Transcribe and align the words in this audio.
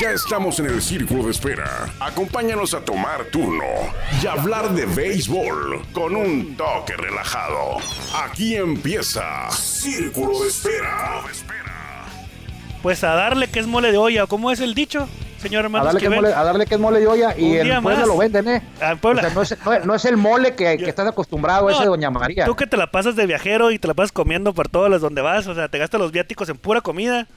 Ya 0.00 0.10
estamos 0.10 0.58
en 0.58 0.66
el 0.66 0.82
círculo 0.82 1.24
de 1.24 1.30
espera. 1.30 1.88
Acompáñanos 2.00 2.74
a 2.74 2.80
tomar 2.80 3.24
turno 3.26 3.64
y 4.20 4.26
hablar 4.26 4.70
de 4.70 4.84
béisbol 4.84 5.82
con 5.92 6.16
un 6.16 6.56
toque 6.56 6.96
relajado. 6.96 7.76
Aquí 8.24 8.56
empieza 8.56 9.48
Círculo 9.52 10.40
de 10.40 10.48
Espera. 10.48 11.22
Pues 12.82 13.04
a 13.04 13.14
darle 13.14 13.48
que 13.48 13.60
es 13.60 13.66
mole 13.66 13.92
de 13.92 13.98
olla. 13.98 14.26
¿Cómo 14.26 14.50
es 14.50 14.60
el 14.60 14.74
dicho, 14.74 15.08
señor 15.40 15.62
A 15.62 15.66
hermano 15.66 15.84
darle, 15.84 16.00
que 16.00 16.06
es 16.06 16.12
Esquivel? 16.12 16.30
mole, 16.32 16.40
a 16.40 16.44
darle 16.44 16.66
que 16.66 16.74
es 16.74 16.80
mole 16.80 17.00
de 17.00 17.06
olla 17.06 17.38
y 17.38 17.56
en 17.56 17.82
Puebla 17.82 17.98
más. 18.00 18.08
lo 18.08 18.16
venden, 18.18 18.48
¿eh? 18.48 18.62
En 18.80 18.98
Puebla. 18.98 19.22
O 19.22 19.24
sea, 19.24 19.34
no 19.34 19.42
es, 19.42 19.56
no, 19.64 19.86
no 19.86 19.94
es 19.94 20.04
el 20.04 20.16
mole 20.16 20.56
que, 20.56 20.76
que 20.78 20.88
estás 20.88 21.06
acostumbrado, 21.08 21.70
ese 21.70 21.82
de 21.82 21.86
Doña 21.86 22.10
María. 22.10 22.44
Tú 22.44 22.56
que 22.56 22.66
te 22.66 22.76
la 22.76 22.90
pasas 22.90 23.14
de 23.14 23.24
viajero 23.26 23.70
y 23.70 23.78
te 23.78 23.86
la 23.86 23.94
pasas 23.94 24.10
comiendo 24.12 24.52
por 24.52 24.68
todas 24.68 24.90
las 24.90 25.00
donde 25.00 25.22
vas, 25.22 25.46
o 25.46 25.54
sea, 25.54 25.68
te 25.68 25.78
gastas 25.78 26.00
los 26.00 26.10
viáticos 26.10 26.48
en 26.48 26.56
pura 26.58 26.80
comida. 26.80 27.28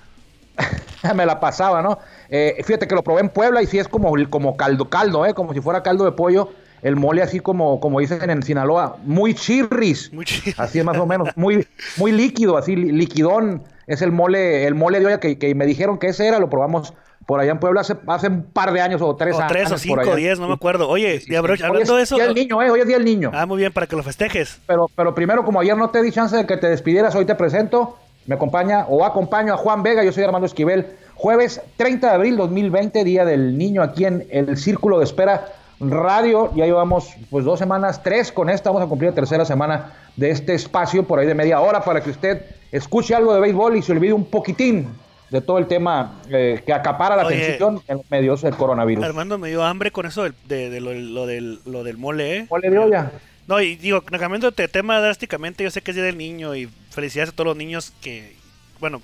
me 1.15 1.25
la 1.25 1.39
pasaba, 1.39 1.81
¿no? 1.81 1.99
Eh, 2.29 2.61
fíjate 2.63 2.87
que 2.87 2.95
lo 2.95 3.03
probé 3.03 3.21
en 3.21 3.29
Puebla 3.29 3.61
y 3.61 3.67
sí 3.67 3.79
es 3.79 3.87
como, 3.87 4.13
como 4.29 4.55
caldo, 4.57 4.89
caldo, 4.89 5.25
¿eh? 5.25 5.33
Como 5.33 5.53
si 5.53 5.61
fuera 5.61 5.83
caldo 5.83 6.05
de 6.05 6.11
pollo. 6.11 6.49
El 6.81 6.95
mole 6.95 7.21
así 7.21 7.41
como, 7.41 7.81
como 7.81 7.99
dicen 7.99 8.29
en 8.29 8.41
Sinaloa, 8.41 8.97
muy 9.03 9.33
chirris. 9.33 10.13
Muy 10.13 10.23
chido. 10.23 10.55
Así 10.61 10.79
es 10.79 10.85
más 10.85 10.97
o 10.97 11.05
menos, 11.05 11.27
muy, 11.35 11.67
muy 11.97 12.13
líquido, 12.13 12.57
así 12.57 12.73
li- 12.75 12.93
liquidón. 12.93 13.63
Es 13.85 14.01
el 14.01 14.13
mole, 14.13 14.65
el 14.65 14.75
mole 14.75 14.99
de 15.01 15.07
olla 15.07 15.19
que, 15.19 15.37
que 15.37 15.53
me 15.55 15.65
dijeron 15.65 15.97
que 15.99 16.07
ese 16.07 16.25
era, 16.27 16.39
lo 16.39 16.49
probamos 16.49 16.93
por 17.25 17.41
allá 17.41 17.51
en 17.51 17.59
Puebla 17.59 17.81
hace, 17.81 17.95
hace 18.07 18.27
un 18.27 18.43
par 18.43 18.71
de 18.71 18.79
años 18.79 19.01
o 19.01 19.13
tres 19.17 19.35
O 19.35 19.39
años. 19.39 19.51
tres 19.51 19.71
o 19.73 19.77
cinco, 19.77 20.15
diez, 20.15 20.39
no 20.39 20.47
me 20.47 20.53
acuerdo. 20.53 20.87
Oye, 20.87 21.21
abro- 21.37 21.53
Hoy 21.55 21.59
hablando 21.61 21.95
de 21.97 22.03
es 22.03 22.07
eso. 22.09 22.15
Día 22.15 22.25
del 22.25 22.33
niño, 22.35 22.61
¿eh? 22.63 22.69
Hoy 22.71 22.79
es 22.79 22.87
día 22.87 22.95
del 22.95 23.05
niño. 23.05 23.31
Ah, 23.33 23.45
muy 23.45 23.57
bien, 23.57 23.73
para 23.73 23.85
que 23.85 23.97
lo 23.97 24.03
festejes. 24.03 24.59
Pero, 24.65 24.89
pero 24.95 25.13
primero, 25.13 25.43
como 25.43 25.59
ayer 25.59 25.75
no 25.75 25.89
te 25.89 26.01
di 26.01 26.13
chance 26.13 26.35
de 26.37 26.45
que 26.45 26.55
te 26.55 26.69
despidieras, 26.69 27.13
hoy 27.13 27.25
te 27.25 27.35
presento. 27.35 27.97
Me 28.29 28.35
acompaña 28.35 28.85
o 28.87 29.03
acompaño 29.03 29.55
a 29.55 29.57
Juan 29.57 29.81
Vega, 29.81 30.03
yo 30.03 30.11
soy 30.11 30.23
Armando 30.23 30.45
Esquivel. 30.45 30.85
Jueves 31.15 31.61
30 31.77 32.09
de 32.09 32.13
abril 32.13 32.37
2020, 32.37 33.03
Día 33.03 33.25
del 33.25 33.57
Niño, 33.57 33.81
aquí 33.81 34.05
en 34.05 34.27
el 34.29 34.55
Círculo 34.55 34.99
de 34.99 35.05
Espera 35.05 35.47
Radio. 35.79 36.51
Ya 36.53 36.65
llevamos 36.65 37.11
pues 37.31 37.43
dos 37.43 37.57
semanas, 37.57 38.03
tres 38.03 38.31
con 38.31 38.51
esta, 38.51 38.69
vamos 38.69 38.85
a 38.85 38.87
cumplir 38.87 39.09
la 39.09 39.15
tercera 39.15 39.45
semana 39.45 39.93
de 40.15 40.29
este 40.29 40.53
espacio 40.53 41.07
por 41.07 41.17
ahí 41.17 41.25
de 41.25 41.33
media 41.33 41.59
hora 41.59 41.83
para 41.83 42.03
que 42.03 42.11
usted 42.11 42.45
escuche 42.71 43.15
algo 43.15 43.33
de 43.33 43.39
béisbol 43.39 43.77
y 43.77 43.81
se 43.81 43.93
olvide 43.93 44.13
un 44.13 44.25
poquitín 44.25 44.89
de 45.31 45.41
todo 45.41 45.57
el 45.57 45.65
tema 45.65 46.19
eh, 46.29 46.61
que 46.63 46.71
acapara 46.71 47.15
la 47.15 47.25
Oye. 47.25 47.43
atención 47.43 47.81
en 47.87 47.97
los 47.97 48.11
medios 48.11 48.43
del 48.43 48.55
coronavirus. 48.55 49.05
Armando 49.05 49.39
me 49.39 49.49
dio 49.49 49.63
hambre 49.63 49.89
con 49.89 50.05
eso 50.05 50.25
de, 50.47 50.69
de 50.69 50.79
lo, 50.79 50.93
lo 50.93 51.25
del, 51.25 51.61
lo 51.65 51.83
del 51.83 51.97
mole, 51.97 52.37
¿eh? 52.37 52.47
Mole 52.47 52.69
de 52.69 52.77
olla. 52.77 53.11
No, 53.49 53.59
y 53.59 53.77
digo, 53.77 54.01
cambiando 54.01 54.51
de 54.51 54.67
tema 54.67 54.99
drásticamente, 54.99 55.63
yo 55.63 55.71
sé 55.71 55.81
que 55.81 55.89
es 55.89 55.95
Día 55.95 56.05
del 56.05 56.19
Niño 56.19 56.55
y 56.55 56.69
felicidades 56.99 57.29
a 57.29 57.35
todos 57.35 57.47
los 57.47 57.57
niños 57.57 57.93
que, 58.01 58.35
bueno, 58.79 59.01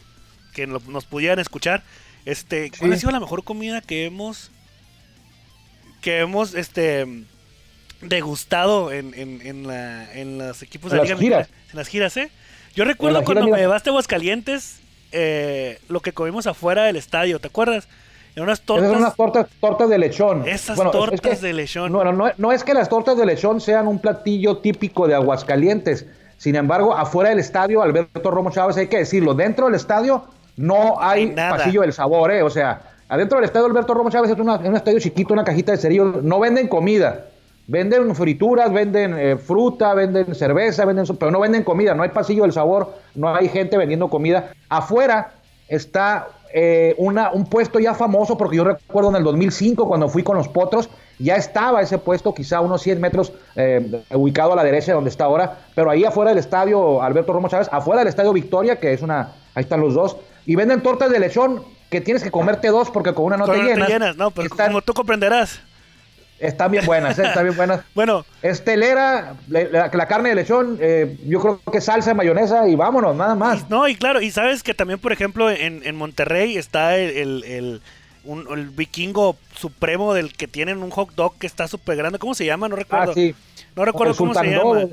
que 0.53 0.67
lo- 0.67 0.81
nos 0.87 1.05
pudieran 1.05 1.39
escuchar. 1.39 1.81
Este, 2.25 2.71
¿cuál 2.77 2.91
Sí. 2.91 2.95
ha 2.95 2.99
sido 2.99 3.11
la 3.11 3.19
mejor 3.19 3.43
comida 3.43 3.81
que 3.81 4.05
hemos, 4.05 4.51
que 6.01 6.19
hemos, 6.19 6.53
este, 6.55 7.05
degustado 8.01 8.91
en, 8.91 9.13
en, 9.13 9.41
en, 9.45 9.67
la, 9.67 10.11
en 10.13 10.37
los 10.37 10.61
equipos 10.61 10.91
En 10.91 10.99
de 11.01 11.07
las 11.09 11.19
giras. 11.19 11.49
En 11.71 11.75
las 11.77 11.87
giras, 11.87 12.17
¿eh? 12.17 12.29
Yo 12.75 12.83
recuerdo 12.85 13.23
cuando 13.23 13.47
me 13.47 13.57
llevaste 13.57 13.89
a 13.89 13.91
Aguascalientes, 13.91 14.79
eh, 15.11 15.79
lo 15.87 16.01
que 16.01 16.11
comimos 16.11 16.45
afuera 16.47 16.83
del 16.83 16.97
estadio, 16.97 17.39
¿te 17.39 17.47
acuerdas? 17.47 17.87
En 18.35 18.43
unas 18.43 18.59
Esas 18.59 18.65
tortas. 18.65 18.89
son 18.89 18.97
unas 18.97 19.15
tortas, 19.15 19.47
tortas 19.61 19.89
de 19.89 19.97
lechón. 19.97 20.45
Esas 20.47 20.77
es- 20.77 20.85
es 20.85 20.91
tortas 20.91 21.39
que- 21.39 21.47
de 21.47 21.53
lechón. 21.53 21.91
No, 21.91 22.03
no, 22.03 22.11
no, 22.11 22.31
no 22.37 22.51
es 22.51 22.63
que 22.65 22.73
las 22.73 22.89
tortas 22.89 23.17
de 23.17 23.25
lechón 23.25 23.61
sean 23.61 23.87
un 23.87 23.99
platillo 23.99 24.57
típico 24.57 25.07
de 25.07 25.15
Aguascalientes. 25.15 26.05
Sin 26.37 26.55
embargo, 26.55 26.95
afuera 26.95 27.29
del 27.29 27.39
estadio, 27.39 27.81
Alberto 27.81 28.29
Romo 28.31 28.51
Chávez, 28.51 28.77
hay 28.77 28.87
que 28.87 28.97
decirlo, 28.97 29.33
dentro 29.33 29.65
del 29.65 29.75
estadio 29.75 30.23
no 30.57 30.95
hay 31.01 31.27
nada. 31.27 31.57
pasillo 31.57 31.81
del 31.81 31.93
sabor, 31.93 32.31
¿eh? 32.31 32.41
O 32.43 32.49
sea, 32.49 32.81
adentro 33.09 33.37
del 33.37 33.45
estadio 33.45 33.65
Alberto 33.65 33.93
Romo 33.93 34.09
Chávez 34.09 34.31
es, 34.31 34.37
una- 34.39 34.55
es 34.55 34.67
un 34.67 34.75
estadio 34.75 34.99
chiquito, 34.99 35.33
una 35.33 35.43
cajita 35.43 35.71
de 35.71 35.77
cerillos. 35.77 36.23
No 36.23 36.39
venden 36.39 36.67
comida. 36.67 37.25
Venden 37.67 38.13
frituras, 38.15 38.71
venden 38.71 39.17
eh, 39.17 39.37
fruta, 39.37 39.93
venden 39.95 40.35
cerveza, 40.35 40.85
venden, 40.85 41.05
pero 41.17 41.31
no 41.31 41.39
venden 41.39 41.63
comida. 41.63 41.95
No 41.95 42.03
hay 42.03 42.09
pasillo 42.09 42.43
del 42.43 42.51
sabor, 42.53 42.93
no 43.15 43.33
hay 43.33 43.49
gente 43.49 43.75
vendiendo 43.77 44.07
comida. 44.07 44.51
Afuera 44.69 45.31
está 45.67 46.27
eh, 46.57 46.95
una, 46.97 47.31
un 47.33 47.43
puesto 47.43 47.79
ya 47.79 47.93
famoso, 47.93 48.37
porque 48.37 48.55
yo 48.55 48.63
recuerdo 48.63 49.09
en 49.09 49.17
el 49.17 49.25
2005, 49.25 49.89
cuando 49.89 50.07
fui 50.07 50.23
con 50.23 50.37
los 50.37 50.47
potros, 50.47 50.87
ya 51.19 51.35
estaba 51.35 51.81
ese 51.81 51.97
puesto, 51.97 52.33
quizá 52.33 52.61
unos 52.61 52.81
100 52.81 53.01
metros 53.01 53.33
eh, 53.57 54.01
ubicado 54.11 54.53
a 54.53 54.55
la 54.55 54.63
derecha 54.63 54.87
de 54.87 54.93
donde 54.93 55.09
está 55.09 55.25
ahora, 55.25 55.57
pero 55.75 55.89
ahí 55.89 56.05
afuera 56.05 56.29
del 56.29 56.37
estadio 56.37 57.03
Alberto 57.03 57.33
Romo 57.33 57.49
Chávez, 57.49 57.67
afuera 57.73 57.99
del 57.99 58.07
estadio 58.07 58.31
Victoria, 58.31 58.79
que 58.79 58.93
es 58.93 59.01
una, 59.01 59.33
ahí 59.53 59.63
están 59.63 59.81
los 59.81 59.95
dos, 59.95 60.15
y 60.45 60.55
venden 60.55 60.81
tortas 60.81 61.11
de 61.11 61.19
lechón 61.19 61.61
que 61.89 61.99
tienes 61.99 62.23
que 62.23 62.31
comerte 62.31 62.69
dos 62.69 62.89
porque 62.89 63.13
con 63.13 63.25
una 63.25 63.35
no 63.35 63.47
Con 63.47 63.55
te 63.55 63.61
llenas. 63.61 63.87
te 63.87 63.93
llenas, 63.93 64.15
no, 64.15 64.31
pero 64.31 64.47
están, 64.47 64.67
como 64.67 64.81
tú 64.81 64.93
comprenderás. 64.93 65.59
Están 66.39 66.71
bien 66.71 66.85
buenas, 66.85 67.17
¿eh? 67.19 67.23
están 67.25 67.43
bien 67.43 67.55
buenas. 67.55 67.81
Bueno, 67.95 68.25
Estelera, 68.41 69.35
la, 69.47 69.89
la- 69.91 70.07
carne 70.07 70.29
de 70.29 70.35
lechón, 70.35 70.77
eh, 70.81 71.17
yo 71.25 71.39
creo 71.41 71.61
que 71.71 71.81
salsa, 71.81 72.13
mayonesa 72.13 72.67
y 72.67 72.75
vámonos, 72.75 73.15
nada 73.15 73.35
más. 73.35 73.61
Y- 73.61 73.65
no, 73.69 73.87
y 73.87 73.95
claro, 73.95 74.21
y 74.21 74.31
sabes 74.31 74.63
que 74.63 74.73
también, 74.73 74.99
por 74.99 75.11
ejemplo, 75.13 75.49
en, 75.49 75.81
en 75.85 75.95
Monterrey 75.95 76.57
está 76.57 76.95
el, 76.97 77.11
el, 77.17 77.43
el- 77.45 77.81
un- 78.23 78.47
el 78.51 78.69
vikingo 78.69 79.35
supremo 79.55 80.13
del 80.13 80.33
que 80.33 80.47
tienen 80.47 80.81
un 80.83 80.89
hot 80.89 81.13
dog 81.15 81.37
que 81.37 81.47
está 81.47 81.67
súper 81.67 81.95
grande. 81.97 82.17
¿Cómo 82.19 82.33
se 82.33 82.45
llama? 82.45 82.67
No 82.67 82.75
recuerdo. 82.75 83.11
Ah, 83.11 83.13
sí. 83.13 83.35
No 83.75 83.85
recuerdo 83.85 84.15
cómo 84.15 84.33
se 84.33 84.45
llama. 84.49 84.85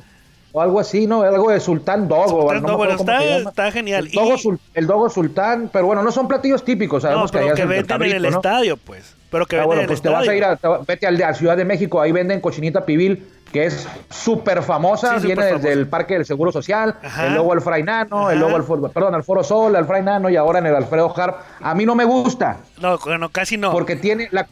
O 0.54 0.60
algo 0.60 0.78
así, 0.81 1.06
¿no? 1.06 1.22
Algo 1.22 1.50
de 1.50 1.58
Sultán 1.60 2.08
Dog. 2.08 2.26
o 2.26 2.28
Sultán 2.42 2.56
no 2.56 2.62
me 2.62 2.69
Dog, 2.69 2.76
bueno, 2.76 2.92
acuerdo 2.92 3.22
cómo 3.38 3.48
está, 3.48 3.72
genial. 3.72 4.06
El 4.06 4.12
Dogo, 4.12 4.34
Y- 4.34 4.38
Sul- 4.38 4.58
el 4.75 4.86
Dogo 4.86 5.08
Sultán, 5.08 5.70
pero 5.72 5.86
bueno, 5.86 6.02
no 6.02 6.12
son 6.12 6.28
platillos 6.28 6.62
típicos, 6.62 7.02
no, 7.02 7.08
sabemos 7.08 7.32
que 7.32 7.38
allá 7.38 7.54
que 7.54 7.62
el 7.62 7.69
venden 7.69 7.84
en 7.84 7.86
cabrito, 7.88 8.16
el 8.16 8.22
¿no? 8.25 8.28
estadio, 8.28 8.76
pues. 8.76 9.16
Pero 9.32 9.47
que 9.47 9.59
Ah, 9.59 9.65
bueno, 9.65 9.81
en 9.81 9.84
el 9.84 9.88
pues 9.88 10.03
te 10.03 10.09
vas 10.10 10.19
a 10.28 10.32
estadio. 10.32 10.38
ir 10.38 10.44
a, 10.44 10.78
vete 10.87 11.06
al, 11.09 11.16
a 11.20 11.28
la 11.28 11.34
Ciudad 11.34 11.56
de 11.56 11.65
México, 11.65 12.00
ahí 12.00 12.12
venden 12.12 12.41
cochinita 12.41 12.84
pibil, 12.84 13.26
que 13.50 13.65
es 13.66 13.88
súper 14.10 14.62
famosa, 14.62 15.19
Sí, 15.19 15.26
viene 15.26 15.44
desde 15.44 15.72
el 15.72 15.88
Parque 15.88 16.15
del 16.15 16.25
Seguro 16.26 16.53
Social, 16.53 16.97
Ajá. 17.03 17.26
el 17.26 17.32
luego 17.34 17.53
al 17.54 17.60
Frainano, 17.62 18.31
el 18.31 18.38
luego 18.38 18.56
al, 18.56 18.62
Foro- 18.62 18.88
perdón, 18.93 19.15
al 19.15 19.25
Foro 19.25 19.43
Sol, 19.43 19.75
al 19.75 19.87
Frainano 19.87 20.31
y 20.31 20.37
ahora 20.37 20.59
en 20.60 20.66
el 20.66 20.76
Alfredo 20.76 21.12
Harp. 21.19 21.37
A 21.60 21.75
mí 21.75 21.84
no 21.87 21.94
me 21.94 22.04
gusta, 22.04 22.59
No, 22.81 22.98
bueno, 22.98 23.31
casi 23.31 23.56
no. 23.56 23.72
porque 23.72 23.97
tiene 23.97 24.28
la, 24.31 24.47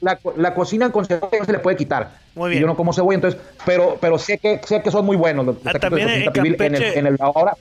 la, 0.00 0.18
la 0.36 0.54
cocina 0.54 0.90
con 0.92 1.04
cebolla 1.04 1.38
no 1.40 1.44
se 1.44 1.52
le 1.52 1.58
puede 1.58 1.76
quitar. 1.76 2.10
Muy 2.34 2.48
Y 2.48 2.50
bien. 2.50 2.60
Yo 2.62 2.66
no 2.68 2.76
como 2.76 2.92
cebolla, 2.92 3.16
entonces, 3.16 3.40
pero, 3.66 3.98
pero 4.00 4.18
sé 4.18 4.38
que 4.38 4.60
sé 4.64 4.80
que 4.82 4.90
son 4.90 5.04
muy 5.04 5.16
buenos 5.16 5.44
los 5.46 5.56
Ah, 5.64 5.72
también 5.78 6.08
en 6.08 6.14
en 6.16 6.22
el, 6.22 6.32
Campeche- 6.32 6.96
en 6.96 7.06
el 7.06 7.16
ahora. 7.20 7.54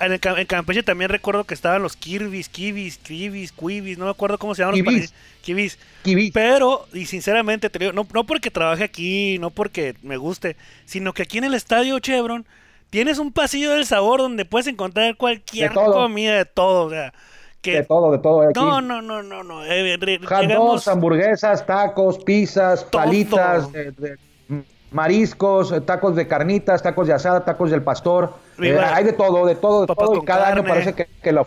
En, 0.00 0.12
el, 0.12 0.20
en 0.22 0.46
Campeche 0.46 0.82
también 0.82 1.10
recuerdo 1.10 1.44
que 1.44 1.54
estaban 1.54 1.82
los 1.82 1.96
Kirby's, 1.96 2.48
Kibis, 2.48 2.98
Kibis, 2.98 3.52
Quibis, 3.52 3.98
no 3.98 4.04
me 4.06 4.10
acuerdo 4.10 4.38
cómo 4.38 4.54
se 4.54 4.62
llaman 4.62 4.78
los 4.82 5.12
Kibis. 5.42 5.78
Kibis. 6.02 6.30
Pero, 6.32 6.86
y 6.92 7.06
sinceramente 7.06 7.70
te 7.70 7.78
digo, 7.78 7.92
no, 7.92 8.06
no 8.12 8.24
porque 8.24 8.50
trabaje 8.50 8.84
aquí, 8.84 9.38
no 9.38 9.50
porque 9.50 9.94
me 10.02 10.16
guste, 10.16 10.56
sino 10.84 11.12
que 11.12 11.22
aquí 11.22 11.38
en 11.38 11.44
el 11.44 11.54
estadio 11.54 11.98
Chevron 11.98 12.46
tienes 12.90 13.18
un 13.18 13.32
pasillo 13.32 13.72
del 13.72 13.86
sabor 13.86 14.20
donde 14.20 14.44
puedes 14.44 14.66
encontrar 14.66 15.16
cualquier 15.16 15.70
De 15.70 15.74
comida 15.74 16.36
de 16.36 16.44
todo, 16.44 16.86
o 16.86 16.90
sea, 16.90 17.12
que 17.60 17.72
De 17.78 17.84
todo, 17.84 18.12
de 18.12 18.18
todo. 18.18 18.42
Aquí. 18.42 18.52
no, 18.60 18.80
no, 18.80 19.02
no, 19.02 19.22
no, 19.22 19.42
no, 19.42 19.64
eh, 19.64 19.98
llegamos- 19.98 20.86
hamburguesas, 20.88 21.66
tacos, 21.66 22.18
pizzas, 22.18 22.86
Todo. 22.90 23.02
palitas, 23.02 23.72
de- 23.72 23.90
de- 23.92 24.16
mm, 24.48 24.60
mariscos, 24.92 25.72
eh, 25.72 25.80
tacos 25.80 26.14
de 26.16 26.26
carnitas, 26.26 26.82
tacos 26.82 27.06
de 27.08 27.14
asada, 27.14 27.44
tacos 27.44 27.70
del 27.70 27.82
pastor. 27.82 28.32
Eh, 28.62 28.78
hay 28.78 29.04
de 29.04 29.12
todo, 29.12 29.46
de 29.46 29.54
todo, 29.54 29.86
de 29.86 29.94
todo. 29.94 30.16
Y 30.16 30.24
cada 30.24 30.48
año 30.48 30.64
parece 30.64 30.92
que, 30.94 31.06
que 31.22 31.32
lo... 31.32 31.46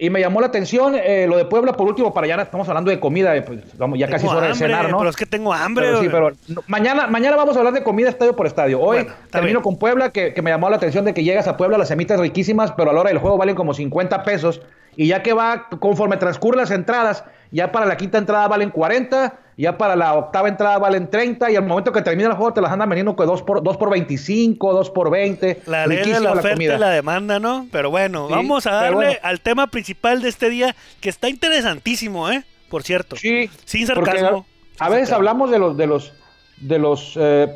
Y 0.00 0.10
me 0.10 0.20
llamó 0.20 0.40
la 0.40 0.46
atención 0.46 0.94
eh, 0.94 1.26
lo 1.28 1.36
de 1.36 1.44
Puebla, 1.44 1.72
por 1.72 1.88
último, 1.88 2.14
para 2.14 2.24
allá 2.26 2.40
estamos 2.40 2.68
hablando 2.68 2.88
de 2.88 3.00
comida, 3.00 3.34
eh, 3.34 3.42
pues, 3.42 3.76
vamos, 3.76 3.98
ya 3.98 4.06
casi 4.08 4.26
es 4.26 4.32
hora 4.32 4.46
de 4.46 4.54
cenar, 4.54 4.88
¿no? 4.92 4.98
Pero 4.98 5.10
es 5.10 5.16
que 5.16 5.26
tengo 5.26 5.52
hambre. 5.52 5.86
Pero 5.86 6.00
sí, 6.02 6.08
pero 6.08 6.30
no, 6.46 6.62
mañana, 6.68 7.08
mañana 7.08 7.34
vamos 7.36 7.56
a 7.56 7.58
hablar 7.58 7.74
de 7.74 7.82
comida 7.82 8.08
estadio 8.08 8.36
por 8.36 8.46
estadio. 8.46 8.80
Hoy 8.80 8.98
Bueno, 8.98 9.12
termino 9.32 9.54
bien. 9.58 9.62
con 9.64 9.76
Puebla, 9.76 10.10
que, 10.10 10.32
que 10.34 10.40
me 10.40 10.50
llamó 10.50 10.70
la 10.70 10.76
atención 10.76 11.04
de 11.04 11.14
que 11.14 11.24
llegas 11.24 11.48
a 11.48 11.56
Puebla, 11.56 11.78
las 11.78 11.88
semitas 11.88 12.20
riquísimas, 12.20 12.70
pero 12.76 12.90
a 12.90 12.92
la 12.92 13.00
hora 13.00 13.08
del 13.10 13.18
juego 13.18 13.38
valen 13.38 13.56
como 13.56 13.74
50 13.74 14.22
pesos. 14.22 14.62
Y 14.98 15.06
ya 15.06 15.22
que 15.22 15.32
va, 15.32 15.68
conforme 15.78 16.16
transcurren 16.16 16.60
las 16.60 16.72
entradas, 16.72 17.22
ya 17.52 17.70
para 17.70 17.86
la 17.86 17.96
quinta 17.96 18.18
entrada 18.18 18.48
valen 18.48 18.70
40, 18.70 19.38
ya 19.56 19.78
para 19.78 19.94
la 19.94 20.14
octava 20.14 20.48
entrada 20.48 20.76
valen 20.78 21.08
30, 21.08 21.52
y 21.52 21.54
al 21.54 21.64
momento 21.64 21.92
que 21.92 22.02
termina 22.02 22.30
el 22.30 22.34
juego 22.34 22.52
te 22.52 22.60
las 22.60 22.72
andan 22.72 22.88
vendiendo 22.88 23.14
con 23.14 23.24
2 23.28 23.42
por, 23.44 23.62
dos 23.62 23.76
por 23.76 23.90
25, 23.90 24.72
2 24.72 24.90
por 24.90 25.08
20. 25.08 25.62
La 25.66 25.86
ley 25.86 25.98
de 25.98 26.18
la 26.18 26.32
oferta 26.32 26.50
comida. 26.50 26.74
y 26.74 26.78
la 26.80 26.90
demanda, 26.90 27.38
¿no? 27.38 27.68
Pero 27.70 27.90
bueno, 27.90 28.26
Sí, 28.26 28.34
vamos 28.34 28.66
a 28.66 28.72
darle 28.72 28.94
bueno. 28.96 29.12
al 29.22 29.40
tema 29.40 29.68
principal 29.68 30.20
de 30.20 30.30
este 30.30 30.50
día, 30.50 30.74
que 31.00 31.10
está 31.10 31.28
interesantísimo, 31.28 32.28
¿eh? 32.28 32.42
Por 32.68 32.82
cierto. 32.82 33.14
Sí, 33.14 33.48
Sin 33.66 33.86
sarcasmo. 33.86 34.46
A, 34.80 34.88
veces 34.88 35.12
hablamos 35.12 35.52
de 35.52 35.60
los 35.60 35.76
de 35.76 35.86
los 35.86 36.12
de 36.56 36.78
los 36.80 37.12
eh, 37.14 37.46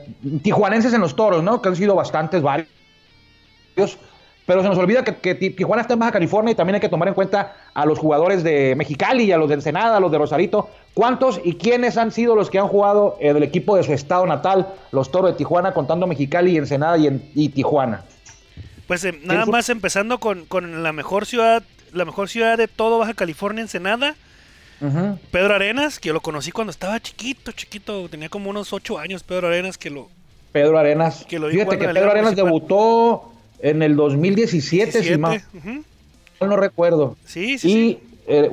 tijuanenses 0.45 0.95
en 0.95 1.01
los 1.01 1.17
toros, 1.17 1.43
¿no? 1.43 1.61
Que 1.61 1.71
han 1.71 1.77
sido 1.77 1.97
bastantes 1.97 2.41
varios. 2.41 2.69
Pero 4.47 4.63
se 4.63 4.69
nos 4.69 4.77
olvida 4.79 5.05
que, 5.05 5.17
que 5.17 5.35
Ti- 5.37 5.51
Tijuana 5.51 5.83
está 5.83 5.95
en 5.95 6.01
Baja 6.01 6.13
California 6.13 6.53
y 6.53 6.55
también 6.55 6.75
hay 6.75 6.81
que 6.81 6.89
tomar 6.89 7.07
en 7.09 7.15
cuenta 7.15 7.55
a 7.75 7.87
los 7.87 7.99
jugadores 7.99 8.43
de 8.43 8.75
Mexicali 8.77 9.25
y 9.25 9.33
a 9.33 9.37
los 9.37 9.49
de 9.49 9.55
Ensenada, 9.55 9.97
a 9.99 10.01
los 10.01 10.11
de 10.11 10.19
Rosarito. 10.19 10.69
¿Cuántos 10.95 11.41
y 11.45 11.55
quiénes 11.55 11.97
han 11.97 12.11
sido 12.11 12.35
los 12.35 12.51
que 12.51 12.59
han 12.59 12.67
jugado 12.69 13.17
eh, 13.21 13.33
del 13.33 13.45
equipo 13.45 13.77
de 13.77 13.85
su 13.85 13.93
estado 13.93 14.27
natal, 14.27 14.69
los 14.91 15.11
toros 15.13 15.31
de 15.31 15.37
Tijuana, 15.37 15.73
contando 15.73 16.07
Mexicali, 16.07 16.57
Ensenada 16.57 16.99
y, 16.99 17.07
en- 17.07 17.31
y 17.35 17.51
Tijuana? 17.51 18.03
Pues 18.89 19.05
eh, 19.05 19.19
nada 19.25 19.47
más 19.47 19.69
empezando 19.69 20.19
con, 20.19 20.45
con 20.47 20.83
la 20.83 20.93
mejor 20.93 21.25
ciudad 21.27 21.63
la 21.93 22.05
mejor 22.07 22.29
ciudad 22.31 22.57
de 22.59 22.69
todo 22.69 22.99
Baja 22.99 23.15
California, 23.15 23.61
Ensenada. 23.63 24.15
Pedro 25.31 25.55
Arenas, 25.55 26.01
que 26.01 26.09
yo 26.09 26.13
lo 26.13 26.21
conocí 26.21 26.51
cuando 26.51 26.73
estaba 26.73 26.99
chiquito, 26.99 27.53
chiquito, 27.53 28.09
tenía 28.09 28.29
como 28.29 28.51
unos 28.51 28.73
8 28.73 28.99
años 28.99 29.23
Pedro 29.23 29.47
Arenas, 29.47 29.79
que 29.79 29.91
lo... 29.91 30.09
Pedro 30.51 30.77
Arenas. 30.79 31.25
Que 31.29 31.39
lo 31.39 31.49
Fíjate 31.51 31.79
que 31.79 31.87
Pedro 31.87 32.11
Arenas 32.11 32.33
Municipal. 32.35 32.47
debutó 32.47 33.33
en 33.63 33.83
el 33.83 33.97
2017, 33.97 34.93
si 34.93 34.99
17, 34.99 35.19
mal 35.19 35.41
ujú. 35.55 36.47
no 36.47 36.57
recuerdo. 36.57 37.17
Sí, 37.25 37.57
sí, 37.59 37.69
y 37.69 37.73
sí. 37.73 38.01
eh, 38.27 38.51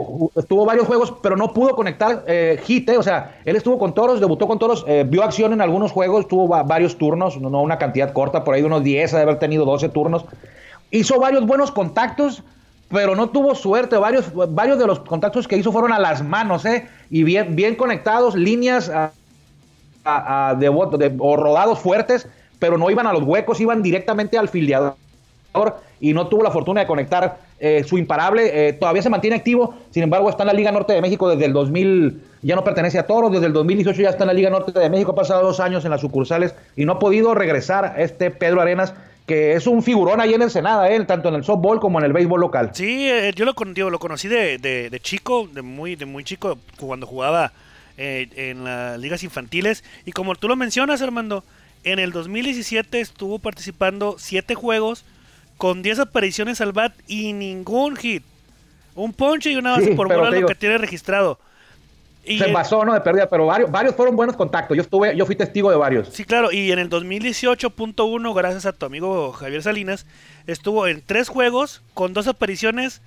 varios 0.66 0.86
juegos, 0.88 1.14
pero 1.22 1.36
no 1.36 1.52
pudo 1.54 1.76
conectar 1.76 2.24
eh, 2.28 2.60
hit, 2.64 2.88
eh, 2.90 2.98
o 2.98 3.04
sea, 3.04 3.40
él 3.44 3.56
estuvo 3.56 3.78
con 3.80 3.94
toros, 3.94 4.20
debutó 4.20 4.48
con 4.48 4.60
toros, 4.60 4.86
eh, 4.88 5.06
vio 5.08 5.24
acción 5.24 5.52
en 5.54 5.62
algunos 5.62 5.92
juegos, 5.92 6.28
tuvo 6.28 6.48
va- 6.48 6.64
varios 6.64 6.98
turnos, 6.98 7.38
no, 7.42 7.62
una 7.62 7.78
cantidad 7.78 8.14
corta, 8.14 8.44
por 8.44 8.54
ahí 8.54 8.62
de 8.62 8.68
unos 8.68 8.84
10, 8.84 9.12
de 9.12 9.22
haber 9.22 9.40
tenido 9.40 9.66
12 9.66 9.90
turnos. 9.90 10.26
Hizo 10.92 11.20
varios 11.20 11.46
buenos 11.46 11.72
contactos, 11.72 12.44
pero 12.90 13.16
no 13.16 13.30
tuvo 13.30 13.54
suerte. 13.54 13.96
Varios, 13.98 14.32
varios 14.54 14.80
de 14.80 14.88
los 14.88 15.00
contactos 15.02 15.48
que 15.48 15.58
hizo 15.58 15.72
fueron 15.72 15.92
a 15.94 16.00
las 16.00 16.24
manos, 16.24 16.66
¿eh? 16.66 16.88
Y 17.12 17.24
bien, 17.24 17.56
bien 17.56 17.76
conectados, 17.76 18.34
líneas 18.36 18.90
a- 18.90 19.12
a- 20.04 20.50
a- 20.50 20.56
de- 20.56 20.70
o 21.20 21.36
rodados 21.36 21.80
fuertes, 21.80 22.28
pero 22.60 22.78
no 22.78 22.90
iban 22.92 23.08
a 23.08 23.14
los 23.14 23.24
huecos, 23.24 23.60
iban 23.62 23.82
directamente 23.82 24.38
al 24.38 24.50
filiador 24.50 24.96
y 26.00 26.14
no 26.14 26.28
tuvo 26.28 26.44
la 26.44 26.52
fortuna 26.52 26.82
de 26.82 26.88
conectar 26.88 27.40
eh, 27.60 27.84
su 27.84 27.98
imparable. 27.98 28.70
eh, 28.70 28.74
todavía 28.74 29.02
se 29.02 29.10
mantiene 29.10 29.36
activo, 29.38 29.74
sin 29.92 30.04
embargo 30.04 30.30
está 30.30 30.44
en 30.44 30.48
la 30.48 30.54
Liga 30.54 30.72
Norte 30.72 30.94
de 30.94 31.02
México 31.02 31.28
desde 31.30 31.46
el 31.46 31.54
2000, 31.54 32.22
ya 32.42 32.56
no 32.56 32.64
pertenece 32.64 33.00
a 33.00 33.08
Toros, 33.08 33.32
desde 33.32 33.48
el 33.48 33.54
2018 33.54 34.02
ya 34.02 34.10
está 34.10 34.24
en 34.24 34.28
la 34.28 34.34
Liga 34.34 34.50
Norte 34.50 34.78
de 34.78 34.90
México, 34.90 35.12
ha 35.12 35.16
pasado 35.16 35.42
dos 35.44 35.60
años 35.60 35.84
en 35.84 35.92
las 35.92 36.02
sucursales 36.02 36.54
y 36.78 36.86
no 36.86 36.94
ha 36.94 37.00
podido 37.00 37.34
regresar 37.36 37.96
este 37.98 38.32
Pedro 38.32 38.62
Arenas, 38.62 38.94
que 39.26 39.54
es 39.54 39.68
un 39.68 39.84
figurón 39.84 40.22
ahí 40.22 40.34
en 40.34 40.42
Ensenada, 40.42 40.90
eh, 40.90 41.04
tanto 41.06 41.30
en 41.30 41.36
el 41.36 41.44
softball 41.44 41.80
como 41.80 42.00
en 42.00 42.06
el 42.06 42.14
béisbol 42.14 42.40
local. 42.40 42.70
Sí, 42.74 43.10
eh, 43.10 43.32
yo 43.36 43.46
lo, 43.46 43.54
digo, 43.74 43.90
lo 43.90 44.00
conocí 44.00 44.28
de, 44.28 44.58
de- 44.58 44.90
de 44.90 45.00
chico, 45.02 45.48
de 45.52 45.62
muy, 45.62 45.96
de 45.96 46.06
muy 46.06 46.24
chico, 46.24 46.58
cuando 46.80 47.06
jugaba 47.06 47.52
eh, 47.98 48.28
en 48.36 48.64
las 48.64 48.98
ligas 49.00 49.22
infantiles. 49.24 49.84
Y 50.06 50.14
como 50.14 50.34
tú 50.36 50.48
lo 50.48 50.56
mencionas, 50.56 51.02
Armando, 51.02 51.44
en 51.91 52.00
el 52.00 52.12
2017 52.12 53.00
estuvo 53.01 53.39
participando 53.39 54.15
siete 54.19 54.56
juegos 54.56 55.03
con 55.57 55.81
10 55.81 56.00
apariciones 56.00 56.62
al 56.62 56.71
bat 56.71 56.94
y 57.07 57.33
ningún 57.33 57.95
hit. 57.97 58.24
Un 58.95 59.13
ponche 59.13 59.51
y 59.51 59.56
una 59.56 59.71
base 59.71 59.86
Sí, 59.88 59.91
por 59.94 60.07
bola 60.07 60.24
te 60.25 60.30
lo 60.31 60.36
digo- 60.38 60.47
que 60.47 60.56
tiene 60.56 60.77
registrado. 60.77 61.39
Y 62.25 62.38
Se 62.38 62.47
en- 62.47 62.53
pasó, 62.53 62.83
¿no? 62.86 62.94
De 62.94 63.01
pérdida, 63.01 63.27
pero 63.30 63.45
varios, 63.45 63.71
varios 63.71 63.95
fueron 63.95 64.15
buenos 64.15 64.36
contactos. 64.36 64.75
Yo 64.75 64.83
estuve, 64.83 65.15
yo 65.15 65.25
fui 65.25 65.36
testigo 65.36 65.71
de 65.71 65.77
varios. 65.77 66.09
Sí, 66.09 66.25
claro, 66.25 66.51
y 66.51 66.71
en 66.71 66.77
el 66.80 66.89
2018.1, 66.89 68.33
gracias 68.33 68.65
a 68.65 68.74
tu 68.74 68.86
amigo 68.86 69.31
Javier 69.31 69.63
Salinas, 69.63 70.06
estuvo 70.47 70.88
en 70.88 71.01
tres 71.06 71.30
juegos 71.30 71.81
con 71.94 72.13
dos 72.13 72.27
apariciones 72.27 73.01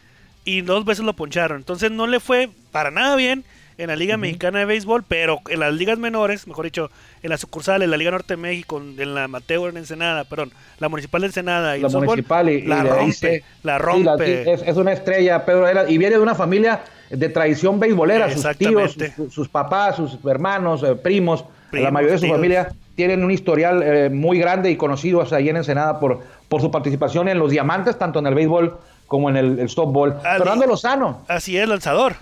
y 0.44 0.62
dos 0.62 0.84
veces 0.84 1.04
lo 1.04 1.12
poncharon. 1.14 1.58
Entonces 1.58 1.90
no 1.90 2.06
le 2.06 2.20
fue 2.20 2.50
para 2.72 2.90
nada 2.90 3.14
bien 3.16 3.44
en 3.78 3.88
la 3.88 3.96
Liga 3.96 4.16
Mexicana 4.16 4.60
de 4.60 4.64
Béisbol, 4.64 5.02
pero 5.06 5.40
en 5.48 5.60
las 5.60 5.72
ligas 5.72 5.98
menores, 5.98 6.46
mejor 6.46 6.64
dicho, 6.66 6.90
en 7.22 7.30
las 7.30 7.40
sucursales, 7.40 7.88
la 7.88 7.96
Liga 7.96 8.10
Norte 8.10 8.34
de 8.34 8.36
México, 8.36 8.78
en 8.80 9.14
la 9.14 9.24
Amateur 9.24 9.70
en 9.70 9.76
Ensenada, 9.78 10.24
perdón, 10.24 10.52
la 10.78 10.88
Municipal 10.88 11.20
de 11.22 11.26
Ensenada 11.28 11.76
y 11.76 11.80
la 11.80 11.88
softball, 11.88 12.06
municipal 12.06 12.48
y, 12.48 12.62
la 12.62 12.82
rompe, 12.82 13.04
dice- 13.06 13.44
la 13.62 13.78
rompe. 13.78 14.44
sí, 14.44 14.50
es, 14.50 14.62
es 14.62 14.76
una 14.76 14.92
estrella, 14.92 15.44
Pedro 15.44 15.66
y 15.88 15.98
viene 15.98 16.16
de 16.16 16.20
una 16.22 16.34
familia 16.34 16.80
de 17.10 17.28
tradición 17.28 17.78
beisbolera, 17.80 18.30
sus 18.30 18.56
tíos, 18.56 18.96
sus, 19.16 19.32
sus 19.32 19.48
papás, 19.48 19.96
sus 19.96 20.18
hermanos, 20.24 20.82
eh, 20.82 20.94
primos, 20.94 21.44
Primos, 21.70 21.84
la 21.84 21.90
mayoría 21.90 22.12
de 22.14 22.18
su 22.18 22.24
tíos. 22.26 22.36
familia 22.36 22.72
tienen 22.94 23.24
un 23.24 23.30
historial 23.30 23.82
eh, 23.82 24.10
muy 24.10 24.38
grande 24.38 24.70
y 24.70 24.76
conocido 24.76 25.22
ahí 25.34 25.48
en 25.48 25.56
Ensenada 25.56 25.98
por, 25.98 26.20
por 26.48 26.60
su 26.60 26.70
participación 26.70 27.28
en 27.28 27.38
los 27.38 27.50
diamantes, 27.50 27.98
tanto 27.98 28.18
en 28.18 28.26
el 28.26 28.34
béisbol 28.34 28.76
como 29.06 29.30
en 29.30 29.36
el, 29.36 29.58
el 29.58 29.68
softball. 29.68 30.16
Ali- 30.24 30.38
Fernando 30.38 30.66
Lozano, 30.66 31.22
Así 31.28 31.56
es, 31.56 31.66
lanzador. 31.68 32.14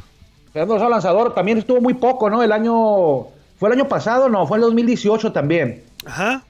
Fernando 0.53 0.75
Lozano 0.75 0.91
lanzador, 0.91 1.35
también 1.35 1.59
estuvo 1.59 1.81
muy 1.81 1.95
poco, 1.95 2.29
¿no? 2.29 2.43
El 2.43 2.53
año, 2.53 3.27
¿fue 3.59 3.69
el 3.69 3.73
año 3.73 3.89
pasado? 3.89 4.29
No, 4.29 4.47
fue 4.47 4.59
el 4.59 4.63
2018 4.63 5.33
también. 5.33 5.85
Ajá. 6.05 6.43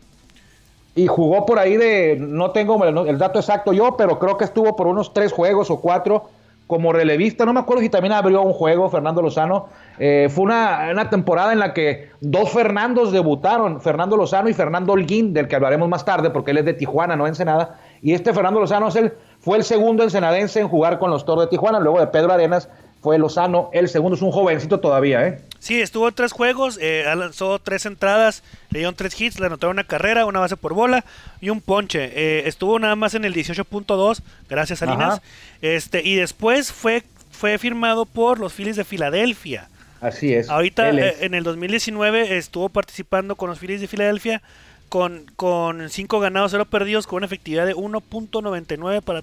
Y 0.95 1.07
jugó 1.07 1.47
por 1.47 1.59
ahí 1.59 1.77
de, 1.77 2.17
no 2.19 2.51
tengo 2.51 2.83
el, 2.85 2.97
el 3.09 3.19
dato 3.19 3.39
exacto 3.39 3.73
yo, 3.73 3.97
pero 3.97 4.19
creo 4.19 4.37
que 4.37 4.45
estuvo 4.45 4.75
por 4.75 4.87
unos 4.87 5.13
tres 5.13 5.33
juegos 5.33 5.71
o 5.71 5.81
cuatro 5.81 6.31
como 6.71 6.93
relevista. 6.93 7.45
No 7.45 7.53
me 7.53 7.59
acuerdo 7.59 7.83
si 7.83 7.89
también 7.91 8.13
abrió 8.13 8.43
un 8.43 8.53
juego 8.53 8.89
Fernando 8.89 9.21
Lozano. 9.21 9.67
Eh, 9.99 10.29
fue 10.31 10.45
una, 10.45 10.89
una 10.93 11.11
temporada 11.11 11.53
en 11.53 11.59
la 11.59 11.75
que 11.75 12.11
dos 12.21 12.51
Fernandos 12.51 13.11
debutaron, 13.11 13.81
Fernando 13.81 14.17
Lozano 14.17 14.49
y 14.49 14.55
Fernando 14.55 14.93
Holguín, 14.93 15.35
del 15.35 15.49
que 15.49 15.57
hablaremos 15.57 15.89
más 15.89 16.05
tarde, 16.05 16.31
porque 16.31 16.53
él 16.53 16.59
es 16.59 16.65
de 16.65 16.75
Tijuana, 16.75 17.17
no 17.17 17.27
Ensenada. 17.27 17.81
Y 18.03 18.15
este 18.15 18.33
Fernando 18.33 18.61
Lozano 18.61 18.87
es 18.87 18.95
el, 18.95 19.13
fue 19.41 19.59
el 19.59 19.65
segundo 19.65 20.05
ensenadense 20.05 20.61
en 20.61 20.69
jugar 20.69 21.01
con 21.01 21.11
los 21.11 21.25
Toros 21.25 21.45
de 21.45 21.51
Tijuana. 21.51 21.81
Luego 21.81 21.99
de 21.99 22.07
Pedro 22.07 22.33
Arenas 22.33 22.69
fue 23.01 23.19
Lozano, 23.19 23.71
el 23.73 23.89
segundo 23.89 24.17
es 24.17 24.23
un 24.23 24.31
jovencito 24.31 24.81
todavía, 24.81 25.27
¿eh? 25.27 25.41
Sí, 25.59 25.81
estuvo 25.81 26.09
en 26.09 26.15
tres 26.15 26.33
juegos, 26.33 26.79
eh, 26.81 27.05
lanzó 27.17 27.59
tres 27.59 27.85
entradas, 27.85 28.43
le 28.71 28.79
dieron 28.79 28.95
tres 28.95 29.19
hits, 29.21 29.39
le 29.41 29.47
anotaron 29.47 29.77
una 29.77 29.85
carrera, 29.85 30.25
una 30.25 30.41
base 30.41 30.57
por 30.57 30.73
bola 30.75 31.05
y 31.41 31.51
un 31.51 31.61
ponche. 31.61 32.11
Eh, 32.15 32.49
estuvo 32.49 32.79
nada 32.79 32.97
más 32.97 33.15
en 33.15 33.25
el 33.25 33.35
18.2, 33.35 34.21
gracias 34.49 34.83
a 34.83 34.87
Salinas. 34.87 35.15
Ajá. 35.15 35.23
Este, 35.61 36.03
y 36.03 36.17
después 36.17 36.73
fue, 36.73 37.03
fue 37.31 37.59
firmado 37.59 38.07
por 38.07 38.39
los 38.39 38.55
Phillies 38.55 38.77
de 38.77 38.85
Filadelfia. 38.85 39.69
Así 40.01 40.33
es. 40.33 40.49
Ahorita 40.49 40.89
eh, 40.91 41.17
en 41.21 41.35
el 41.35 41.45
2019 41.45 42.39
estuvo 42.39 42.71
participando 42.71 43.37
con 43.37 43.51
los 43.51 43.59
Phillies 43.59 43.83
de 43.83 43.87
Filadelfia 43.87 44.41
con, 44.89 45.27
con 45.37 45.91
5 45.91 46.21
ganados, 46.21 46.53
0 46.53 46.65
perdidos, 46.67 47.07
con 47.07 47.19
una 47.19 47.27
efectividad 47.27 47.67
de 47.67 47.75
1.99 47.77 49.03
para 49.03 49.21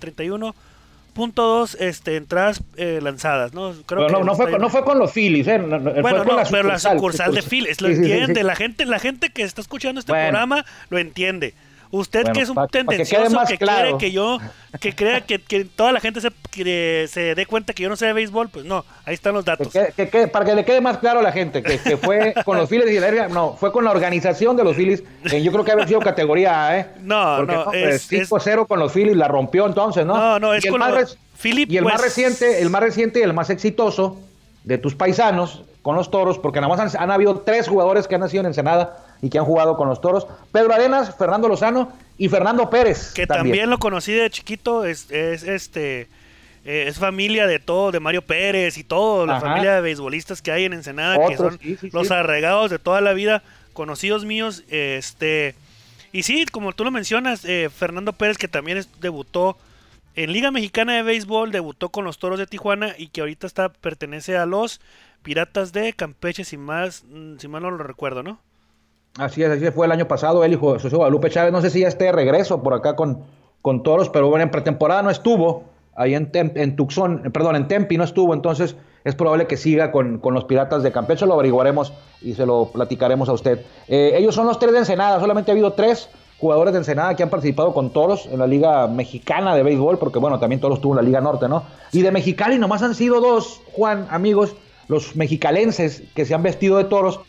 31.2 1.17 1.75
este, 1.79 2.15
entradas 2.15 2.61
eh, 2.77 2.99
lanzadas. 3.01 3.53
¿no? 3.53 3.73
Creo 3.85 4.07
Pero 4.07 4.09
no, 4.09 4.17
que 4.19 4.23
no, 4.25 4.35
fue, 4.35 4.45
está 4.45 4.51
con- 4.57 4.61
no 4.61 4.69
fue 4.69 4.83
con 4.83 4.99
los 4.99 5.11
Phillies, 5.11 5.47
¿eh? 5.47 5.59
No, 5.59 5.79
no, 5.79 5.91
fue 5.91 6.01
bueno, 6.01 6.23
no, 6.23 6.37
pero 6.49 6.67
la 6.69 6.79
sucursal 6.79 7.33
de. 7.33 7.41
Phillies 7.41 7.81
lo 7.81 7.89
Sí, 7.89 7.95
sí, 7.95 8.03
sí, 8.03 8.11
entiende. 8.11 8.41
sí. 8.41 8.45
La 8.45 8.55
gente 8.55 8.85
la 8.85 8.99
gente 8.99 9.29
que 9.31 9.43
está 9.43 9.61
escuchando 9.61 9.99
este 9.99 10.11
Bueno. 10.11 10.25
programa 10.29 10.65
lo 10.89 10.97
entiende. 10.99 11.53
Usted 11.89 12.23
Bueno, 12.23 12.33
que 12.33 12.41
es 12.41 12.49
un 12.49 12.55
pa- 12.55 12.61
pa' 12.63 12.67
que 12.67 12.77
tendencioso 12.79 13.39
que, 13.47 13.57
claro. 13.57 13.81
quiere 13.83 13.97
que 13.97 14.11
yo 14.11 14.39
que 14.81 14.93
crea 14.93 15.21
que, 15.21 15.39
que 15.41 15.63
toda 15.65 15.91
la 15.93 15.99
gente 15.99 16.19
se, 16.21 16.29
que 16.51 17.07
se 17.09 17.33
dé 17.33 17.45
cuenta 17.45 17.73
que 17.73 17.83
yo 17.83 17.89
no 17.89 17.95
sé 17.95 18.05
de 18.07 18.13
béisbol, 18.13 18.49
pues 18.49 18.65
no, 18.65 18.83
ahí 19.05 19.13
están 19.13 19.33
los 19.33 19.45
datos. 19.45 19.69
que 19.71 20.27
para 20.27 20.45
que 20.45 20.53
le 20.55 20.65
quede 20.65 20.81
más 20.81 20.97
claro 20.97 21.19
a 21.19 21.23
la 21.23 21.31
gente 21.31 21.63
que, 21.63 21.77
fue 21.97 22.33
con 22.45 22.57
los 22.57 22.67
Phillies 22.69 22.85
de 22.87 22.91
Filadelfia, 22.93 23.27
no, 23.29 23.53
fue 23.53 23.71
con 23.71 23.85
la 23.85 23.91
organización 23.91 24.55
de 24.57 24.63
los 24.65 24.75
Phillies, 24.75 25.03
que 25.29 25.41
yo 25.41 25.51
creo 25.51 25.63
que 25.63 25.71
había 25.71 25.87
sido 25.87 25.99
categoría 26.01 26.67
A, 26.67 26.79
¿eh? 26.79 26.87
No, 27.01 27.35
Porque, 27.37 27.53
no, 27.55 27.61
hombre, 27.63 27.95
es- 27.95 28.11
5-0 28.11 28.67
con 28.67 28.79
los 28.79 28.91
Phillies, 28.91 29.15
la 29.15 29.27
rompió 29.27 29.65
entonces, 29.65 30.05
¿no? 30.05 30.15
No, 30.17 30.39
no, 30.39 30.53
es 30.53 30.63
y 30.63 30.67
el 30.67 30.71
con 30.71 30.79
más, 30.81 30.91
los- 30.93 31.17
Philip, 31.41 31.71
y 31.71 31.77
el 31.77 31.83
más 31.85 31.93
pues- 31.93 32.03
reciente, 32.05 32.61
el 32.61 32.69
más 32.69 32.81
reciente 32.81 33.19
y 33.19 33.23
el 33.23 33.33
más 33.33 33.49
exitoso 33.49 34.19
de 34.63 34.77
tus 34.77 34.95
paisanos 34.95 35.63
con 35.81 35.95
los 35.95 36.11
toros, 36.11 36.37
porque 36.37 36.59
nada 36.59 36.75
más 36.75 36.93
han, 36.95 37.01
han 37.01 37.11
habido 37.11 37.39
tres 37.39 37.67
jugadores 37.69 38.07
que 38.09 38.15
han 38.15 38.21
nacido 38.21 38.41
en 38.41 38.47
Ensenada 38.47 38.97
y 39.21 39.29
que 39.29 39.39
han 39.39 39.45
jugado 39.45 39.77
con 39.77 39.87
los 39.89 40.01
toros: 40.01 40.27
Pedro 40.51 40.73
Arenas, 40.73 41.15
Fernando 41.15 41.47
Lozano 41.47 41.91
y 42.17 42.29
Fernando 42.29 42.69
Pérez. 42.69 43.13
que 43.13 43.27
también. 43.27 43.69
lo 43.69 43.77
conocí 43.77 44.13
de 44.13 44.29
chiquito, 44.29 44.85
es, 44.85 45.09
es 45.11 45.43
este 45.43 46.07
eh, 46.65 46.85
es 46.87 46.99
familia 46.99 47.47
de 47.47 47.59
todo, 47.59 47.91
de 47.91 47.99
Mario 47.99 48.21
Pérez 48.21 48.77
y 48.77 48.83
todo, 48.83 49.25
la 49.25 49.39
familia 49.39 49.75
de 49.75 49.81
beisbolistas 49.81 50.41
que 50.41 50.51
hay 50.51 50.65
en 50.65 50.73
Ensenada, 50.73 51.17
que 51.27 51.37
son 51.37 51.57
sí, 51.61 51.77
sí, 51.79 51.89
los 51.93 52.07
sí. 52.07 52.13
arraigados 52.13 52.69
de 52.69 52.77
toda 52.79 52.99
la 52.99 53.13
vida, 53.13 53.41
conocidos 53.73 54.25
míos, 54.25 54.63
este 54.69 55.55
y 56.11 56.23
sí, 56.23 56.45
como 56.45 56.73
tú 56.73 56.83
lo 56.83 56.91
mencionas, 56.91 57.45
eh, 57.45 57.69
Fernando 57.73 58.13
Pérez 58.13 58.37
que 58.37 58.47
también 58.47 58.77
es- 58.77 58.89
debutó 58.99 59.57
en 60.15 60.31
Liga 60.33 60.49
Mexicana 60.51 60.95
de 60.95 61.03
Béisbol, 61.03 61.51
debutó 61.51 61.89
con 61.89 62.03
los 62.03 62.17
Toros 62.17 62.39
de 62.39 62.47
Tijuana 62.47 62.95
y 62.97 63.09
que 63.09 63.21
ahorita 63.21 63.45
está 63.45 63.69
pertenece 63.69 64.35
a 64.35 64.45
los 64.45 64.81
Piratas 65.21 65.73
de 65.73 65.93
Campeche, 65.93 66.43
sin 66.43 66.61
más, 66.61 67.03
si 67.37 67.47
mal 67.47 67.61
no 67.61 67.71
lo 67.71 67.77
recuerdo, 67.83 68.23
¿no? 68.23 68.39
Así 69.17 69.41
es, 69.43 69.49
así 69.49 69.71
fue 69.71 69.85
el 69.87 69.91
año 69.91 70.07
pasado, 70.07 70.43
él 70.43 70.53
y 70.53 70.57
José 70.57 70.89
Guadalupe 70.89 71.29
Chávez. 71.29 71.51
No 71.51 71.61
sé 71.61 71.69
si 71.69 71.79
ya 71.81 71.87
esté 71.87 72.05
de 72.05 72.11
regreso 72.11 72.61
por 72.61 72.73
acá 72.73 72.95
con, 72.95 73.23
con 73.61 73.81
toros, 73.83 74.09
pero 74.09 74.29
bueno, 74.29 74.43
en 74.43 74.51
pretemporada 74.51 75.01
no 75.01 75.09
estuvo. 75.09 75.63
Ahí 75.95 76.13
en, 76.13 76.31
Tem- 76.31 76.51
en 76.55 76.75
Tucson, 76.75 77.23
perdón, 77.33 77.55
en 77.55 77.67
Tempi 77.67 77.97
no 77.97 78.03
estuvo, 78.03 78.35
entonces 78.35 78.75
es 79.03 79.15
probable 79.15 79.47
que 79.47 79.57
siga 79.57 79.91
con, 79.91 80.19
con 80.19 80.35
los 80.35 80.43
Piratas 80.43 80.83
de 80.83 80.91
Campeche. 80.91 81.25
Lo 81.25 81.33
averiguaremos 81.33 81.91
y 82.21 82.35
se 82.35 82.45
lo 82.45 82.69
platicaremos 82.71 83.29
a 83.29 83.33
usted. 83.33 83.65
Eh, 83.87 84.11
ellos 84.15 84.35
son 84.35 84.45
los 84.45 84.59
tres 84.59 84.73
de 84.73 84.79
Ensenada, 84.79 85.19
solamente 85.19 85.49
ha 85.49 85.53
habido 85.53 85.73
tres 85.73 86.09
jugadores 86.37 86.73
de 86.73 86.79
Ensenada 86.79 87.15
que 87.15 87.23
han 87.23 87.31
participado 87.31 87.73
con 87.73 87.89
toros 87.89 88.27
en 88.31 88.37
la 88.37 88.45
Liga 88.45 88.85
Mexicana 88.85 89.55
de 89.55 89.63
Béisbol, 89.63 89.97
porque 89.97 90.19
bueno, 90.19 90.37
también 90.37 90.61
toros 90.61 90.79
tuvo 90.79 90.93
la 90.93 91.01
Liga 91.01 91.19
Norte, 91.19 91.49
¿no? 91.49 91.63
Y 91.91 92.03
de 92.03 92.11
Mexicali 92.11 92.59
nomás 92.59 92.83
han 92.83 92.93
sido 92.93 93.19
dos, 93.19 93.59
Juan, 93.73 94.05
amigos, 94.11 94.55
los 94.87 95.15
mexicalenses 95.15 96.03
que 96.13 96.25
se 96.25 96.35
han 96.35 96.43
vestido 96.43 96.77
de 96.77 96.83
toros 96.83 97.21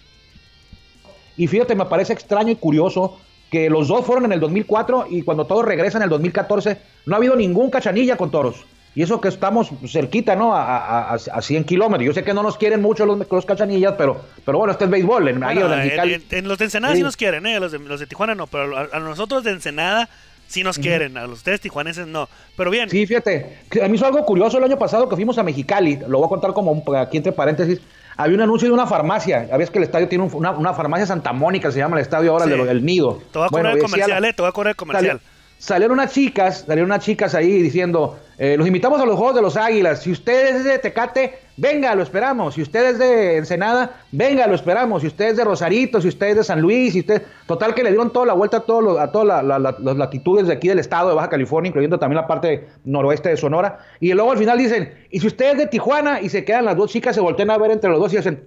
y 1.38 1.46
fíjate, 1.46 1.74
me 1.74 1.86
parece 1.86 2.12
extraño 2.12 2.50
y 2.52 2.56
curioso 2.56 3.18
que 3.50 3.70
los 3.70 3.88
dos 3.88 4.04
fueron 4.04 4.26
en 4.26 4.32
el 4.32 4.40
2004 4.40 5.06
y 5.08 5.22
cuando 5.22 5.46
todos 5.46 5.64
regresan 5.64 6.02
en 6.02 6.04
el 6.04 6.10
2014 6.10 6.76
no 7.06 7.14
ha 7.14 7.16
habido 7.16 7.34
ningún 7.36 7.70
cachanilla 7.70 8.16
con 8.18 8.30
toros. 8.30 8.66
Y 8.94 9.02
eso 9.02 9.20
que 9.20 9.28
estamos 9.28 9.70
cerquita, 9.86 10.34
¿no? 10.34 10.54
A, 10.56 10.62
a, 10.76 11.12
a- 11.14 11.18
a 11.32 11.42
100 11.42 11.64
kilómetros. 11.64 12.04
Yo 12.06 12.12
sé 12.12 12.24
que 12.24 12.34
no 12.34 12.42
nos 12.42 12.56
quieren 12.58 12.82
mucho 12.82 13.06
los, 13.06 13.18
los 13.30 13.46
cachanillas, 13.46 13.94
pero, 13.96 14.20
pero 14.44 14.58
bueno, 14.58 14.72
este 14.72 14.84
es 14.84 14.90
béisbol. 14.90 15.28
En, 15.28 15.38
Bueno, 15.40 15.72
en 15.72 15.82
en, 16.10 16.22
en- 16.30 16.48
los 16.48 16.58
de 16.58 16.64
Ensenada 16.64 16.92
Sí. 16.94 16.98
sí 16.98 17.04
nos 17.04 17.16
quieren, 17.16 17.46
¿eh? 17.46 17.60
Los 17.60 17.70
de, 17.72 17.78
los 17.78 18.00
de 18.00 18.06
Tijuana 18.06 18.34
no, 18.34 18.46
pero 18.48 18.76
a, 18.76 18.88
a 18.92 18.98
nosotros 18.98 19.44
de 19.44 19.52
Ensenada 19.52 20.08
Si 20.48 20.62
nos 20.64 20.78
quieren, 20.78 21.16
a 21.18 21.26
los 21.26 21.38
ustedes 21.38 21.60
tijuanenses 21.60 22.06
no. 22.06 22.26
Pero 22.56 22.70
bien. 22.70 22.88
Sí, 22.90 23.06
fíjate, 23.06 23.58
a 23.82 23.86
mí 23.86 23.96
hizo 23.96 24.06
algo 24.06 24.24
curioso 24.24 24.56
el 24.58 24.64
año 24.64 24.78
pasado 24.78 25.06
que 25.08 25.14
fuimos 25.14 25.36
a 25.38 25.42
Mexicali, 25.42 25.98
lo 26.08 26.18
voy 26.18 26.26
a 26.26 26.28
contar 26.30 26.52
como 26.54 26.72
un- 26.72 26.96
aquí 26.96 27.18
entre 27.18 27.32
paréntesis. 27.32 27.80
Había 28.18 28.34
un 28.36 28.42
anuncio 28.42 28.68
de 28.68 28.74
una 28.74 28.86
farmacia. 28.86 29.48
Habías 29.50 29.70
que 29.70 29.78
el 29.78 29.84
estadio 29.84 30.08
tiene 30.08 30.24
un- 30.24 30.34
una, 30.34 30.50
una 30.50 30.74
farmacia 30.74 31.06
Santa 31.06 31.32
Mónica, 31.32 31.70
se 31.72 31.78
llama 31.78 31.96
el 31.96 32.02
estadio 32.02 32.32
ahora 32.32 32.44
Sí. 32.44 32.50
de 32.50 32.56
lo- 32.56 32.64
del 32.66 32.84
Nido. 32.84 33.22
Te 33.32 33.38
voy 33.38 33.46
a 33.46 33.48
correr 33.50 33.72
el 33.76 33.82
comercial, 33.82 34.20
la- 34.22 34.28
eh, 34.28 34.32
te 34.32 34.42
voy 34.42 34.48
a 34.48 34.52
correr 34.52 34.70
el 34.72 34.76
comercial. 34.76 35.18
Sali- 35.20 35.30
salieron 35.58 35.98
unas 35.98 36.12
chicas, 36.12 36.64
salieron 36.66 36.90
unas 36.90 37.04
chicas 37.04 37.34
ahí 37.34 37.62
diciendo, 37.62 38.18
eh, 38.36 38.56
los 38.58 38.66
invitamos 38.66 39.00
a 39.00 39.06
los 39.06 39.16
Juegos 39.16 39.36
de 39.36 39.42
los 39.42 39.56
Águilas. 39.56 40.02
Si 40.02 40.10
usted 40.12 40.56
es 40.56 40.64
de 40.64 40.78
Tecate, 40.78 41.38
venga, 41.58 41.94
lo 41.94 42.02
esperamos. 42.02 42.54
Si 42.54 42.62
usted 42.62 42.90
es 42.92 42.98
de 42.98 43.36
Ensenada, 43.36 44.00
venga, 44.12 44.46
lo 44.46 44.54
esperamos. 44.54 45.02
Si 45.02 45.08
usted 45.08 45.26
es 45.30 45.36
de 45.36 45.44
Rosarito, 45.44 46.00
si 46.00 46.08
usted 46.08 46.28
es 46.28 46.36
de 46.36 46.44
San 46.44 46.60
Luis, 46.60 46.94
si 46.94 47.00
usted... 47.00 47.22
Total 47.46 47.74
que 47.74 47.82
le 47.82 47.90
dieron 47.90 48.12
toda 48.12 48.24
la 48.26 48.32
vuelta 48.32 48.58
a, 48.58 48.60
todos 48.60 48.82
los- 48.82 48.98
a 48.98 49.12
todas 49.12 49.26
la- 49.26 49.42
la- 49.42 49.58
la- 49.58 49.76
las 49.78 49.96
latitudes 49.96 50.46
de 50.46 50.54
aquí 50.54 50.68
del 50.68 50.78
estado 50.78 51.10
de 51.10 51.14
Baja 51.16 51.28
California, 51.28 51.68
incluyendo 51.68 51.98
también 51.98 52.20
la 52.22 52.26
parte 52.26 52.68
noroeste 52.84 53.28
de 53.28 53.36
Sonora. 53.36 53.78
Y 54.00 54.12
luego 54.14 54.32
al 54.32 54.38
final 54.38 54.56
dicen, 54.58 54.94
y 55.10 55.20
si 55.20 55.26
usted 55.26 55.52
es 55.52 55.58
de 55.58 55.66
Tijuana, 55.66 56.20
y 56.20 56.28
se 56.28 56.44
quedan 56.44 56.64
las 56.64 56.76
dos 56.76 56.90
chicas, 56.90 57.14
se 57.14 57.20
voltean 57.20 57.50
a 57.50 57.58
ver 57.58 57.70
entre 57.72 57.90
los 57.90 58.00
dos 58.00 58.12
y 58.12 58.16
dicen, 58.16 58.44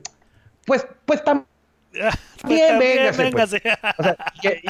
pues, 0.65 0.85
pues 1.05 1.21
Pues 2.41 2.53
Bien, 2.55 2.69
también, 2.69 2.95
véngase, 2.97 3.29
pues. 3.31 3.51
véngase. 3.51 3.61
o 3.99 4.03
sea, 4.03 4.15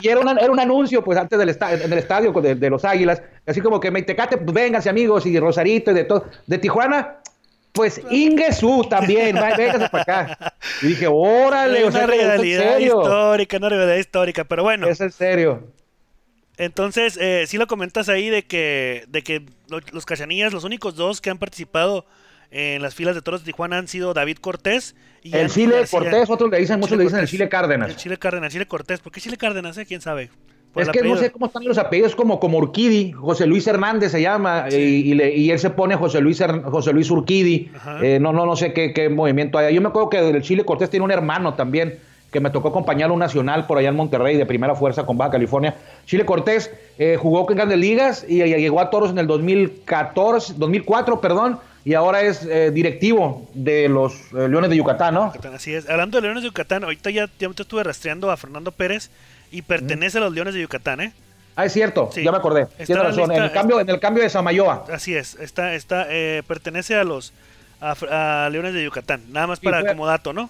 y, 0.01 0.07
y 0.07 0.09
era, 0.09 0.19
una- 0.19 0.31
era 0.41 0.51
un 0.51 0.59
anuncio, 0.59 1.03
pues, 1.03 1.17
antes 1.17 1.37
del 1.39 1.49
esta- 1.49 1.71
en 1.73 1.91
el 1.93 1.97
estadio 1.99 2.31
de, 2.33 2.55
de 2.55 2.69
los 2.69 2.83
Águilas, 2.83 3.21
así 3.45 3.61
como 3.61 3.79
que 3.79 3.91
Meitecate, 3.91 4.37
pues, 4.37 4.53
vénganse, 4.53 4.89
amigos, 4.89 5.25
y 5.25 5.39
Rosarito, 5.39 5.91
y 5.91 5.93
de 5.93 6.03
todo. 6.03 6.25
De 6.47 6.57
Tijuana, 6.57 7.17
pues, 7.71 8.01
Ingesú 8.11 8.85
también, 8.89 9.35
véngase 9.35 9.89
para 9.89 10.01
acá. 10.03 10.53
Y 10.81 10.87
dije, 10.87 11.07
órale, 11.07 11.79
Es 11.81 11.85
o 11.87 11.91
sea, 11.91 12.05
una 12.05 12.13
es 12.15 12.21
realidad 12.21 12.63
serio. 12.77 13.01
histórica, 13.01 13.57
una 13.57 13.69
realidad 13.69 13.95
histórica. 13.97 14.43
Pero 14.43 14.63
bueno, 14.63 14.87
Es 14.87 14.99
en 15.01 15.11
serio. 15.11 15.67
entonces, 16.57 17.17
eh, 17.19 17.45
sí 17.47 17.57
lo 17.57 17.67
comentas 17.67 18.09
ahí 18.09 18.29
de 18.29 18.43
que, 18.43 19.05
de 19.07 19.23
que 19.23 19.45
lo- 19.69 19.79
los 19.91 20.05
cachanillas, 20.05 20.53
los 20.53 20.63
únicos 20.63 20.95
dos 20.95 21.21
que 21.21 21.29
han 21.29 21.37
participado 21.37 22.05
en 22.51 22.81
las 22.81 22.95
filas 22.95 23.15
de 23.15 23.21
toros 23.21 23.41
de 23.41 23.45
Tijuana 23.45 23.77
han 23.77 23.87
sido 23.87 24.13
David 24.13 24.37
Cortés 24.37 24.95
y 25.23 25.35
El 25.37 25.49
Chile 25.49 25.77
García. 25.77 25.99
Cortés, 25.99 26.29
otros 26.29 26.51
le 26.51 26.59
dicen, 26.59 26.79
muchos 26.79 26.97
le 26.97 27.05
dicen 27.05 27.19
el. 27.19 27.27
Chile 27.27 27.47
Cárdenas. 27.47 27.89
El 27.89 27.95
Chile 27.95 28.17
Cárdenas, 28.17 28.51
Chile 28.51 28.67
Cortés. 28.67 28.99
¿Por 28.99 29.11
qué 29.13 29.21
Chile 29.21 29.37
Cárdenas? 29.37 29.77
eh? 29.77 29.85
¿Quién 29.85 30.01
sabe? 30.01 30.29
Por 30.73 30.83
Es 30.83 30.89
que 30.89 31.01
no 31.01 31.17
sé 31.17 31.31
cómo 31.31 31.47
están 31.47 31.65
los 31.65 31.77
apellidos, 31.77 32.15
como, 32.15 32.39
como 32.39 32.57
Urquidi, 32.57 33.11
José 33.11 33.45
Luis 33.45 33.67
Hernández 33.67 34.11
se 34.13 34.21
llama, 34.21 34.67
y, 34.71 34.75
y 34.75 35.13
le- 35.15 35.35
y 35.35 35.51
él 35.51 35.59
se 35.59 35.69
pone 35.69 35.95
José 35.97 36.21
Luis, 36.21 36.39
Her- 36.39 36.63
José 36.63 36.93
Luis 36.93 37.11
Urquidi, 37.11 37.69
eh, 38.01 38.19
no, 38.21 38.31
no, 38.31 38.45
no 38.45 38.55
sé 38.55 38.71
qué, 38.71 38.93
qué 38.93 39.09
movimiento 39.09 39.57
hay. 39.57 39.75
Yo 39.75 39.81
me 39.81 39.89
acuerdo 39.89 40.09
que 40.09 40.21
del 40.21 40.41
Chile 40.41 40.63
Cortés 40.63 40.89
tiene 40.89 41.03
un 41.03 41.11
hermano 41.11 41.55
también, 41.55 41.99
que 42.31 42.39
me 42.39 42.49
tocó 42.51 42.69
acompañarlo 42.69 43.11
a 43.11 43.15
un 43.15 43.19
nacional 43.19 43.67
por 43.67 43.77
allá 43.79 43.89
en 43.89 43.97
Monterrey, 43.97 44.37
de 44.37 44.45
primera 44.45 44.73
fuerza 44.73 45.05
con 45.05 45.17
Baja 45.17 45.31
California. 45.31 45.75
Chile 46.05 46.25
Cortés 46.25 46.71
eh, 46.97 47.17
jugó 47.19 47.45
en 47.49 47.57
grandes 47.57 47.77
ligas 47.77 48.25
y, 48.25 48.41
y 48.41 48.47
llegó 48.55 48.79
a 48.79 48.89
Toros 48.89 49.09
en 49.11 49.17
el 49.19 49.27
2014, 49.27 50.53
2004, 50.57 51.19
perdón, 51.19 51.59
y 51.83 51.93
ahora 51.95 52.21
es 52.21 52.45
eh, 52.45 52.71
directivo 52.71 53.47
de 53.53 53.89
los 53.89 54.13
eh, 54.33 54.47
Leones 54.47 54.69
de 54.69 54.77
Yucatán, 54.77 55.15
¿no? 55.15 55.27
Yucatán, 55.33 55.55
Así 55.55 55.73
es. 55.73 55.89
Hablando 55.89 56.17
de 56.17 56.21
Leones 56.21 56.43
de 56.43 56.49
Yucatán, 56.49 56.83
ahorita 56.83 57.09
ya, 57.09 57.27
ya 57.39 57.49
te 57.49 57.61
estuve 57.63 57.83
rastreando 57.83 58.29
a 58.31 58.37
Fernando 58.37 58.71
Pérez 58.71 59.09
y 59.51 59.61
pertenece 59.61 60.17
a 60.17 60.21
los 60.21 60.33
Leones 60.33 60.53
de 60.53 60.61
Yucatán, 60.61 61.01
¿eh? 61.01 61.13
Ah, 61.55 61.65
es 61.65 61.73
cierto, 61.73 62.09
Sí. 62.13 62.23
ya 62.23 62.31
me 62.31 62.37
acordé. 62.37 62.67
Tiene 62.85 63.03
razón, 63.03 63.31
en 63.31 63.43
el 63.43 63.51
cambio, 63.51 63.79
en 63.81 63.89
el 63.89 63.99
cambio 63.99 64.23
de 64.23 64.29
Samayoa. 64.29 64.85
Así 64.91 65.15
es. 65.15 65.35
Está, 65.35 65.73
está, 65.75 66.07
eh, 66.09 66.43
pertenece 66.47 66.95
a 66.95 67.03
los 67.03 67.33
a, 67.81 68.45
a 68.45 68.49
Leones 68.49 68.73
de 68.73 68.83
Yucatán. 68.83 69.21
Nada 69.31 69.47
más 69.47 69.59
para 69.59 69.81
fue- 69.81 69.89
como 69.89 70.05
dato, 70.05 70.33
¿no? 70.33 70.49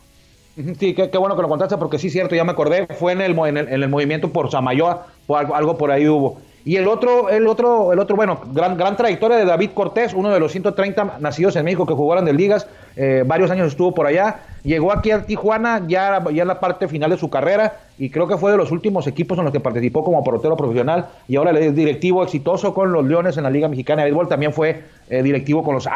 Sí, 0.80 0.94
qué, 0.94 1.10
qué 1.10 1.18
bueno 1.18 1.36
que 1.38 1.42
lo 1.42 1.48
contaste 1.48 1.78
porque 1.78 1.98
sí, 1.98 2.10
cierto, 2.10 2.36
ya 2.36 2.44
me 2.44 2.52
acordé. 2.52 2.86
Fue 3.00 3.14
en 3.14 3.22
el, 3.22 3.32
en 3.40 3.58
el, 3.58 3.68
en 3.70 3.84
el 3.84 3.88
movimiento 3.90 4.32
por 4.32 4.52
Samayoa, 4.52 5.08
o 5.28 5.38
algo, 5.38 5.56
algo 5.56 5.78
por 5.78 5.92
ahí 5.92 6.08
hubo. 6.08 6.42
Y 6.64 6.76
el 6.76 6.88
otro, 6.88 7.30
el 7.30 7.48
otro, 7.48 7.92
el 7.92 8.00
otro, 8.00 8.16
bueno, 8.16 8.42
gran, 8.54 8.78
gran 8.78 8.96
trayectoria 8.96 9.38
de 9.38 9.46
David 9.46 9.72
Cortés, 9.74 10.14
uno 10.14 10.30
de 10.30 10.40
los 10.40 10.52
130 10.52 11.18
nacidos 11.20 11.56
en 11.56 11.66
México 11.66 11.88
que 11.88 11.94
jugaron 11.94 12.24
de 12.26 12.34
ligas, 12.34 12.68
eh, 12.96 13.24
varios 13.26 13.50
años 13.50 13.68
estuvo 13.68 13.94
por 13.94 14.06
allá, 14.06 14.42
llegó 14.64 14.92
aquí 14.92 15.10
a 15.12 15.24
Tijuana 15.26 15.84
ya, 15.88 16.24
ya 16.32 16.42
en 16.44 16.48
la 16.48 16.60
parte 16.60 16.88
final 16.88 17.10
de 17.10 17.18
su 17.18 17.30
carrera 17.30 17.80
y 17.98 18.10
creo 18.10 18.28
que 18.28 18.38
fue 18.38 18.52
de 18.52 18.58
los 18.58 18.72
últimos 18.72 19.08
equipos 19.08 19.38
en 19.40 19.46
los 19.46 19.54
que 19.54 19.60
participó 19.60 20.04
como 20.04 20.24
portero 20.24 20.56
profesional 20.56 21.08
y 21.28 21.36
ahora 21.36 21.52
es 21.60 21.74
directivo 21.74 22.24
exitoso 22.24 22.74
con 22.74 22.92
los 22.92 23.06
Leones 23.06 23.38
en 23.38 23.44
la 23.44 23.50
Liga 23.50 23.68
Mexicana 23.68 24.04
de 24.04 24.10
Béisbol, 24.10 24.28
también 24.28 24.54
fue 24.54 24.84
eh, 25.10 25.24
directivo 25.24 25.64
con 25.64 25.74
los 25.76 25.88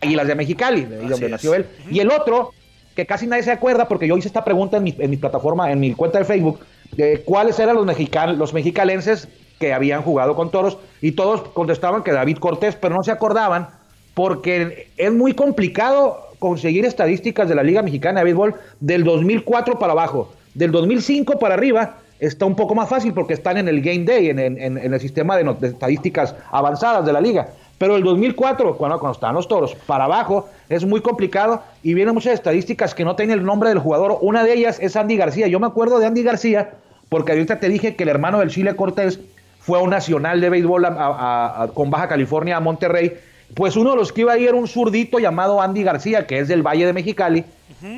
Águilas 0.00 0.26
de 0.26 0.34
Mexicali, 0.34 0.84
de 0.84 1.08
donde 1.08 1.26
es. 1.26 1.32
nació 1.32 1.54
él. 1.54 1.66
Y 1.90 2.00
el 2.00 2.10
otro, 2.10 2.52
que 2.94 3.06
casi 3.06 3.26
nadie 3.26 3.42
se 3.42 3.52
acuerda, 3.52 3.88
porque 3.88 4.06
yo 4.06 4.16
hice 4.16 4.28
esta 4.28 4.44
pregunta 4.44 4.76
en 4.76 4.84
mi, 4.84 4.94
en 4.98 5.10
mi 5.10 5.16
plataforma, 5.16 5.72
en 5.72 5.80
mi 5.80 5.94
cuenta 5.94 6.18
de 6.18 6.24
Facebook, 6.24 6.60
de 6.92 7.20
cuáles 7.24 7.58
eran 7.58 7.76
los, 7.76 7.86
mexican, 7.86 8.38
los 8.38 8.52
mexicalenses 8.52 9.28
que 9.58 9.72
habían 9.72 10.02
jugado 10.02 10.34
con 10.34 10.50
toros, 10.50 10.78
y 11.00 11.12
todos 11.12 11.42
contestaban 11.50 12.02
que 12.02 12.12
David 12.12 12.38
Cortés, 12.38 12.76
pero 12.76 12.94
no 12.94 13.02
se 13.02 13.10
acordaban, 13.10 13.68
porque 14.14 14.88
es 14.96 15.12
muy 15.12 15.34
complicado 15.34 16.28
conseguir 16.38 16.84
estadísticas 16.84 17.48
de 17.48 17.54
la 17.54 17.62
Liga 17.62 17.82
Mexicana 17.82 18.20
de 18.20 18.24
Béisbol 18.24 18.54
del 18.80 19.04
2004 19.04 19.78
para 19.78 19.92
abajo. 19.92 20.32
Del 20.54 20.70
2005 20.72 21.38
para 21.38 21.54
arriba 21.54 21.96
está 22.20 22.44
un 22.44 22.56
poco 22.56 22.74
más 22.74 22.88
fácil 22.88 23.12
porque 23.12 23.34
están 23.34 23.58
en 23.58 23.68
el 23.68 23.80
Game 23.80 24.04
Day, 24.04 24.30
en, 24.30 24.38
el 24.38 25.00
sistema 25.00 25.36
de, 25.36 25.68
estadísticas 25.68 26.34
avanzadas 26.50 27.04
de 27.06 27.12
la 27.12 27.20
liga. 27.20 27.48
Pero 27.78 27.94
el 27.94 28.02
2004, 28.02 28.76
cuando, 28.76 28.98
cuando 28.98 29.14
estaban 29.14 29.36
los 29.36 29.46
toros, 29.46 29.76
para 29.86 30.04
abajo 30.04 30.48
es 30.68 30.84
muy 30.84 31.00
complicado 31.00 31.62
y 31.82 31.94
vienen 31.94 32.14
muchas 32.14 32.34
estadísticas 32.34 32.94
que 32.94 33.04
no 33.04 33.14
tienen 33.14 33.38
el 33.38 33.44
nombre 33.44 33.68
del 33.68 33.78
jugador. 33.78 34.18
Una 34.20 34.42
de 34.42 34.52
ellas 34.52 34.78
es 34.80 34.96
Andy 34.96 35.16
García. 35.16 35.46
Yo 35.46 35.60
me 35.60 35.68
acuerdo 35.68 36.00
de 36.00 36.06
Andy 36.06 36.24
García 36.24 36.70
porque 37.08 37.32
ahorita 37.32 37.60
te 37.60 37.68
dije 37.68 37.94
que 37.94 38.02
el 38.02 38.08
hermano 38.08 38.40
del 38.40 38.50
Chile 38.50 38.74
Cortés 38.74 39.20
fue 39.68 39.78
a 39.78 39.82
un 39.82 39.90
nacional 39.90 40.40
de 40.40 40.48
béisbol 40.48 40.86
a- 40.86 40.88
a- 40.88 41.62
a- 41.64 41.68
con 41.68 41.90
Baja 41.90 42.08
California 42.08 42.56
a 42.56 42.60
Monterrey. 42.60 43.18
Pues 43.54 43.76
uno 43.76 43.90
de 43.90 43.96
los 43.96 44.14
que 44.14 44.22
iba 44.22 44.32
ahí 44.32 44.46
era 44.46 44.54
un 44.56 44.66
zurdito 44.66 45.18
llamado 45.18 45.60
Andy 45.60 45.82
García, 45.82 46.26
que 46.26 46.38
es 46.38 46.48
del 46.48 46.62
Valle 46.66 46.86
de 46.86 46.94
Mexicali, 46.94 47.44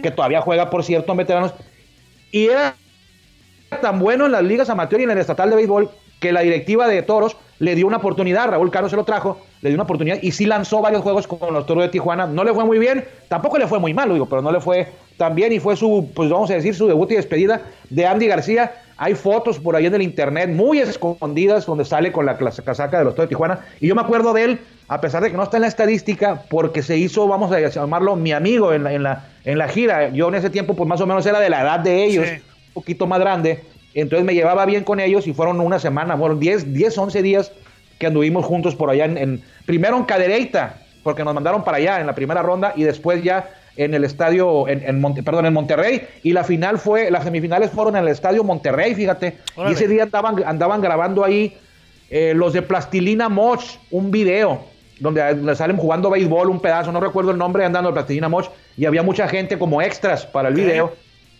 que 0.02 0.10
todavía 0.10 0.40
juega, 0.40 0.68
por 0.68 0.82
cierto, 0.82 1.12
en 1.12 1.18
veteranos. 1.18 1.54
Y 2.32 2.46
era 2.46 2.74
tan 3.80 4.00
bueno 4.00 4.26
en 4.26 4.32
las 4.32 4.42
ligas 4.42 4.68
amateur 4.68 5.00
y 5.00 5.04
en 5.04 5.12
el 5.12 5.18
estatal 5.18 5.48
de 5.48 5.54
béisbol 5.56 5.88
que 6.20 6.32
la 6.32 6.40
directiva 6.42 6.86
de 6.86 7.02
Toros 7.02 7.36
le 7.58 7.74
dio 7.74 7.86
una 7.86 7.98
oportunidad, 7.98 8.48
Raúl 8.48 8.70
Caro 8.70 8.88
se 8.88 8.96
lo 8.96 9.04
trajo, 9.04 9.40
le 9.60 9.70
dio 9.70 9.76
una 9.76 9.82
oportunidad 9.84 10.18
y 10.22 10.32
sí 10.32 10.46
lanzó 10.46 10.80
varios 10.80 11.02
juegos 11.02 11.26
con 11.26 11.52
los 11.52 11.66
Toros 11.66 11.82
de 11.84 11.88
Tijuana. 11.90 12.26
No 12.26 12.44
le 12.44 12.54
fue 12.54 12.64
muy 12.64 12.78
bien, 12.78 13.04
tampoco 13.28 13.58
le 13.58 13.66
fue 13.66 13.78
muy 13.78 13.92
mal, 13.92 14.08
lo 14.08 14.14
digo, 14.14 14.26
pero 14.26 14.40
no 14.40 14.52
le 14.52 14.60
fue 14.60 14.86
tan 15.18 15.34
bien 15.34 15.52
y 15.52 15.60
fue 15.60 15.76
su, 15.76 16.10
pues 16.14 16.30
vamos 16.30 16.50
a 16.50 16.54
decir, 16.54 16.74
su 16.74 16.86
debut 16.86 17.10
y 17.10 17.16
despedida 17.16 17.60
de 17.90 18.06
Andy 18.06 18.26
García. 18.26 18.72
Hay 18.96 19.14
fotos 19.14 19.58
por 19.58 19.76
ahí 19.76 19.86
en 19.86 19.94
el 19.94 20.02
internet 20.02 20.50
muy 20.50 20.78
escondidas 20.78 21.64
donde 21.66 21.84
sale 21.86 22.12
con 22.12 22.26
la 22.26 22.36
casaca 22.36 22.98
de 22.98 23.04
los 23.04 23.14
Toros 23.14 23.28
de 23.28 23.34
Tijuana. 23.34 23.60
Y 23.80 23.88
yo 23.88 23.94
me 23.94 24.02
acuerdo 24.02 24.32
de 24.34 24.44
él, 24.44 24.58
a 24.88 25.00
pesar 25.00 25.22
de 25.22 25.30
que 25.30 25.36
no 25.36 25.42
está 25.42 25.56
en 25.56 25.62
la 25.62 25.68
estadística, 25.68 26.42
porque 26.50 26.82
se 26.82 26.96
hizo, 26.98 27.26
vamos 27.26 27.50
a 27.52 27.60
llamarlo, 27.60 28.16
mi 28.16 28.32
amigo 28.32 28.72
en 28.74 28.84
la, 28.84 28.92
en 28.92 29.02
la, 29.02 29.24
en 29.44 29.58
la 29.58 29.68
gira. 29.68 30.10
Yo 30.10 30.28
en 30.28 30.34
ese 30.34 30.50
tiempo, 30.50 30.74
pues 30.74 30.88
más 30.88 31.00
o 31.00 31.06
menos 31.06 31.24
era 31.24 31.40
de 31.40 31.48
la 31.48 31.62
edad 31.62 31.80
de 31.80 32.04
ellos 32.04 32.26
Sí. 32.26 32.34
un 32.34 32.74
poquito 32.74 33.06
más 33.06 33.20
grande. 33.20 33.62
Entonces 33.94 34.24
me 34.24 34.34
llevaba 34.34 34.64
bien 34.66 34.84
con 34.84 35.00
ellos 35.00 35.26
y 35.26 35.32
fueron 35.32 35.60
una 35.60 35.78
semana, 35.78 36.16
fueron 36.16 36.38
10, 36.40 36.72
10 36.72 36.96
11 36.98 37.22
días 37.22 37.52
que 37.98 38.06
anduvimos 38.06 38.44
juntos 38.46 38.74
por 38.76 38.88
allá 38.90 39.04
en, 39.04 39.18
en- 39.18 39.42
primero 39.66 39.96
en 39.96 40.04
Cadereyta, 40.04 40.76
porque 41.02 41.24
nos 41.24 41.34
mandaron 41.34 41.64
para 41.64 41.78
allá 41.78 42.00
en 42.00 42.06
la 42.06 42.14
primera 42.14 42.42
ronda 42.42 42.72
y 42.76 42.82
después 42.84 43.22
ya 43.22 43.48
en 43.76 43.94
el 43.94 44.04
estadio, 44.04 44.68
en, 44.68 44.82
en 44.86 45.00
Monte- 45.00 45.22
perdón, 45.22 45.46
en 45.46 45.52
Monterrey. 45.54 46.02
Y 46.22 46.32
la 46.32 46.44
final 46.44 46.78
fue, 46.78 47.10
las 47.10 47.24
semifinales 47.24 47.70
fueron 47.70 47.96
en 47.96 48.02
el 48.02 48.08
estadio 48.08 48.44
Monterrey, 48.44 48.94
fíjate. 48.94 49.38
Órale. 49.56 49.72
Y 49.72 49.74
ese 49.76 49.88
día 49.88 50.02
andaban, 50.04 50.42
andaban 50.44 50.80
grabando 50.80 51.24
ahí 51.24 51.56
eh, 52.10 52.32
los 52.34 52.52
de 52.52 52.62
Plastilina 52.62 53.28
Moch, 53.28 53.62
un 53.90 54.10
video 54.10 54.64
donde, 54.98 55.22
donde 55.34 55.54
salen 55.56 55.76
jugando 55.78 56.10
béisbol, 56.10 56.50
un 56.50 56.60
pedazo, 56.60 56.92
no 56.92 57.00
recuerdo 57.00 57.30
el 57.30 57.38
nombre, 57.38 57.64
andando 57.64 57.88
de 57.90 57.94
Plastilina 57.94 58.28
Moch, 58.28 58.46
y 58.76 58.84
había 58.84 59.02
mucha 59.02 59.28
gente 59.28 59.58
como 59.58 59.80
extras 59.80 60.26
para 60.26 60.48
el 60.48 60.54
video. 60.54 60.92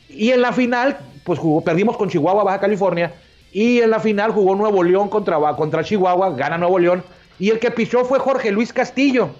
Y 0.08 0.30
en 0.30 0.40
la 0.40 0.52
final, 0.52 0.96
pues 1.24 1.38
jugó, 1.38 1.60
perdimos 1.62 1.96
con 1.96 2.08
Chihuahua, 2.08 2.44
Baja 2.44 2.60
California. 2.60 3.12
Y 3.52 3.80
en 3.80 3.90
la 3.90 4.00
final 4.00 4.30
jugó 4.32 4.54
Nuevo 4.54 4.82
León 4.82 5.08
contra, 5.08 5.38
contra 5.56 5.82
Chihuahua, 5.82 6.34
gana 6.36 6.58
Nuevo 6.58 6.78
León. 6.78 7.02
Y 7.38 7.50
el 7.50 7.58
que 7.58 7.70
pichó 7.70 8.04
fue 8.04 8.18
Jorge 8.18 8.50
Luis 8.50 8.72
Castillo. 8.72 9.30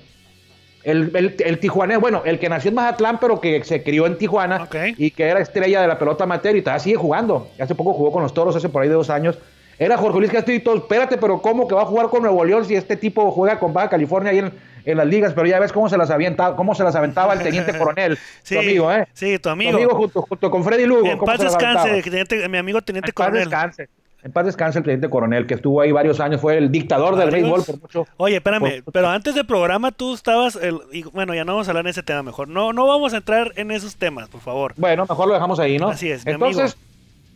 El, 0.82 1.14
el, 1.14 1.36
el 1.38 1.58
tijuanés, 1.60 2.00
bueno, 2.00 2.22
el 2.24 2.38
que 2.38 2.48
nació 2.48 2.70
en 2.70 2.76
Mazatlán, 2.76 3.18
pero 3.20 3.38
que 3.38 3.62
se 3.64 3.82
crió 3.82 4.06
en 4.06 4.16
Tijuana 4.16 4.66
y 4.96 5.10
que 5.10 5.24
era 5.24 5.40
estrella 5.40 5.82
de 5.82 5.86
la 5.86 5.98
pelota 5.98 6.24
amateur 6.24 6.56
y 6.56 6.62
todavía 6.62 6.80
sigue 6.82 6.96
jugando. 6.96 7.48
Hace 7.58 7.74
poco 7.74 7.92
jugó 7.92 8.10
con 8.10 8.22
los 8.22 8.32
toros, 8.32 8.56
hace 8.56 8.70
por 8.70 8.82
ahí 8.82 8.88
de 8.88 8.94
dos 8.94 9.10
años. 9.10 9.38
Era 9.78 9.96
Jorge 9.98 10.18
Luis 10.18 10.30
Castillo 10.30 10.58
y 10.58 10.62
todo, 10.62 10.76
espérate, 10.76 11.18
pero 11.18 11.40
¿cómo 11.40 11.68
que 11.68 11.74
va 11.74 11.82
a 11.82 11.86
jugar 11.86 12.08
con 12.08 12.22
Nuevo 12.22 12.44
León 12.44 12.64
si 12.64 12.74
este 12.74 12.96
tipo 12.96 13.30
juega 13.30 13.58
con 13.58 13.72
Baja 13.72 13.90
California 13.90 14.30
ahí 14.30 14.38
en, 14.38 14.52
en 14.84 14.96
las 14.96 15.06
ligas? 15.06 15.32
Pero 15.34 15.46
ya 15.46 15.58
ves 15.60 15.72
cómo 15.72 15.88
se 15.88 15.96
las 15.96 16.10
avienta, 16.10 16.54
cómo 16.56 16.74
se 16.74 16.84
las 16.84 16.94
aventaba 16.94 17.32
el 17.34 17.40
teniente 17.42 17.76
coronel, 17.76 18.18
Sí, 18.42 18.54
tu 18.54 18.60
amigo, 18.60 18.92
¿eh? 18.92 19.08
sí, 19.12 19.38
tu 19.38 19.48
amigo. 19.48 19.78
junto, 19.96 20.22
junto 20.22 20.50
con 20.50 20.64
Freddy 20.64 20.86
Lugo. 20.86 21.06
En 21.06 21.18
paz 21.18 21.38
descanse, 21.40 21.88
aventaba. 21.90 22.02
teniente- 22.02 22.48
mi 22.48 22.58
amigo 22.58 22.80
Teniente 22.82 23.10
En 23.10 23.14
paz 23.14 23.26
Coronel. 23.26 23.48
descanse. 23.48 23.88
En 24.22 24.32
paz 24.32 24.44
descanse 24.44 24.78
el 24.78 24.84
teniente 24.84 25.08
coronel, 25.08 25.46
que 25.46 25.54
estuvo 25.54 25.80
ahí 25.80 25.92
varios 25.92 26.20
años, 26.20 26.42
fue 26.42 26.58
el 26.58 26.70
dictador 26.70 27.16
del 27.16 27.30
béisbol 27.30 27.64
por 27.64 27.80
mucho. 27.80 28.06
Oye, 28.18 28.36
espérame, 28.36 28.82
por- 28.84 28.92
pero 28.92 29.08
antes 29.08 29.34
del 29.34 29.46
programa 29.46 29.92
tú 29.92 30.12
estabas, 30.12 30.56
el- 30.56 30.78
y 30.92 31.04
bueno, 31.04 31.34
ya 31.34 31.44
no 31.46 31.52
vamos 31.54 31.68
a 31.68 31.70
hablar 31.70 31.86
en 31.86 31.90
ese 31.90 32.02
tema 32.02 32.22
mejor. 32.22 32.46
No, 32.48 32.74
no 32.74 32.86
vamos 32.86 33.14
a 33.14 33.16
entrar 33.16 33.52
en 33.56 33.70
esos 33.70 33.96
temas, 33.96 34.28
por 34.28 34.42
favor. 34.42 34.74
Bueno, 34.76 35.06
mejor 35.08 35.26
lo 35.26 35.32
dejamos 35.32 35.58
ahí, 35.58 35.78
¿no? 35.78 35.88
Así 35.88 36.10
es, 36.10 36.26
mi 36.26 36.32
Entonces, 36.32 36.76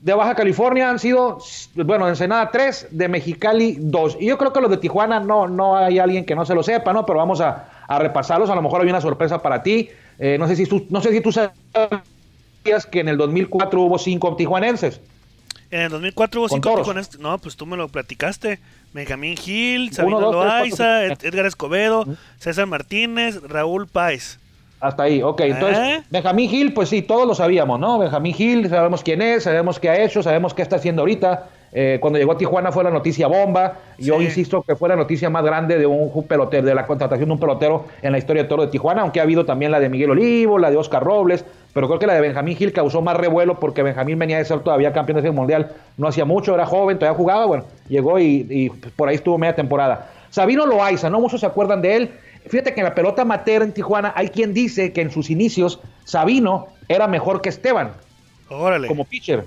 de 0.04 0.12
Baja 0.12 0.34
California 0.34 0.90
han 0.90 0.98
sido, 0.98 1.38
bueno, 1.76 2.04
de 2.04 2.10
Ensenada 2.10 2.50
3, 2.50 2.88
de 2.90 3.08
Mexicali 3.08 3.78
2. 3.80 4.18
Y 4.20 4.26
yo 4.26 4.36
creo 4.36 4.52
que 4.52 4.60
los 4.60 4.70
de 4.70 4.76
Tijuana 4.76 5.18
no, 5.18 5.48
no 5.48 5.78
hay 5.78 5.98
alguien 5.98 6.26
que 6.26 6.34
no 6.34 6.44
se 6.44 6.54
lo 6.54 6.62
sepa, 6.62 6.92
¿no? 6.92 7.06
Pero 7.06 7.20
vamos 7.20 7.40
a, 7.40 7.70
a 7.88 7.98
repasarlos. 7.98 8.50
A 8.50 8.54
lo 8.54 8.60
mejor 8.60 8.82
hay 8.82 8.90
una 8.90 9.00
sorpresa 9.00 9.40
para 9.40 9.62
ti. 9.62 9.88
Eh, 10.18 10.36
no, 10.38 10.46
sé 10.46 10.56
si 10.56 10.66
tú, 10.66 10.86
no 10.90 11.00
sé 11.00 11.10
si 11.10 11.22
tú 11.22 11.32
sabías 11.32 11.54
que 12.90 13.00
en 13.00 13.08
el 13.08 13.16
2004 13.16 13.80
hubo 13.80 13.98
cinco 13.98 14.36
tijuanenses. 14.36 15.00
En 15.70 15.80
el 15.80 15.88
2004 15.88 16.38
hubo 16.38 16.48
cinco 16.50 16.76
tijuanenses. 16.76 17.18
No, 17.18 17.38
pues 17.38 17.56
tú 17.56 17.64
me 17.64 17.78
lo 17.78 17.88
platicaste. 17.88 18.60
Benjamín 18.92 19.38
Gil, 19.38 19.90
Sabino 19.94 20.20
Loaiza, 20.20 21.04
Edgar 21.06 21.46
Escobedo, 21.46 22.04
César 22.38 22.66
Martínez, 22.66 23.40
Raúl 23.40 23.86
Páez. 23.86 24.38
Hasta 24.84 25.04
ahí, 25.04 25.22
ok. 25.22 25.40
Entonces, 25.40 25.78
¿Eh? 25.78 26.02
Benjamín 26.10 26.50
Gil, 26.50 26.74
pues 26.74 26.90
sí, 26.90 27.00
todos 27.00 27.26
lo 27.26 27.34
sabíamos, 27.34 27.80
¿no? 27.80 27.98
Benjamín 27.98 28.34
Gil, 28.34 28.68
sabemos 28.68 29.02
quién 29.02 29.22
es, 29.22 29.44
sabemos 29.44 29.80
qué 29.80 29.88
ha 29.88 30.04
hecho, 30.04 30.22
sabemos 30.22 30.52
qué 30.52 30.60
está 30.60 30.76
haciendo 30.76 31.00
ahorita. 31.00 31.44
Eh, 31.72 31.96
cuando 32.02 32.18
llegó 32.18 32.32
a 32.32 32.36
Tijuana 32.36 32.70
fue 32.70 32.84
la 32.84 32.90
noticia 32.90 33.26
bomba. 33.26 33.78
Yo 33.96 34.20
insisto 34.20 34.62
que 34.62 34.76
fue 34.76 34.90
la 34.90 34.96
noticia 34.96 35.30
más 35.30 35.42
grande 35.42 35.78
de 35.78 35.86
un 35.86 36.10
pelotero, 36.24 36.66
de 36.66 36.74
la 36.74 36.86
contratación 36.86 37.30
de 37.30 37.32
un 37.32 37.40
pelotero 37.40 37.86
en 38.02 38.12
la 38.12 38.18
historia 38.18 38.42
de 38.42 38.48
todo 38.50 38.66
de 38.66 38.68
Tijuana, 38.68 39.00
aunque 39.00 39.20
ha 39.20 39.22
habido 39.22 39.46
también 39.46 39.72
la 39.72 39.80
de 39.80 39.88
Miguel 39.88 40.10
Olivo, 40.10 40.58
la 40.58 40.70
de 40.70 40.76
Oscar 40.76 41.02
Robles, 41.02 41.46
pero 41.72 41.86
creo 41.88 41.98
que 41.98 42.06
la 42.06 42.14
de 42.14 42.20
Benjamín 42.20 42.54
Gil 42.54 42.74
causó 42.74 43.00
más 43.00 43.16
revuelo 43.16 43.58
porque 43.58 43.82
Benjamín 43.82 44.18
venía 44.18 44.36
de 44.36 44.44
ser 44.44 44.60
todavía 44.60 44.92
campeón 44.92 45.22
del 45.22 45.32
mundial, 45.32 45.72
no 45.96 46.08
hacía 46.08 46.26
mucho, 46.26 46.54
era 46.54 46.66
joven, 46.66 46.98
todavía 46.98 47.16
jugaba, 47.16 47.46
bueno, 47.46 47.64
llegó 47.88 48.18
y, 48.18 48.46
y 48.50 48.68
por 48.68 49.08
ahí 49.08 49.14
estuvo 49.14 49.38
media 49.38 49.56
temporada. 49.56 50.10
Sabino 50.28 50.66
Loaiza, 50.66 51.08
no 51.08 51.20
muchos 51.20 51.40
se 51.40 51.46
acuerdan 51.46 51.80
de 51.80 51.96
él, 51.96 52.10
Fíjate 52.46 52.74
que 52.74 52.80
en 52.80 52.84
la 52.84 52.94
pelota 52.94 53.22
amateur 53.22 53.62
en 53.62 53.72
Tijuana 53.72 54.12
hay 54.16 54.28
quien 54.28 54.52
dice 54.52 54.92
que 54.92 55.00
en 55.00 55.10
sus 55.10 55.30
inicios 55.30 55.80
Sabino 56.04 56.68
era 56.88 57.08
mejor 57.08 57.40
que 57.40 57.48
Esteban. 57.48 57.92
Órale. 58.48 58.88
Como 58.88 59.04
pitcher. 59.04 59.44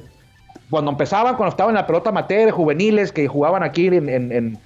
Cuando 0.70 0.92
empezaban, 0.92 1.36
cuando 1.36 1.51
estaban 1.51 1.75
en 1.75 1.82
la 1.82 1.88
pelota 1.88 2.10
amateur, 2.10 2.51
juveniles 2.51 3.12
que 3.12 3.27
jugaban 3.27 3.63
aquí 3.63 3.88
en, 3.88 4.60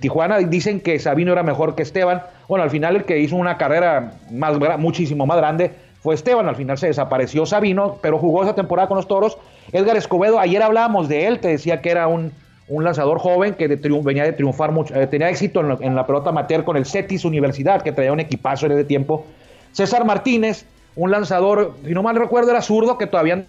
Tijuana, 0.00 0.36
dicen 0.38 0.80
que 0.80 0.98
Sabino 0.98 1.32
era 1.32 1.42
mejor 1.42 1.74
que 1.74 1.82
Esteban. 1.82 2.22
Bueno, 2.46 2.62
al 2.62 2.70
final 2.70 2.96
el 2.96 3.04
que 3.04 3.18
hizo 3.18 3.36
una 3.36 3.56
carrera 3.56 4.12
más, 4.30 4.58
muchísimo 4.78 5.24
más 5.24 5.38
grande 5.38 5.72
fue 6.02 6.14
Esteban. 6.14 6.46
Al 6.46 6.56
final 6.56 6.76
se 6.76 6.88
desapareció 6.88 7.46
Sabino, 7.46 7.98
pero 8.02 8.18
jugó 8.18 8.42
esa 8.42 8.54
temporada 8.54 8.86
con 8.86 8.98
los 8.98 9.08
Toros. 9.08 9.38
Edgar 9.72 9.96
Escobedo, 9.96 10.38
ayer 10.38 10.62
hablábamos 10.62 11.08
de 11.08 11.26
él, 11.26 11.40
te 11.40 11.48
decía 11.48 11.80
que 11.80 11.90
era 11.90 12.06
un 12.06 12.32
un 12.68 12.84
lanzador 12.84 13.18
joven 13.18 13.54
que 13.54 13.66
venía 13.66 14.24
de 14.24 14.32
triunfar 14.32 14.72
mucho, 14.72 14.94
eh, 14.94 15.06
tenía 15.06 15.30
éxito 15.30 15.60
en, 15.80 15.94
la 15.96 16.06
pelota 16.06 16.30
amateur 16.30 16.64
con 16.64 16.76
el 16.76 16.84
Cetis 16.84 17.24
Universidad, 17.24 17.82
que 17.82 17.92
traía 17.92 18.12
un 18.12 18.20
equipazo 18.20 18.66
en 18.66 18.72
ese 18.72 18.84
tiempo. 18.84 19.26
César 19.72 20.04
Martínez, 20.04 20.66
un 20.94 21.10
lanzador, 21.10 21.74
si 21.84 21.94
no 21.94 22.02
mal 22.02 22.16
recuerdo, 22.16 22.50
era 22.50 22.60
zurdo, 22.60 22.98
que 22.98 23.06
todavía 23.06 23.44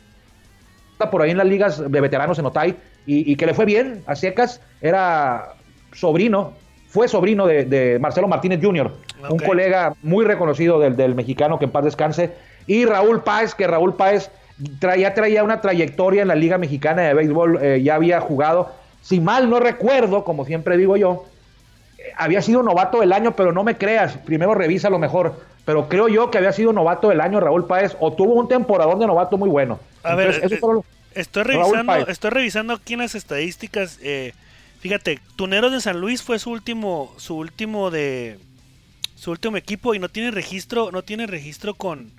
está 0.94 1.12
por 1.12 1.22
ahí 1.22 1.32
en 1.32 1.38
las 1.38 1.48
ligas 1.48 1.92
de 1.92 2.02
veteranos 2.02 2.40
en 2.40 2.46
Otay, 2.46 2.76
y, 3.06 3.36
que 3.38 3.48
le 3.48 3.56
fue 3.56 3.66
bien 3.66 4.04
a 4.06 4.16
secas, 4.16 4.62
era 4.82 5.56
sobrino, 5.94 6.54
fue 6.90 7.08
sobrino 7.08 7.48
de, 7.48 7.98
Marcelo 8.00 8.28
Martínez 8.28 8.60
Jr., 8.62 8.92
un 9.30 9.40
colega 9.40 9.96
muy 10.04 10.26
reconocido 10.26 10.80
del, 10.80 11.16
mexicano 11.16 11.58
que 11.58 11.66
en 11.66 11.72
paz 11.72 11.86
descanse, 11.86 12.32
y 12.68 12.86
Raúl 12.86 13.24
Páez, 13.24 13.56
que 13.56 13.66
Raúl 13.66 13.96
Páez 13.96 14.30
ya 14.80 15.14
traía 15.14 15.44
una 15.44 15.60
trayectoria 15.60 16.22
en 16.22 16.28
la 16.28 16.36
Liga 16.36 16.60
Mexicana 16.60 17.02
de 17.02 17.14
Béisbol, 17.16 17.60
eh, 17.64 17.82
ya 17.82 17.96
había 17.96 18.22
jugado, 18.22 18.72
si 19.02 19.20
mal 19.20 19.50
no 19.50 19.60
recuerdo, 19.60 20.24
como 20.24 20.46
siempre 20.46 20.78
digo 20.78 20.98
yo, 20.98 21.26
eh, 21.98 22.04
había 22.18 22.42
sido 22.42 22.64
novato 22.64 23.00
del 23.00 23.14
año, 23.14 23.36
pero 23.36 23.52
no 23.52 23.64
me 23.64 23.78
creas, 23.78 24.18
primero 24.18 24.54
revisa 24.54 24.90
lo 24.90 25.00
mejor. 25.00 25.48
Pero 25.66 25.88
creo 25.88 26.08
yo 26.08 26.32
que 26.32 26.38
había 26.38 26.52
sido 26.52 26.74
novato 26.74 27.10
del 27.10 27.22
año 27.22 27.40
Raúl 27.40 27.68
Páez 27.68 27.96
o 28.00 28.14
tuvo 28.14 28.34
un 28.34 28.48
temporadón 28.48 29.00
de 29.00 29.08
novato 29.08 29.38
muy 29.38 29.50
bueno. 29.50 29.80
A 30.04 30.16
ver, 30.16 30.42
eh, 30.44 30.60
estoy, 31.14 31.44
revisando, 31.44 32.08
estoy 32.08 32.32
revisando 32.32 32.74
aquí 32.74 32.94
en 32.94 33.00
las 33.00 33.14
estadísticas. 33.14 34.00
Eh, 34.02 34.34
fíjate, 34.80 35.20
Tuneros 35.36 35.72
de 35.72 35.82
San 35.82 36.00
Luis 36.02 36.24
fue 36.24 36.40
su 36.40 36.50
último, 36.50 37.14
su 37.18 37.36
último 37.36 37.92
de 37.92 38.40
su 39.16 39.32
último 39.32 39.58
equipo 39.58 39.94
y 39.94 40.00
no 40.00 40.08
tiene 40.10 40.32
registro, 40.32 40.92
no 40.92 41.04
tiene 41.04 41.28
registro 41.28 41.74
con, 41.74 42.10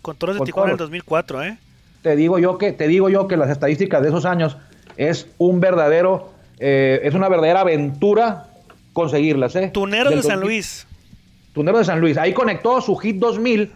con 0.00 0.16
Toros 0.16 0.38
de 0.38 0.44
Tijuana 0.44 0.70
en 0.70 0.72
el 0.72 0.78
2004, 0.78 1.44
¿eh? 1.44 1.58
Te 2.02 2.16
digo 2.16 2.38
yo 2.38 2.56
que 2.56 2.72
te 2.72 2.88
digo 2.88 3.08
yo 3.08 3.28
que 3.28 3.36
las 3.36 3.50
estadísticas 3.50 4.00
de 4.02 4.08
esos 4.08 4.24
años 4.24 4.56
es 4.96 5.28
un 5.38 5.60
verdadero, 5.60 6.30
eh, 6.58 7.00
es 7.02 7.14
una 7.14 7.28
verdadera 7.28 7.60
aventura 7.60 8.48
conseguirlas. 8.92 9.54
¿eh? 9.56 9.70
Tunero 9.72 10.10
de 10.10 10.22
San 10.22 10.40
Luis. 10.40 10.86
Tunero 11.52 11.78
de 11.78 11.84
San 11.84 12.00
Luis. 12.00 12.16
Ahí 12.16 12.32
conectó 12.32 12.80
su 12.80 12.96
hit 12.96 13.16
2000 13.16 13.72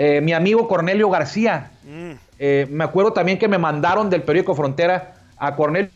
eh, 0.00 0.20
mi 0.20 0.32
amigo 0.32 0.68
Cornelio 0.68 1.10
García. 1.10 1.72
Mm. 1.82 2.12
Eh, 2.38 2.68
me 2.70 2.84
acuerdo 2.84 3.12
también 3.12 3.36
que 3.36 3.48
me 3.48 3.58
mandaron 3.58 4.08
del 4.08 4.22
periódico 4.22 4.54
Frontera 4.54 5.14
a 5.36 5.56
Cornelio. 5.56 5.90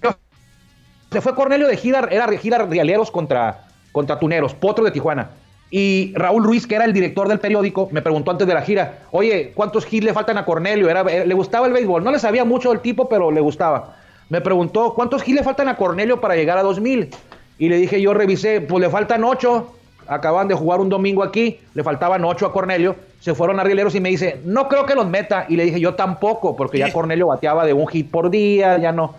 Se 1.13 1.21
fue 1.21 1.37
Cornelio 1.37 1.69
de 1.69 1.77
gira, 1.77 2.09
era 2.11 2.27
gira 2.37 2.59
Rialeros 2.67 3.13
contra, 3.13 3.67
contra 3.93 4.19
Tuneros, 4.19 4.55
Potro 4.55 4.85
de 4.85 4.91
Tijuana. 4.91 5.31
Y 5.71 6.13
Raúl 6.17 6.43
Ruiz, 6.43 6.67
que 6.67 6.75
era 6.75 6.85
el 6.85 6.93
director 6.93 7.29
del 7.29 7.39
periódico, 7.39 7.89
me 7.93 8.03
preguntó 8.03 8.33
antes 8.33 8.49
de 8.49 8.55
la 8.55 8.63
gira, 8.63 9.05
oye, 9.13 9.53
¿cuántos 9.55 9.91
hits 9.91 10.05
le 10.05 10.13
faltan 10.13 10.37
a 10.37 10.45
Cornelio? 10.45 10.91
Era, 10.91 11.05
le 11.05 11.35
gustaba 11.35 11.69
el 11.69 11.73
béisbol. 11.73 12.03
No 12.03 12.11
le 12.11 12.19
sabía 12.19 12.45
mucho 12.45 12.73
el 12.73 12.81
tipo, 12.81 13.09
pero 13.09 13.31
le 13.31 13.41
gustaba 13.41 14.02
me 14.33 14.41
preguntó, 14.41 14.95
¿cuántos 14.95 15.23
giles 15.23 15.45
faltan 15.45 15.69
a 15.69 15.77
Cornelio 15.77 16.19
para 16.19 16.35
llegar 16.35 16.57
a 16.57 16.63
2000? 16.63 17.11
Y 17.59 17.69
le 17.69 17.77
dije, 17.77 18.01
yo 18.01 18.15
revisé, 18.15 18.63
pues 18.63 18.81
le 18.81 18.89
faltan 18.89 19.25
8. 19.25 19.75
Acaban 20.07 20.49
de 20.49 20.55
jugar 20.55 20.81
un 20.81 20.89
domingo 20.89 21.23
aquí, 21.23 21.61
le 21.75 21.85
faltaban 21.85 22.25
8 22.25 22.47
a 22.47 22.51
Cornelio. 22.51 22.97
Se 23.21 23.35
fueron 23.35 23.61
a 23.61 23.65
Rieleros 23.65 23.95
y 23.95 24.01
me 24.01 24.09
dice, 24.09 24.41
no 24.47 24.69
creo 24.69 24.87
que 24.87 24.95
los 24.95 25.07
meta. 25.07 25.45
Y 25.51 25.57
le 25.57 25.67
dije, 25.67 25.79
yo 25.81 25.97
tampoco, 25.97 26.57
porque 26.57 26.79
ya 26.79 26.91
Cornelio 26.91 27.27
bateaba 27.27 27.67
de 27.67 27.75
un 27.75 27.87
hit 27.89 28.11
por 28.11 28.31
día, 28.31 28.79
ya 28.79 28.91
no. 28.91 29.17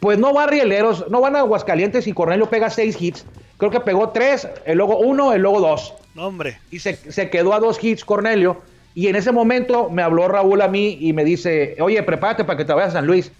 Pues 0.00 0.18
no 0.18 0.34
va 0.34 0.42
a 0.42 0.46
Rieleros, 0.48 1.08
no 1.10 1.20
van 1.20 1.36
a 1.36 1.38
Aguascalientes 1.38 2.08
y 2.08 2.12
Cornelio 2.12 2.46
pega 2.46 2.68
6 2.68 3.00
hits. 3.00 3.24
Creo 3.58 3.70
que 3.70 3.78
pegó 3.78 4.08
3, 4.08 4.48
el 4.64 4.78
luego 4.78 4.98
1, 4.98 5.32
el 5.32 5.42
luego 5.42 5.60
2. 5.60 5.94
hombre. 6.16 6.58
Y 6.72 6.80
se, 6.80 6.96
se 6.96 7.30
quedó 7.30 7.54
a 7.54 7.60
2 7.60 7.84
hits 7.84 8.04
Cornelio. 8.04 8.62
Y 8.96 9.06
en 9.06 9.14
ese 9.14 9.30
momento 9.30 9.90
me 9.90 10.02
habló 10.02 10.26
Raúl 10.26 10.60
a 10.60 10.66
mí 10.66 10.98
y 11.00 11.12
me 11.12 11.22
dice, 11.22 11.76
oye, 11.78 12.02
prepárate 12.02 12.42
para 12.42 12.56
que 12.56 12.64
te 12.64 12.72
vayas 12.72 12.88
a 12.88 12.94
San 12.94 13.06
Luis 13.06 13.30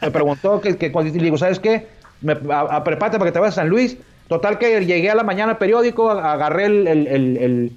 me 0.00 0.10
preguntó 0.10 0.60
que, 0.60 0.92
cuando 0.92 1.12
le 1.12 1.22
digo, 1.22 1.38
¿sabes 1.38 1.58
qué? 1.58 1.86
Me, 2.20 2.32
a, 2.52 2.84
prepárate 2.84 3.18
para 3.18 3.30
que 3.30 3.32
te 3.32 3.38
vayas 3.38 3.54
a 3.58 3.62
San 3.62 3.68
Luis. 3.68 3.96
Total 4.28 4.58
que 4.58 4.84
llegué 4.84 5.10
a 5.10 5.14
la 5.14 5.22
mañana 5.22 5.52
al 5.52 5.58
periódico, 5.58 6.10
agarré 6.10 6.66
el, 6.66 7.72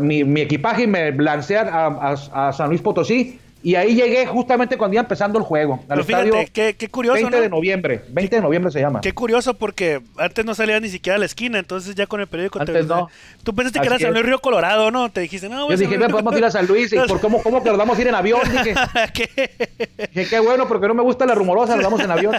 mi, 0.00 0.40
equipaje 0.40 0.84
y 0.84 0.86
me 0.86 1.12
lancé 1.12 1.58
a, 1.58 2.52
San 2.52 2.68
Luis 2.68 2.82
Potosí 2.82 3.40
y 3.62 3.74
ahí 3.74 3.94
llegué 3.94 4.26
justamente 4.26 4.78
cuando 4.78 4.94
iba 4.94 5.02
empezando 5.02 5.38
el 5.38 5.44
juego. 5.44 5.80
Al 5.88 6.02
fíjate, 6.04 6.46
qué, 6.52 6.88
curioso. 6.88 7.20
20 7.20 7.40
de 7.40 7.48
noviembre. 7.48 8.04
20 8.08 8.36
de 8.36 8.42
noviembre 8.42 8.72
se 8.72 8.80
llama. 8.80 9.00
Qué 9.00 9.12
curioso 9.12 9.54
porque 9.54 10.00
antes 10.16 10.44
no 10.44 10.54
salía 10.54 10.80
ni 10.80 10.88
siquiera 10.88 11.16
a 11.16 11.18
la 11.18 11.26
esquina, 11.26 11.58
entonces 11.58 11.94
ya 11.94 12.06
con 12.06 12.20
el 12.20 12.26
periódico 12.26 12.58
antes 12.58 12.86
No. 12.86 13.08
Tú 13.42 13.54
pensaste 13.54 13.80
que 13.80 13.86
era 13.86 13.98
San 13.98 14.12
Luis 14.12 14.24
Río 14.24 14.38
Colorado, 14.38 14.90
¿no? 14.90 15.10
Te 15.10 15.20
dijiste, 15.20 15.48
no, 15.48 15.68
Yo 15.68 15.76
dije, 15.76 15.98
podemos 15.98 16.36
ir 16.36 16.44
a 16.44 16.50
San 16.50 16.66
Luis. 16.66 16.92
¿Y 16.92 16.98
por 17.00 17.20
cómo, 17.20 17.42
cómo 17.42 17.62
que 17.62 17.68
nos 17.68 17.78
vamos 17.78 17.98
a 17.98 18.00
ir 18.00 18.08
en 18.08 18.14
avión? 18.14 18.40
Dije, 18.50 18.74
¿Qué? 19.12 20.26
qué 20.28 20.40
bueno, 20.40 20.66
porque 20.66 20.88
no 20.88 20.94
me 20.94 21.02
gusta 21.02 21.26
la 21.26 21.34
rumorosa, 21.34 21.76
nos 21.76 21.84
vamos 21.84 22.00
en 22.00 22.10
avión. 22.10 22.36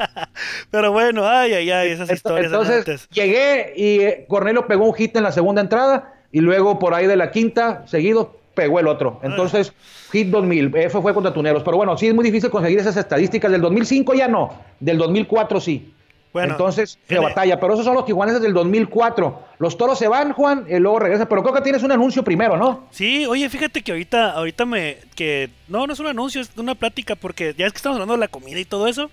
Pero 0.70 0.92
bueno, 0.92 1.26
ay, 1.28 1.54
ay, 1.54 1.70
ay, 1.70 1.90
esas 1.90 2.10
historias. 2.10 2.52
Entonces, 2.52 3.08
llegué 3.10 3.72
y 3.76 4.00
eh, 4.00 4.26
Cornelio 4.28 4.66
pegó 4.66 4.86
un 4.86 4.94
hit 4.94 5.16
en 5.16 5.24
la 5.24 5.32
segunda 5.32 5.60
entrada 5.60 6.14
y 6.30 6.40
luego 6.40 6.78
por 6.78 6.94
ahí 6.94 7.06
de 7.06 7.16
la 7.16 7.30
quinta, 7.30 7.84
seguido, 7.86 8.36
pegó 8.54 8.80
el 8.80 8.88
otro. 8.88 9.20
Entonces, 9.22 9.72
hit 10.12 10.28
2000, 10.28 10.76
eso 10.76 11.02
fue 11.02 11.14
contra 11.14 11.32
Tuneros. 11.32 11.62
Pero 11.62 11.76
bueno, 11.76 11.96
sí 11.96 12.08
es 12.08 12.14
muy 12.14 12.24
difícil 12.24 12.50
conseguir 12.50 12.78
esas 12.78 12.96
estadísticas. 12.96 13.50
Del 13.50 13.60
2005 13.60 14.14
ya 14.14 14.28
no, 14.28 14.52
del 14.80 14.98
2004 14.98 15.60
sí. 15.60 15.92
Bueno, 16.32 16.52
Entonces, 16.52 16.98
de 17.08 17.18
batalla. 17.18 17.60
Pero 17.60 17.74
esos 17.74 17.84
son 17.84 17.94
los 17.94 18.06
tijuaneses 18.06 18.40
del 18.40 18.54
2004. 18.54 19.42
Los 19.58 19.76
toros 19.76 19.98
se 19.98 20.08
van, 20.08 20.32
Juan, 20.32 20.64
y 20.68 20.78
luego 20.78 20.98
regresan. 20.98 21.26
Pero 21.28 21.42
creo 21.42 21.54
que 21.54 21.60
tienes 21.60 21.82
un 21.82 21.92
anuncio 21.92 22.24
primero, 22.24 22.56
¿no? 22.56 22.86
Sí, 22.90 23.26
oye, 23.26 23.48
fíjate 23.50 23.82
que 23.82 23.92
ahorita, 23.92 24.32
ahorita 24.32 24.64
me. 24.64 24.96
que 25.14 25.50
No, 25.68 25.86
no 25.86 25.92
es 25.92 26.00
un 26.00 26.06
anuncio, 26.06 26.40
es 26.40 26.50
una 26.56 26.74
plática, 26.74 27.16
porque 27.16 27.54
ya 27.56 27.66
es 27.66 27.72
que 27.72 27.76
estamos 27.76 27.96
hablando 27.96 28.14
de 28.14 28.20
la 28.20 28.28
comida 28.28 28.58
y 28.58 28.64
todo 28.64 28.88
eso. 28.88 29.10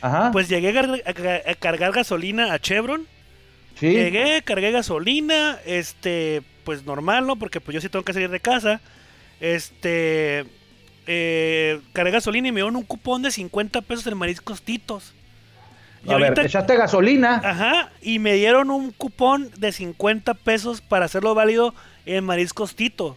Ajá. 0.00 0.30
Pues 0.32 0.48
llegué 0.48 0.78
a, 0.78 1.54
cargar 1.54 1.92
gasolina 1.92 2.52
a 2.52 2.58
Chevron. 2.60 3.06
Sí. 3.78 3.88
Llegué, 3.88 4.42
cargué 4.42 4.70
gasolina, 4.70 5.58
este, 5.64 6.42
pues 6.64 6.84
normal, 6.84 7.26
¿no? 7.26 7.36
Porque 7.36 7.60
pues 7.60 7.74
yo 7.74 7.80
sí 7.80 7.88
tengo 7.88 8.04
que 8.04 8.12
salir 8.12 8.30
de 8.30 8.40
casa. 8.40 8.80
Este, 9.40 10.44
eh, 11.06 11.80
cargué 11.92 12.12
gasolina 12.12 12.48
y 12.48 12.52
me 12.52 12.60
dieron 12.60 12.76
un 12.76 12.84
cupón 12.84 13.22
de 13.22 13.30
50 13.30 13.82
pesos 13.82 14.06
en 14.06 14.16
mariscos 14.16 14.62
titos. 14.62 15.14
Y 16.06 16.12
a 16.12 16.16
ver, 16.16 16.38
echaste 16.38 16.76
gasolina. 16.76 17.40
Ajá, 17.42 17.90
y 18.02 18.18
me 18.18 18.34
dieron 18.34 18.70
un 18.70 18.90
cupón 18.90 19.50
de 19.56 19.72
50 19.72 20.34
pesos 20.34 20.80
para 20.80 21.06
hacerlo 21.06 21.34
válido 21.34 21.74
en 22.04 22.24
mariscos 22.24 22.76
tito. 22.76 23.16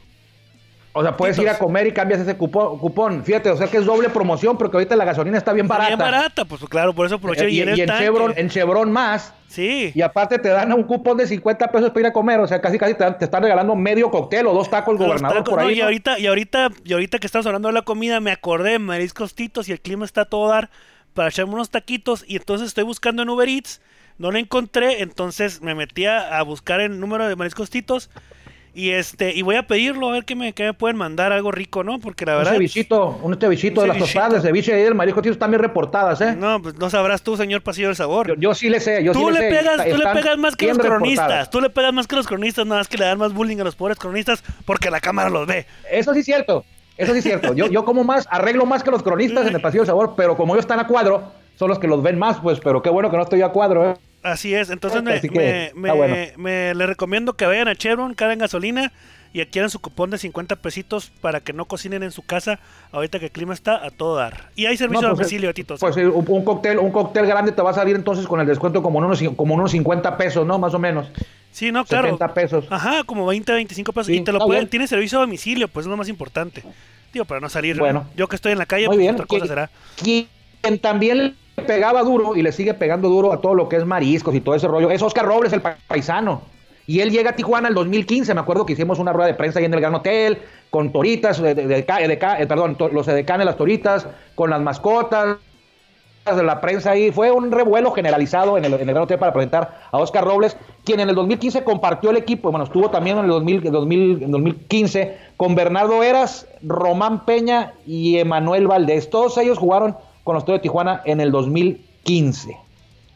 O 0.97 1.03
sea, 1.03 1.15
puedes 1.15 1.37
ir 1.37 1.47
a 1.47 1.59
comer 1.59 1.85
y 1.85 1.91
cambias 1.91 2.21
ese 2.21 2.35
cupón, 2.35 2.79
cupón. 2.79 3.23
Fíjate, 3.23 3.51
o 3.51 3.57
sea 3.57 3.67
que 3.67 3.77
es 3.77 3.85
doble 3.85 4.09
promoción, 4.09 4.57
porque 4.57 4.77
ahorita 4.77 4.95
la 4.95 5.05
gasolina 5.05 5.37
está 5.37 5.53
bien 5.53 5.67
barata. 5.67 5.89
Bien 5.89 5.99
barata, 5.99 6.45
pues 6.45 6.61
claro, 6.65 6.93
por 6.95 7.05
eso 7.05 7.15
aproveché. 7.15 7.45
Eh, 7.45 7.51
y, 7.51 7.61
en, 7.61 7.69
en, 7.69 7.87
Chevron, 7.87 8.33
en 8.35 8.49
Chevron 8.49 8.91
más. 8.91 9.31
Sí. 9.47 9.91
Y 9.93 10.01
aparte 10.01 10.39
te 10.39 10.49
dan 10.49 10.73
un 10.73 10.83
cupón 10.83 11.17
de 11.17 11.27
50 11.27 11.71
pesos 11.71 11.89
para 11.89 11.99
ir 11.99 12.05
a 12.07 12.13
comer. 12.13 12.39
O 12.39 12.47
sea, 12.47 12.59
casi 12.61 12.79
casi 12.79 12.95
te, 12.95 13.11
te 13.11 13.25
están 13.25 13.43
regalando 13.43 13.75
medio 13.75 14.09
cóctel 14.09 14.47
o 14.47 14.53
dos 14.53 14.71
tacos 14.71 14.99
el 14.99 15.05
gobernador 15.05 15.43
por 15.43 15.59
ahí. 15.59 15.67
No, 15.67 15.71
y, 15.73 15.81
ahorita, 15.81 16.17
y, 16.17 16.25
ahorita, 16.25 16.69
y 16.83 16.93
ahorita 16.93 17.19
que 17.19 17.27
estamos 17.27 17.45
hablando 17.45 17.67
de 17.67 17.75
la 17.75 17.83
comida, 17.83 18.19
me 18.19 18.31
acordé 18.31 18.71
de 18.71 18.79
mariscos 18.79 19.35
titos 19.35 19.69
y 19.69 19.73
el 19.73 19.81
clima 19.81 20.03
está 20.03 20.21
a 20.21 20.25
todo 20.25 20.49
dar 20.49 20.71
para 21.13 21.29
echarme 21.29 21.53
unos 21.53 21.69
taquitos. 21.69 22.25
Y 22.27 22.37
entonces 22.37 22.69
estoy 22.69 22.85
buscando 22.85 23.21
en 23.21 23.29
Uber 23.29 23.47
Eats. 23.47 23.81
No 24.17 24.31
lo 24.31 24.39
encontré, 24.39 25.03
entonces 25.03 25.61
me 25.61 25.75
metí 25.75 26.07
a 26.07 26.41
buscar 26.41 26.81
el 26.81 26.99
número 26.99 27.27
de 27.27 27.35
mariscos 27.35 27.69
titos 27.69 28.09
y 28.77 28.91
este, 28.91 29.33
y 29.33 29.41
voy 29.41 29.55
a 29.55 29.63
pedirlo 29.63 30.09
a 30.09 30.11
ver 30.11 30.23
qué 30.23 30.35
me, 30.35 30.53
qué 30.53 30.65
me 30.65 30.73
pueden 30.73 30.97
mandar 30.97 31.33
algo 31.33 31.51
rico, 31.51 31.83
¿no? 31.83 31.99
Porque 31.99 32.27
la 32.27 32.35
verdad. 32.35 32.53
Un 32.53 32.57
cevichito, 32.57 33.19
un 33.23 33.39
cevichito 33.39 33.81
de 33.81 33.87
las 33.87 33.97
tostadas 33.97 34.33
de 34.33 34.41
ceviche 34.41 34.79
y 34.79 34.83
del 34.83 34.93
marisco 34.93 35.19
tío 35.19 35.31
están 35.31 35.49
bien 35.49 35.63
reportadas, 35.63 36.21
¿eh? 36.21 36.35
No, 36.35 36.61
pues 36.61 36.75
no 36.75 36.87
sabrás 36.91 37.23
tú, 37.23 37.35
señor 37.35 37.63
Pasillo 37.63 37.87
del 37.87 37.95
Sabor. 37.95 38.39
Yo, 38.39 38.53
sí 38.53 38.69
le 38.69 38.79
sé, 38.79 39.03
yo 39.03 39.13
tú 39.13 39.29
sí 39.29 39.33
le, 39.33 39.39
le 39.39 39.49
pegas, 39.49 39.81
sé. 39.81 39.89
Tú 39.89 39.97
le 39.97 40.05
pegas 40.13 40.37
más 40.37 40.55
que 40.55 40.67
los 40.67 40.77
cronistas. 40.77 41.25
Reportadas. 41.25 41.49
Tú 41.49 41.59
le 41.59 41.69
pegas 41.71 41.91
más 41.91 42.05
que 42.05 42.15
los 42.15 42.27
cronistas, 42.27 42.67
nada 42.67 42.81
más 42.81 42.87
que 42.87 42.99
le 42.99 43.05
dan 43.05 43.17
más 43.17 43.33
bullying 43.33 43.57
a 43.57 43.63
los 43.63 43.75
pobres 43.75 43.97
cronistas 43.97 44.43
porque 44.63 44.91
la 44.91 44.99
cámara 44.99 45.31
los 45.31 45.47
ve. 45.47 45.65
Eso 45.91 46.13
sí 46.13 46.19
es 46.19 46.25
cierto. 46.25 46.63
Eso 46.97 47.13
sí 47.13 47.17
es 47.17 47.23
cierto. 47.23 47.55
Yo, 47.55 47.65
yo 47.67 47.83
como 47.83 48.03
más, 48.03 48.27
arreglo 48.29 48.67
más 48.67 48.83
que 48.83 48.91
los 48.91 49.01
cronistas 49.01 49.47
en 49.47 49.55
el 49.55 49.61
Pasillo 49.61 49.81
del 49.81 49.87
Sabor, 49.87 50.13
pero 50.15 50.37
como 50.37 50.53
ellos 50.53 50.65
están 50.65 50.79
a 50.79 50.85
cuadro, 50.85 51.31
son 51.55 51.69
los 51.69 51.79
que 51.79 51.87
los 51.87 52.03
ven 52.03 52.19
más, 52.19 52.37
pues, 52.41 52.59
pero 52.59 52.83
qué 52.83 52.91
bueno 52.91 53.09
que 53.09 53.17
no 53.17 53.23
estoy 53.23 53.41
a 53.41 53.49
cuadro, 53.49 53.89
¿eh? 53.89 53.95
Así 54.23 54.53
es, 54.53 54.69
entonces 54.69 55.03
me, 55.03 55.13
Así 55.13 55.29
que, 55.29 55.71
me, 55.75 55.91
bueno. 55.91 56.15
le 56.37 56.85
recomiendo 56.87 57.33
que 57.33 57.45
vayan 57.45 57.67
a 57.67 57.75
Chevron, 57.75 58.13
carguen 58.13 58.39
gasolina 58.39 58.91
y 59.33 59.41
adquieran 59.41 59.69
su 59.69 59.79
cupón 59.79 60.09
de 60.09 60.17
50 60.17 60.55
pesitos 60.57 61.11
para 61.21 61.41
que 61.41 61.53
no 61.53 61.65
cocinen 61.65 62.01
en 62.01 62.11
su 62.11 62.23
casa 62.25 62.59
ahorita 62.91 63.19
que 63.19 63.25
el 63.25 63.31
clima 63.31 63.53
está 63.53 63.85
a 63.85 63.91
todo 63.91 64.15
dar. 64.15 64.49
Y 64.55 64.65
hay 64.65 64.75
servicio 64.77 65.01
No, 65.01 65.07
a 65.09 65.11
pues, 65.11 65.19
domicilio, 65.27 65.53
Titos. 65.53 65.79
Pues 65.79 65.95
un, 65.97 66.23
un 66.27 66.43
cóctel, 66.43 66.79
un 66.79 66.91
cóctel 66.91 67.25
grande 67.27 67.51
te 67.51 67.61
va 67.61 67.69
a 67.71 67.73
salir 67.73 67.95
entonces 67.95 68.25
con 68.25 68.39
el 68.39 68.47
descuento 68.47 68.81
como 68.81 68.99
unos, 68.99 69.21
como 69.35 69.53
unos 69.53 69.71
50 69.71 70.17
pesos, 70.17 70.45
¿no? 70.47 70.57
Más 70.57 70.73
o 70.73 70.79
menos. 70.79 71.11
sí, 71.51 71.71
no, 71.71 71.85
claro. 71.85 72.05
70 72.07 72.33
pesos. 72.33 72.65
Ajá, 72.69 73.03
como 73.03 73.25
20, 73.27 73.51
25 73.53 73.93
pesos. 73.93 74.07
Sí, 74.07 74.15
y 74.15 74.21
te 74.23 74.31
lo 74.31 74.39
pueden, 74.39 74.63
bien. 74.63 74.69
tiene 74.69 74.87
servicio 74.87 75.19
a 75.19 75.21
domicilio, 75.21 75.67
pues 75.67 75.85
es 75.85 75.89
lo 75.89 75.95
más 75.97 76.09
importante. 76.09 76.63
Digo, 77.13 77.25
para 77.25 77.39
no 77.39 77.49
salir. 77.49 77.77
Bueno. 77.77 78.07
Yo 78.17 78.27
que 78.27 78.35
estoy 78.35 78.51
en 78.53 78.57
la 78.57 78.65
calle, 78.65 78.87
Muy 78.87 78.95
pues 78.95 78.99
bien. 79.03 79.13
otra 79.15 79.25
cosa 79.25 79.41
¿Quién- 79.41 79.47
será. 79.49 79.69
Quien 80.01 80.79
también 80.79 81.17
le 81.19 81.33
pegaba 81.65 82.03
duro 82.03 82.35
y 82.35 82.43
le 82.43 82.51
sigue 82.51 82.73
pegando 82.73 83.09
duro 83.09 83.33
a 83.33 83.41
todo 83.41 83.55
lo 83.55 83.67
que 83.67 83.77
es 83.77 83.85
mariscos 83.85 84.35
y 84.35 84.41
todo 84.41 84.55
ese 84.55 84.67
rollo 84.67 84.91
es 84.91 85.01
Oscar 85.01 85.25
Robles, 85.25 85.53
el 85.53 85.61
pa- 85.61 85.77
paisano. 85.87 86.41
Y 86.85 87.01
él 87.01 87.11
llega 87.11 87.31
a 87.31 87.35
Tijuana 87.35 87.67
el 87.67 87.73
2015. 87.73 88.33
Me 88.33 88.39
acuerdo 88.39 88.65
que 88.65 88.73
hicimos 88.73 88.99
una 88.99 89.11
rueda 89.11 89.27
de 89.27 89.33
prensa 89.33 89.59
ahí 89.59 89.65
en 89.65 89.73
el 89.73 89.81
Gran 89.81 89.95
Hotel 89.95 90.37
con 90.69 90.91
toritas, 90.91 91.41
de, 91.41 91.55
de- 91.55 91.67
de- 91.67 91.79
eh, 91.79 92.45
perdón, 92.47 92.77
los 92.93 93.07
edecanes, 93.07 93.45
las 93.45 93.57
toritas, 93.57 94.07
con 94.35 94.49
las 94.49 94.61
mascotas 94.61 95.37
de 96.25 96.43
la 96.43 96.61
prensa 96.61 96.91
ahí. 96.91 97.11
Fue 97.11 97.31
un 97.31 97.51
revuelo 97.51 97.91
generalizado 97.91 98.57
en 98.57 98.65
el, 98.65 98.73
en 98.75 98.81
el 98.81 98.87
Gran 98.87 99.03
Hotel 99.03 99.17
para 99.19 99.33
presentar 99.33 99.79
a 99.91 99.97
Oscar 99.97 100.23
Robles, 100.23 100.55
quien 100.85 100.99
en 100.99 101.09
el 101.09 101.15
2015 101.15 101.63
compartió 101.63 102.11
el 102.11 102.17
equipo, 102.17 102.51
bueno, 102.51 102.65
estuvo 102.65 102.89
también 102.89 103.17
en 103.17 103.25
el 103.25 103.29
2000, 103.31 103.65
en 103.65 103.71
2000 103.73 104.23
en 104.23 104.31
2015 104.31 105.17
con 105.37 105.55
Bernardo 105.55 106.03
Eras, 106.03 106.47
Román 106.61 107.25
Peña 107.25 107.73
y 107.85 108.17
Emanuel 108.19 108.67
Valdés. 108.67 109.09
Todos 109.09 109.37
ellos 109.37 109.57
jugaron 109.57 109.97
con 110.27 110.35
los 110.35 110.45
Toros 110.45 110.59
de 110.59 110.63
Tijuana 110.63 111.01
en 111.05 111.19
el 111.21 111.31
2015. 111.31 112.57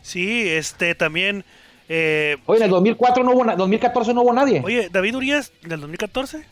Sí, 0.01 0.47
este 0.47 0.95
también. 0.95 1.43
eh, 1.89 2.37
Oye, 2.45 2.59
en 2.59 2.63
el 2.65 2.69
2004 2.71 3.23
no 3.23 3.31
hubo, 3.33 3.43
na- 3.43 3.55
2014 3.55 4.13
no 4.13 4.21
hubo 4.21 4.33
nadie. 4.33 4.61
oye, 4.65 4.89
David 4.91 5.15
Urias, 5.17 5.51
del 5.61 5.81
2014. 5.81 6.43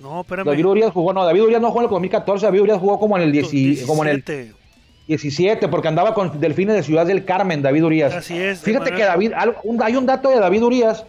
No, 0.00 0.22
espérame. 0.22 0.46
David 0.46 0.64
Urias 0.66 0.92
jugó, 0.92 1.12
no, 1.12 1.24
David 1.24 1.42
Urias 1.42 1.60
no 1.60 1.68
jugó 1.68 1.80
en 1.80 1.84
el 1.84 1.90
2014, 1.90 2.46
David 2.46 2.62
Urias 2.62 2.78
jugó 2.78 2.98
como 2.98 3.16
en 3.18 3.24
el, 3.24 3.32
10 3.32 3.84
como 3.86 4.02
en 4.04 4.08
el 4.08 4.16
17. 4.24 4.54
17, 5.06 5.68
porque 5.68 5.88
andaba 5.88 6.14
con 6.14 6.40
Delfines 6.40 6.74
de 6.76 6.82
Ciudad 6.82 7.04
del 7.04 7.24
Carmen, 7.26 7.60
David 7.62 7.84
Urias. 7.84 8.14
Así 8.14 8.38
es, 8.38 8.60
Fíjate 8.60 8.92
que 8.92 9.02
David, 9.04 9.32
hay 9.34 9.96
un 9.96 10.06
dato 10.06 10.30
de 10.30 10.40
David 10.40 10.62
Urias, 10.62 11.04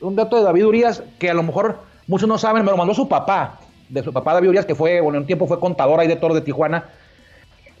un 0.00 0.16
dato 0.16 0.36
de 0.36 0.42
David 0.42 0.66
Urias 0.66 1.02
que 1.20 1.30
a 1.30 1.34
lo 1.34 1.42
mejor 1.44 1.78
muchos 2.08 2.28
no 2.28 2.36
saben, 2.38 2.64
me 2.64 2.70
lo 2.72 2.76
mandó 2.76 2.92
su 2.94 3.08
papá, 3.08 3.60
de 3.88 4.02
su 4.02 4.12
papá 4.12 4.34
David 4.34 4.48
Urias, 4.48 4.66
que 4.66 4.74
fue, 4.74 5.00
bueno, 5.00 5.18
un 5.20 5.26
tiempo 5.26 5.46
fue 5.46 5.60
contador 5.60 6.00
ahí 6.00 6.08
de 6.08 6.16
Toro 6.16 6.34
de 6.34 6.40
Tijuana. 6.40 6.88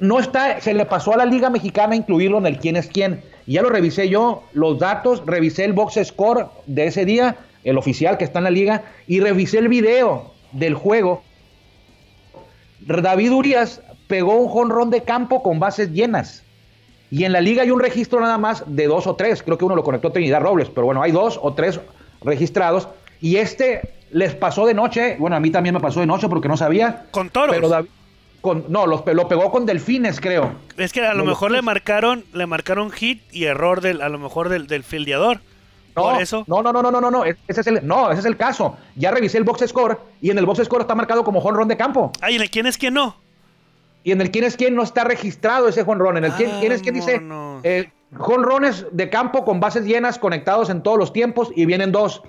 No 0.02 0.18
está, 0.18 0.60
se 0.60 0.74
le 0.74 0.84
pasó 0.84 1.14
a 1.14 1.16
la 1.16 1.24
Liga 1.24 1.48
Mexicana 1.48 1.94
incluirlo 1.94 2.38
en 2.38 2.46
el 2.46 2.58
quién 2.58 2.74
es 2.74 2.88
quién. 2.88 3.22
Y 3.46 3.52
ya 3.52 3.62
lo 3.62 3.68
revisé 3.70 4.08
yo, 4.08 4.42
los 4.52 4.80
datos, 4.80 5.22
revisé 5.24 5.64
el 5.64 5.74
box 5.74 6.00
score 6.04 6.48
de 6.66 6.86
ese 6.86 7.04
día, 7.04 7.36
el 7.62 7.78
oficial 7.78 8.18
que 8.18 8.24
está 8.24 8.40
en 8.40 8.44
la 8.44 8.50
liga, 8.50 8.82
y 9.06 9.20
revisé 9.20 9.58
el 9.58 9.68
video 9.68 10.32
del 10.50 10.74
juego. 10.74 11.22
David 12.80 13.30
Urias 13.32 13.80
pegó 14.08 14.34
un 14.34 14.48
jonrón 14.48 14.90
de 14.90 15.02
campo 15.02 15.40
con 15.40 15.60
bases 15.60 15.92
llenas. 15.92 16.42
Y 17.12 17.24
en 17.24 17.32
la 17.32 17.40
liga 17.40 17.62
hay 17.62 17.70
un 17.70 17.78
registro 17.78 18.18
nada 18.18 18.38
más 18.38 18.64
de 18.66 18.88
dos 18.88 19.06
o 19.06 19.14
tres. 19.14 19.42
Creo 19.44 19.56
que 19.56 19.64
uno 19.64 19.76
lo 19.76 19.84
conectó 19.84 20.10
Trinidad 20.10 20.40
Robles, 20.40 20.68
pero 20.68 20.86
bueno, 20.86 21.00
hay 21.02 21.12
dos 21.12 21.38
o 21.40 21.52
tres 21.54 21.78
registrados. 22.22 22.88
Y 23.20 23.36
este 23.36 23.94
les 24.10 24.34
pasó 24.34 24.66
de 24.66 24.74
noche. 24.74 25.16
Bueno, 25.20 25.36
a 25.36 25.40
mí 25.40 25.50
también 25.50 25.74
me 25.76 25.80
pasó 25.80 26.00
de 26.00 26.06
noche 26.06 26.28
porque 26.28 26.48
no 26.48 26.56
sabía. 26.56 27.04
Con 27.12 27.30
toros. 27.30 27.54
Pero 27.54 27.68
David- 27.68 27.90
con, 28.42 28.66
no, 28.68 28.86
los, 28.86 29.02
lo 29.06 29.26
pegó 29.28 29.50
con 29.50 29.64
delfines, 29.64 30.20
creo. 30.20 30.52
Es 30.76 30.92
que 30.92 31.00
a 31.00 31.14
lo 31.14 31.24
mejor 31.24 31.50
le 31.50 31.62
marcaron, 31.62 32.24
le 32.34 32.44
marcaron 32.46 32.90
hit 32.90 33.22
y 33.32 33.44
error 33.44 33.80
del, 33.80 34.02
a 34.02 34.10
lo 34.10 34.18
mejor 34.18 34.50
del, 34.50 34.66
del 34.66 34.82
fildeador. 34.84 35.40
No, 35.96 36.02
Por 36.02 36.20
eso. 36.22 36.44
no, 36.46 36.62
no, 36.62 36.72
no, 36.72 36.82
no, 36.82 36.90
no, 36.90 37.00
no, 37.00 37.10
no, 37.10 37.24
ese 37.24 37.40
es 37.48 37.66
el, 37.66 37.86
no, 37.86 38.10
ese 38.10 38.20
es 38.20 38.26
el 38.26 38.36
caso. 38.36 38.76
Ya 38.96 39.10
revisé 39.10 39.38
el 39.38 39.44
box 39.44 39.68
score 39.68 39.98
y 40.20 40.30
en 40.30 40.38
el 40.38 40.44
box 40.46 40.64
score 40.64 40.80
está 40.82 40.94
marcado 40.94 41.22
como 41.24 41.40
jonrón 41.40 41.68
de 41.68 41.76
campo. 41.76 42.12
Ay, 42.20 42.36
¿en 42.36 42.42
el 42.42 42.50
quién 42.50 42.66
es 42.66 42.76
quién 42.78 42.94
no? 42.94 43.16
Y 44.04 44.10
en 44.12 44.20
el 44.20 44.30
quién 44.30 44.44
es 44.44 44.56
quién 44.56 44.74
no 44.74 44.82
está 44.82 45.04
registrado 45.04 45.68
ese 45.68 45.84
jonrón. 45.84 46.16
En 46.16 46.24
el 46.24 46.32
quién, 46.32 46.50
Ah, 46.50 46.56
quién 46.60 46.72
es 46.72 46.82
quién 46.82 46.94
dice 46.94 47.20
monos. 47.20 47.60
eh, 47.64 47.90
jonrones 48.16 48.86
de 48.90 49.08
campo 49.10 49.44
con 49.44 49.60
bases 49.60 49.84
llenas 49.84 50.18
conectados 50.18 50.70
en 50.70 50.82
todos 50.82 50.98
los 50.98 51.12
tiempos 51.12 51.50
y 51.54 51.66
vienen 51.66 51.92
dos. 51.92 52.22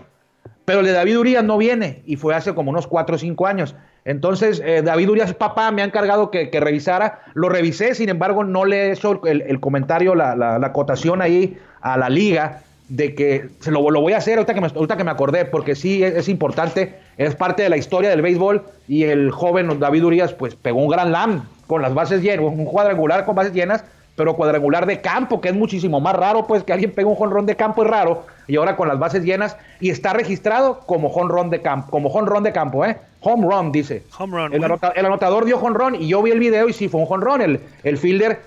Pero 0.66 0.82
el 0.82 0.86
de 0.86 0.92
David 0.92 1.18
Urias 1.20 1.44
no 1.44 1.58
viene 1.58 2.04
y 2.06 2.16
fue 2.18 2.36
hace 2.36 2.54
como 2.54 2.70
unos 2.70 2.86
4 2.88 3.16
o 3.16 3.20
5 3.20 3.48
años. 3.48 3.76
Entonces, 4.06 4.62
eh, 4.66 4.82
David 4.84 5.10
Urias, 5.10 5.34
papá, 5.34 5.72
me 5.72 5.82
ha 5.82 5.86
encargado 5.86 6.30
que, 6.30 6.50
que 6.50 6.60
revisara. 6.60 7.22
Lo 7.34 7.50
revisé, 7.50 7.96
sin 7.96 8.10
embargo, 8.10 8.44
no 8.44 8.66
le 8.66 8.88
he 8.88 8.92
hecho 8.92 9.26
el, 9.26 9.42
el 9.42 9.60
comentario, 9.60 10.16
la, 10.16 10.36
la, 10.36 10.60
la 10.60 10.68
acotación 10.68 11.22
ahí 11.22 11.58
a 11.82 11.98
la 11.98 12.10
liga 12.10 12.62
de 12.90 13.16
que 13.16 13.50
se 13.60 13.72
lo, 13.72 13.90
lo 13.90 14.02
voy 14.02 14.14
a 14.14 14.18
hacer 14.18 14.38
ahorita 14.38 14.54
que, 14.54 14.62
me, 14.62 14.68
ahorita 14.68 14.98
que 14.98 15.04
me 15.04 15.12
acordé, 15.12 15.46
porque 15.46 15.76
sí 15.76 16.04
es, 16.04 16.16
es 16.16 16.30
importante, 16.30 16.96
es 17.18 17.36
parte 17.36 17.64
de 17.64 17.70
la 17.70 17.78
historia 17.78 18.10
del 18.10 18.22
béisbol 18.22 18.64
y 18.88 19.04
el 19.04 19.32
joven 19.32 19.80
David 19.80 20.04
Urias 20.04 20.34
pues 20.34 20.56
pegó 20.56 20.82
un 20.82 20.90
gran 20.90 21.12
lam 21.12 21.48
con 21.68 21.82
las 21.82 21.94
bases 21.94 22.22
llenas, 22.22 22.46
un 22.46 22.66
cuadrangular 22.66 23.26
con 23.26 23.36
bases 23.36 23.54
llenas, 23.54 23.86
pero 24.16 24.36
cuadrangular 24.36 24.86
de 24.86 25.02
campo, 25.02 25.42
que 25.42 25.50
es 25.50 25.56
muchísimo 25.56 26.00
más 26.00 26.16
raro, 26.16 26.46
pues 26.46 26.64
que 26.64 26.72
alguien 26.74 26.92
pegue 26.92 27.08
un 27.08 27.16
jonrón 27.16 27.46
de 27.46 27.56
campo 27.56 27.84
es 27.84 27.90
raro, 27.90 28.26
y 28.48 28.58
ahora 28.58 28.76
con 28.76 28.88
las 28.88 29.00
bases 29.00 29.24
llenas, 29.24 29.58
y 29.80 29.90
está 29.90 30.14
registrado 30.14 30.82
como 30.86 31.10
jonrón 31.10 31.50
de 31.50 31.62
campo, 31.62 31.90
como 31.90 32.10
jonrón 32.10 32.44
de 32.44 32.52
campo, 32.52 32.86
¿eh? 32.86 32.98
Home 33.22 33.48
run, 33.48 33.72
dice. 33.72 34.04
Home 34.20 34.34
run, 34.38 34.54
El, 34.54 34.60
güey. 34.60 34.64
anota- 34.72 34.94
el 34.96 35.06
anotador 35.06 35.46
dio 35.46 35.58
jonrón 35.58 35.96
y 35.96 36.08
yo 36.08 36.22
vi 36.22 36.32
el 36.32 36.40
video 36.40 36.70
y 36.70 36.74
sí 36.74 36.90
fue 36.90 37.00
un 37.02 37.08
jonrón. 37.08 37.42
El, 37.42 37.62
el 37.84 37.98
fielder, 37.98 38.42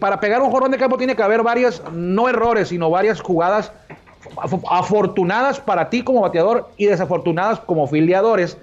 para 0.00 0.18
pegar 0.18 0.40
un 0.42 0.50
jonrón 0.50 0.70
de 0.70 0.78
campo 0.78 0.96
tiene 0.96 1.14
que 1.14 1.22
haber 1.22 1.42
varias, 1.42 1.82
no 1.92 2.28
errores, 2.28 2.68
sino 2.68 2.88
varias 2.90 3.20
jugadas 3.20 3.70
af- 4.36 4.62
afortunadas 4.70 5.60
para 5.60 5.90
ti 5.90 6.02
como 6.02 6.22
bateador 6.22 6.70
y 6.76 6.86
desafortunadas 6.86 7.60
como 7.60 7.86
fildeadores 7.86 8.56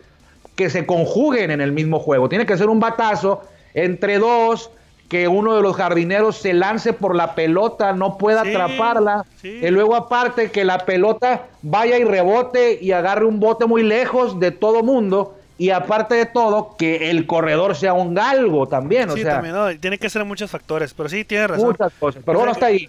que 0.55 0.69
se 0.69 0.85
conjuguen 0.85 1.51
en 1.51 1.61
el 1.61 1.71
mismo 1.71 1.99
juego. 1.99 2.27
Tiene 2.27 2.45
que 2.45 2.57
ser 2.57 2.67
un 2.69 2.79
batazo 2.79 3.41
entre 3.73 4.17
dos, 4.17 4.71
que 5.11 5.27
uno 5.27 5.57
de 5.57 5.61
los 5.61 5.75
jardineros 5.75 6.37
se 6.37 6.53
lance 6.53 6.93
por 6.93 7.17
la 7.17 7.35
pelota, 7.35 7.91
no 7.91 8.17
pueda 8.17 8.43
Sí, 8.43 8.51
atraparla, 8.51 9.25
sí. 9.41 9.59
y 9.61 9.67
luego 9.69 9.93
aparte 9.97 10.51
que 10.51 10.63
la 10.63 10.85
pelota 10.85 11.47
vaya 11.61 11.97
y 11.97 12.05
rebote 12.05 12.79
y 12.81 12.93
agarre 12.93 13.25
un 13.25 13.41
bote 13.41 13.65
muy 13.65 13.83
lejos 13.83 14.39
de 14.39 14.51
todo 14.51 14.83
mundo, 14.83 15.35
y 15.57 15.69
aparte 15.71 16.15
de 16.15 16.27
todo, 16.27 16.77
que 16.77 17.09
el 17.11 17.27
corredor 17.27 17.75
sea 17.75 17.91
un 17.91 18.13
galgo 18.13 18.69
también, 18.69 19.09
o 19.09 19.15
sí, 19.17 19.23
sea, 19.23 19.33
también, 19.33 19.53
no, 19.53 19.77
tiene 19.77 19.97
que 19.97 20.09
ser 20.09 20.23
muchos 20.23 20.49
factores, 20.49 20.93
pero 20.93 21.09
sí, 21.09 21.25
tiene 21.25 21.45
razón. 21.45 21.67
muchas 21.67 21.91
cosas. 21.99 22.23
Pero 22.25 22.37
bueno, 22.37 22.53
hasta 22.53 22.67
ahí. 22.67 22.87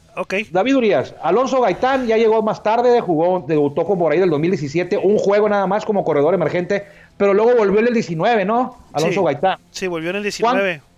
David 0.52 0.76
Urias, 0.76 1.16
Alonso 1.24 1.60
Gaitán 1.60 2.06
ya 2.06 2.16
llegó 2.16 2.40
más 2.40 2.62
tarde, 2.62 3.00
jugó, 3.00 3.44
debutó 3.48 3.84
como 3.84 4.04
por 4.04 4.12
ahí 4.12 4.20
del 4.20 4.30
2017, 4.30 4.96
un 4.96 5.18
juego 5.18 5.48
nada 5.48 5.66
más 5.66 5.84
como 5.84 6.04
corredor 6.04 6.34
emergente, 6.34 6.86
pero 7.16 7.34
luego 7.34 7.56
volvió 7.56 7.80
en 7.80 7.88
el 7.88 7.94
19, 7.94 8.44
¿no? 8.44 8.78
Alonso. 8.92 9.24
Gaitán. 9.24 9.58
Sí, 9.72 9.88
volvió 9.88 10.10
en 10.10 10.16
el 10.16 10.22
19. 10.22 10.76
Ujú. 10.76 10.91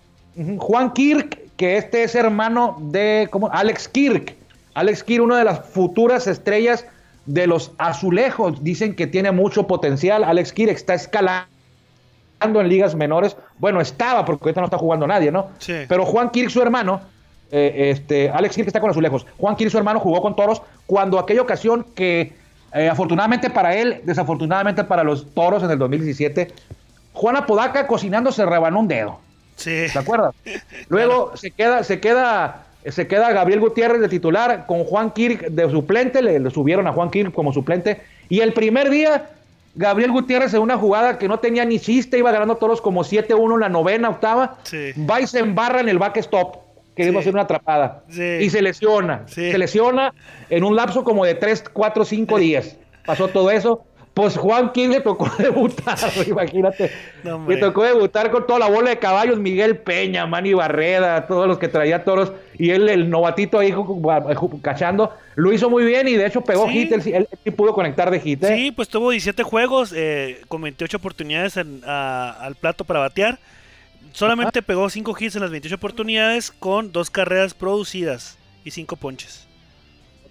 Juan 0.57 0.93
Kirk, 0.93 1.39
que 1.55 1.77
este 1.77 2.03
es 2.03 2.15
hermano 2.15 2.77
de 2.79 3.27
¿cómo? 3.31 3.49
Alex 3.51 3.87
Kirk. 3.87 4.35
Alex 4.73 5.03
Kirk, 5.03 5.23
una 5.23 5.37
de 5.37 5.45
las 5.45 5.61
futuras 5.61 6.27
estrellas 6.27 6.85
de 7.25 7.47
los 7.47 7.71
azulejos. 7.77 8.63
Dicen 8.63 8.95
que 8.95 9.07
tiene 9.07 9.31
mucho 9.31 9.67
potencial. 9.67 10.23
Alex 10.23 10.51
Kirk 10.51 10.71
está 10.71 10.93
escalando 10.93 11.47
en 12.41 12.67
ligas 12.67 12.95
menores. 12.95 13.37
Bueno, 13.57 13.79
estaba, 13.79 14.25
porque 14.25 14.45
ahorita 14.45 14.61
no 14.61 14.65
está 14.65 14.77
jugando 14.77 15.07
nadie, 15.07 15.31
¿no? 15.31 15.49
Sí. 15.59 15.73
Pero 15.87 16.05
Juan 16.05 16.29
Kirk, 16.29 16.49
su 16.49 16.61
hermano, 16.61 17.01
eh, 17.51 17.91
este, 17.91 18.29
Alex 18.29 18.55
Kirk 18.55 18.67
está 18.67 18.81
con 18.81 18.89
azulejos. 18.89 19.25
Juan 19.37 19.55
Kirk, 19.55 19.71
su 19.71 19.77
hermano, 19.77 19.99
jugó 19.99 20.21
con 20.21 20.35
toros 20.35 20.61
cuando 20.85 21.17
aquella 21.17 21.41
ocasión 21.41 21.85
que, 21.95 22.33
eh, 22.73 22.89
afortunadamente 22.89 23.49
para 23.49 23.75
él, 23.75 24.01
desafortunadamente 24.03 24.83
para 24.83 25.03
los 25.03 25.33
toros 25.33 25.63
en 25.63 25.71
el 25.71 25.79
2017, 25.79 26.51
Juan 27.13 27.37
Apodaca 27.37 27.87
cocinando 27.87 28.33
se 28.33 28.45
rebanó 28.45 28.81
un 28.81 28.89
dedo. 28.89 29.24
Sí. 29.55 29.85
¿Te 29.91 29.99
acuerdas? 29.99 30.33
Luego 30.89 31.35
se 31.35 31.51
queda, 31.51 31.83
se 31.83 31.99
queda, 31.99 32.65
se 32.87 33.07
queda 33.07 33.31
Gabriel 33.31 33.59
Gutiérrez 33.59 34.01
de 34.01 34.09
titular 34.09 34.65
con 34.67 34.83
Juan 34.83 35.11
Kirk 35.11 35.47
de 35.49 35.69
suplente, 35.71 36.21
le, 36.21 36.39
le 36.39 36.49
subieron 36.51 36.87
a 36.87 36.93
Juan 36.93 37.09
Kirk 37.09 37.33
como 37.33 37.53
suplente. 37.53 38.01
Y 38.29 38.39
el 38.41 38.53
primer 38.53 38.89
día, 38.89 39.29
Gabriel 39.75 40.11
Gutiérrez 40.11 40.53
en 40.53 40.61
una 40.61 40.77
jugada 40.77 41.17
que 41.17 41.27
no 41.27 41.39
tenía 41.39 41.65
ni 41.65 41.79
chiste, 41.79 42.17
iba 42.17 42.31
ganando 42.31 42.55
todos 42.55 42.81
como 42.81 43.03
7-1 43.03 43.53
en 43.55 43.59
la 43.59 43.69
novena, 43.69 44.09
octava, 44.09 44.57
Sí. 44.63 44.91
va 45.09 45.21
y 45.21 45.27
se 45.27 45.39
embarra 45.39 45.79
en 45.81 45.89
el 45.89 45.97
backstop, 45.99 46.57
que 46.95 47.03
iba 47.05 47.19
a 47.19 47.21
Sí. 47.21 47.25
ser 47.25 47.33
una 47.33 47.43
atrapada. 47.43 48.03
Sí. 48.09 48.21
Y 48.41 48.49
se 48.49 48.61
lesiona. 48.61 49.23
Sí. 49.27 49.51
Se 49.51 49.57
lesiona 49.57 50.13
en 50.49 50.63
un 50.63 50.75
lapso 50.75 51.03
como 51.03 51.25
de 51.25 51.35
3, 51.35 51.65
4, 51.73 52.05
5 52.05 52.37
días. 52.39 52.77
Pasó 53.05 53.27
todo 53.27 53.51
eso. 53.51 53.83
Pues 54.15 54.37
Juan 54.37 54.71
King 54.71 54.89
le 54.91 55.01
tocó 55.01 55.29
debutar, 55.37 55.97
imagínate. 56.25 56.89
No, 57.23 57.45
le 57.47 57.57
tocó 57.57 57.83
debutar 57.83 58.31
con 58.31 58.47
toda 58.47 58.59
la 58.59 58.69
bola 58.69 58.89
de 58.91 58.97
caballos, 58.97 59.37
Miguel 59.37 59.77
Peña, 59.77 60.25
Manny 60.25 60.53
Barreda, 60.53 61.27
todos 61.27 61.47
los 61.49 61.59
que 61.59 61.67
traía 61.67 62.05
toros, 62.05 62.31
y 62.57 62.69
él, 62.69 62.87
el 62.87 63.09
novatito 63.09 63.59
ahí 63.59 63.73
cachando, 64.61 65.11
lo 65.35 65.51
hizo 65.51 65.69
muy 65.69 65.83
bien 65.83 66.07
y 66.07 66.13
de 66.13 66.27
hecho 66.27 66.39
pegó 66.41 66.65
Sí. 66.67 66.87
hit, 66.87 66.93
él, 67.13 67.27
pudo 67.57 67.73
conectar 67.73 68.09
de 68.09 68.21
hit. 68.21 68.41
¿eh? 68.45 68.55
Sí, 68.55 68.71
pues 68.71 68.87
tuvo 68.87 69.11
17 69.11 69.43
juegos 69.43 69.91
eh, 69.93 70.39
con 70.47 70.61
28 70.61 70.95
oportunidades 70.95 71.57
en- 71.57 71.81
a- 71.85 72.31
al 72.39 72.55
plato 72.55 72.85
para 72.85 73.01
batear. 73.01 73.37
Solamente 74.13 74.61
pegó 74.61 74.89
5 74.89 75.13
hits 75.19 75.35
en 75.35 75.41
las 75.41 75.51
28 75.51 75.75
oportunidades 75.75 76.51
con 76.51 76.93
dos 76.93 77.09
carreras 77.09 77.53
producidas 77.53 78.37
y 78.63 78.71
5 78.71 78.95
ponches. 78.95 79.45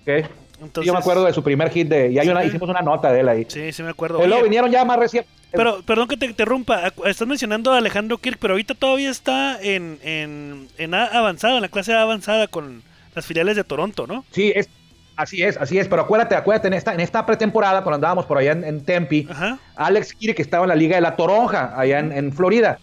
Ok. 0.01 0.25
Entonces, 0.61 0.87
Yo 0.87 0.93
me 0.93 0.99
acuerdo 1.01 1.25
de 1.25 1.33
su 1.33 1.43
primer 1.43 1.71
hit 1.71 1.89
de, 1.89 2.11
y 2.11 2.19
hay 2.19 2.29
una, 2.29 2.43
Sí. 2.43 2.49
hicimos 2.49 2.69
una 2.69 2.81
nota 2.81 3.13
de 3.13 3.21
él 3.21 3.29
ahí. 3.29 3.47
Sí, 3.49 3.73
sí 3.73 3.83
me 3.83 3.91
acuerdo. 3.91 4.25
Y 4.25 4.29
luego 4.29 4.43
vinieron 4.45 4.71
ya 4.71 4.85
más 4.85 4.99
recién. 4.99 5.25
pero, 5.53 5.83
perdón 5.83 6.09
que 6.09 6.17
te 6.17 6.27
interrumpa. 6.27 6.93
Estás 7.05 7.27
mencionando 7.29 7.73
a 7.73 7.79
Alejandro 7.79 8.19
Kirk, 8.19 8.39
pero 8.41 8.55
ahorita 8.55 8.75
todavía 8.75 9.11
está 9.11 9.61
en, 9.61 9.99
en, 10.03 10.69
en 10.79 10.95
A 10.95 11.07
avanzada, 11.07 11.57
en 11.57 11.63
la 11.63 11.69
clase 11.69 11.93
A 11.93 12.03
avanzada 12.03 12.47
con 12.47 12.83
las 13.15 13.27
filiales 13.27 13.57
de 13.57 13.65
Toronto, 13.65 14.07
¿no? 14.07 14.25
Sí, 14.31 14.53
es, 14.55 14.69
así 15.17 15.43
es, 15.43 15.57
así 15.57 15.79
es. 15.79 15.87
Pero 15.89 16.03
acuérdate, 16.03 16.35
acuérdate, 16.35 16.69
en 16.69 16.75
esta, 16.75 16.95
en 16.95 17.01
esta 17.01 17.25
pretemporada, 17.27 17.83
cuando 17.83 17.97
andábamos 17.97 18.27
por 18.27 18.39
allá 18.39 18.53
en, 18.53 18.65
en 18.65 18.85
Tempe, 18.85 19.27
Ajá. 19.31 19.59
Alex 19.77 20.15
Kirk 20.15 20.39
estaba 20.41 20.65
en 20.65 20.69
la 20.71 20.77
Liga 20.77 20.97
de 20.97 21.03
la 21.03 21.15
Toronja, 21.17 21.73
allá 21.79 21.99
en, 21.99 22.11
en 22.13 22.33
Florida. 22.33 22.79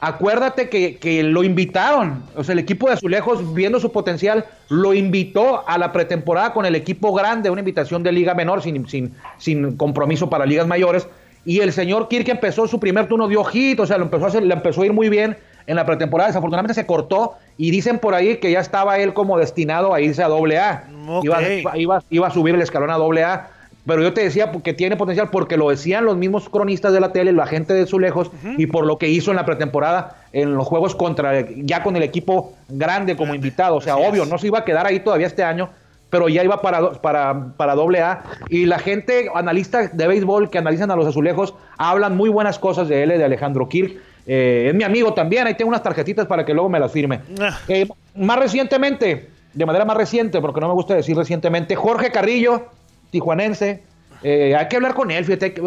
Acuérdate 0.00 0.68
que, 0.70 0.96
que 0.96 1.22
lo 1.22 1.44
invitaron, 1.44 2.22
o 2.34 2.42
sea, 2.42 2.54
el 2.54 2.58
equipo 2.58 2.86
de 2.88 2.94
Azulejos, 2.94 3.52
viendo 3.54 3.78
su 3.80 3.92
potencial, 3.92 4.46
lo 4.70 4.94
invitó 4.94 5.68
a 5.68 5.76
la 5.76 5.92
pretemporada 5.92 6.52
con 6.54 6.64
el 6.64 6.74
equipo 6.74 7.12
grande, 7.12 7.50
una 7.50 7.60
invitación 7.60 8.02
de 8.02 8.10
Liga 8.12 8.34
Menor, 8.34 8.62
sin, 8.62 8.88
sin, 8.88 9.14
sin 9.36 9.76
compromiso 9.76 10.30
para 10.30 10.46
ligas 10.46 10.66
mayores. 10.66 11.06
Y 11.44 11.60
el 11.60 11.72
señor 11.72 12.08
Kirk 12.08 12.28
empezó 12.28 12.66
su 12.66 12.80
primer 12.80 13.08
turno, 13.08 13.28
dio 13.28 13.44
hit, 13.44 13.78
o 13.80 13.86
sea, 13.86 13.98
lo 13.98 14.04
empezó 14.04 14.24
a 14.24 14.28
hacer, 14.28 14.42
le 14.42 14.54
empezó 14.54 14.82
a 14.82 14.86
ir 14.86 14.92
muy 14.92 15.08
bien 15.10 15.36
en 15.66 15.76
la 15.76 15.84
pretemporada. 15.86 16.28
Desafortunadamente 16.28 16.74
se 16.74 16.86
cortó 16.86 17.34
y 17.58 17.70
dicen 17.70 17.98
por 17.98 18.14
ahí 18.14 18.36
que 18.38 18.50
ya 18.50 18.60
estaba 18.60 18.98
él 18.98 19.12
como 19.14 19.38
destinado 19.38 19.92
a 19.92 20.00
irse 20.00 20.22
a 20.22 20.28
doble 20.28 20.58
A. 20.58 20.84
Iba- 21.24 21.38
iba, 21.76 22.02
iba 22.10 22.26
a 22.26 22.30
subir 22.30 22.54
el 22.54 22.62
escalón 22.62 22.90
a 22.90 22.94
doble 22.96 23.24
A. 23.24 23.50
Pero 23.86 24.02
yo 24.02 24.12
te 24.12 24.22
decía 24.22 24.52
que 24.62 24.74
tiene 24.74 24.96
potencial 24.96 25.30
porque 25.30 25.56
lo 25.56 25.70
decían 25.70 26.04
los 26.04 26.16
mismos 26.16 26.48
cronistas 26.48 26.92
de 26.92 27.00
la 27.00 27.12
tele, 27.12 27.32
la 27.32 27.46
gente 27.46 27.72
de 27.72 27.86
Zulejos, 27.86 28.30
y 28.56 28.66
por 28.66 28.86
lo 28.86 28.98
que 28.98 29.08
hizo 29.08 29.30
en 29.30 29.36
la 29.36 29.46
pretemporada, 29.46 30.18
en 30.32 30.54
los 30.54 30.66
juegos 30.66 30.94
contra, 30.94 31.46
ya 31.56 31.82
con 31.82 31.96
el 31.96 32.02
equipo 32.02 32.54
grande 32.68 33.16
como 33.16 33.34
invitado. 33.34 33.76
O 33.76 33.80
sea, 33.80 33.94
Así 33.94 34.02
obvio, 34.04 34.24
es. 34.24 34.28
no 34.28 34.38
se 34.38 34.48
iba 34.48 34.58
a 34.58 34.64
quedar 34.64 34.86
ahí 34.86 35.00
todavía 35.00 35.26
este 35.26 35.42
año, 35.42 35.70
pero 36.10 36.28
ya 36.28 36.44
iba 36.44 36.60
para, 36.60 36.92
para, 36.92 37.52
para 37.56 37.74
doble 37.74 38.00
A. 38.02 38.22
Y 38.48 38.66
la 38.66 38.78
gente, 38.78 39.30
analistas 39.34 39.96
de 39.96 40.06
béisbol 40.06 40.50
que 40.50 40.58
analizan 40.58 40.90
a 40.90 40.96
los 40.96 41.06
azulejos, 41.06 41.54
hablan 41.78 42.16
muy 42.16 42.28
buenas 42.28 42.58
cosas 42.58 42.88
de 42.88 43.02
él, 43.02 43.08
de 43.10 43.24
Alejandro 43.24 43.68
Kirk. 43.68 43.96
Eh, 44.26 44.66
es 44.68 44.74
mi 44.74 44.84
amigo 44.84 45.14
también, 45.14 45.46
ahí 45.46 45.54
tengo 45.54 45.70
unas 45.70 45.82
tarjetitas 45.82 46.26
para 46.26 46.44
que 46.44 46.52
luego 46.52 46.68
me 46.68 46.78
las 46.78 46.92
firme. 46.92 47.20
Ah. 47.40 47.58
Eh, 47.66 47.88
más 48.14 48.38
recientemente, 48.38 49.30
de 49.54 49.66
manera 49.66 49.84
más 49.84 49.96
reciente, 49.96 50.40
porque 50.40 50.60
no 50.60 50.68
me 50.68 50.74
gusta 50.74 50.94
decir 50.94 51.16
recientemente, 51.16 51.74
Jorge 51.74 52.10
Carrillo, 52.10 52.66
tijuanense. 53.10 53.82
eh, 54.22 54.54
hay 54.54 54.68
que 54.68 54.76
hablar 54.76 54.94
con 54.94 55.10
él, 55.10 55.24
fíjate, 55.24 55.54
que, 55.54 55.62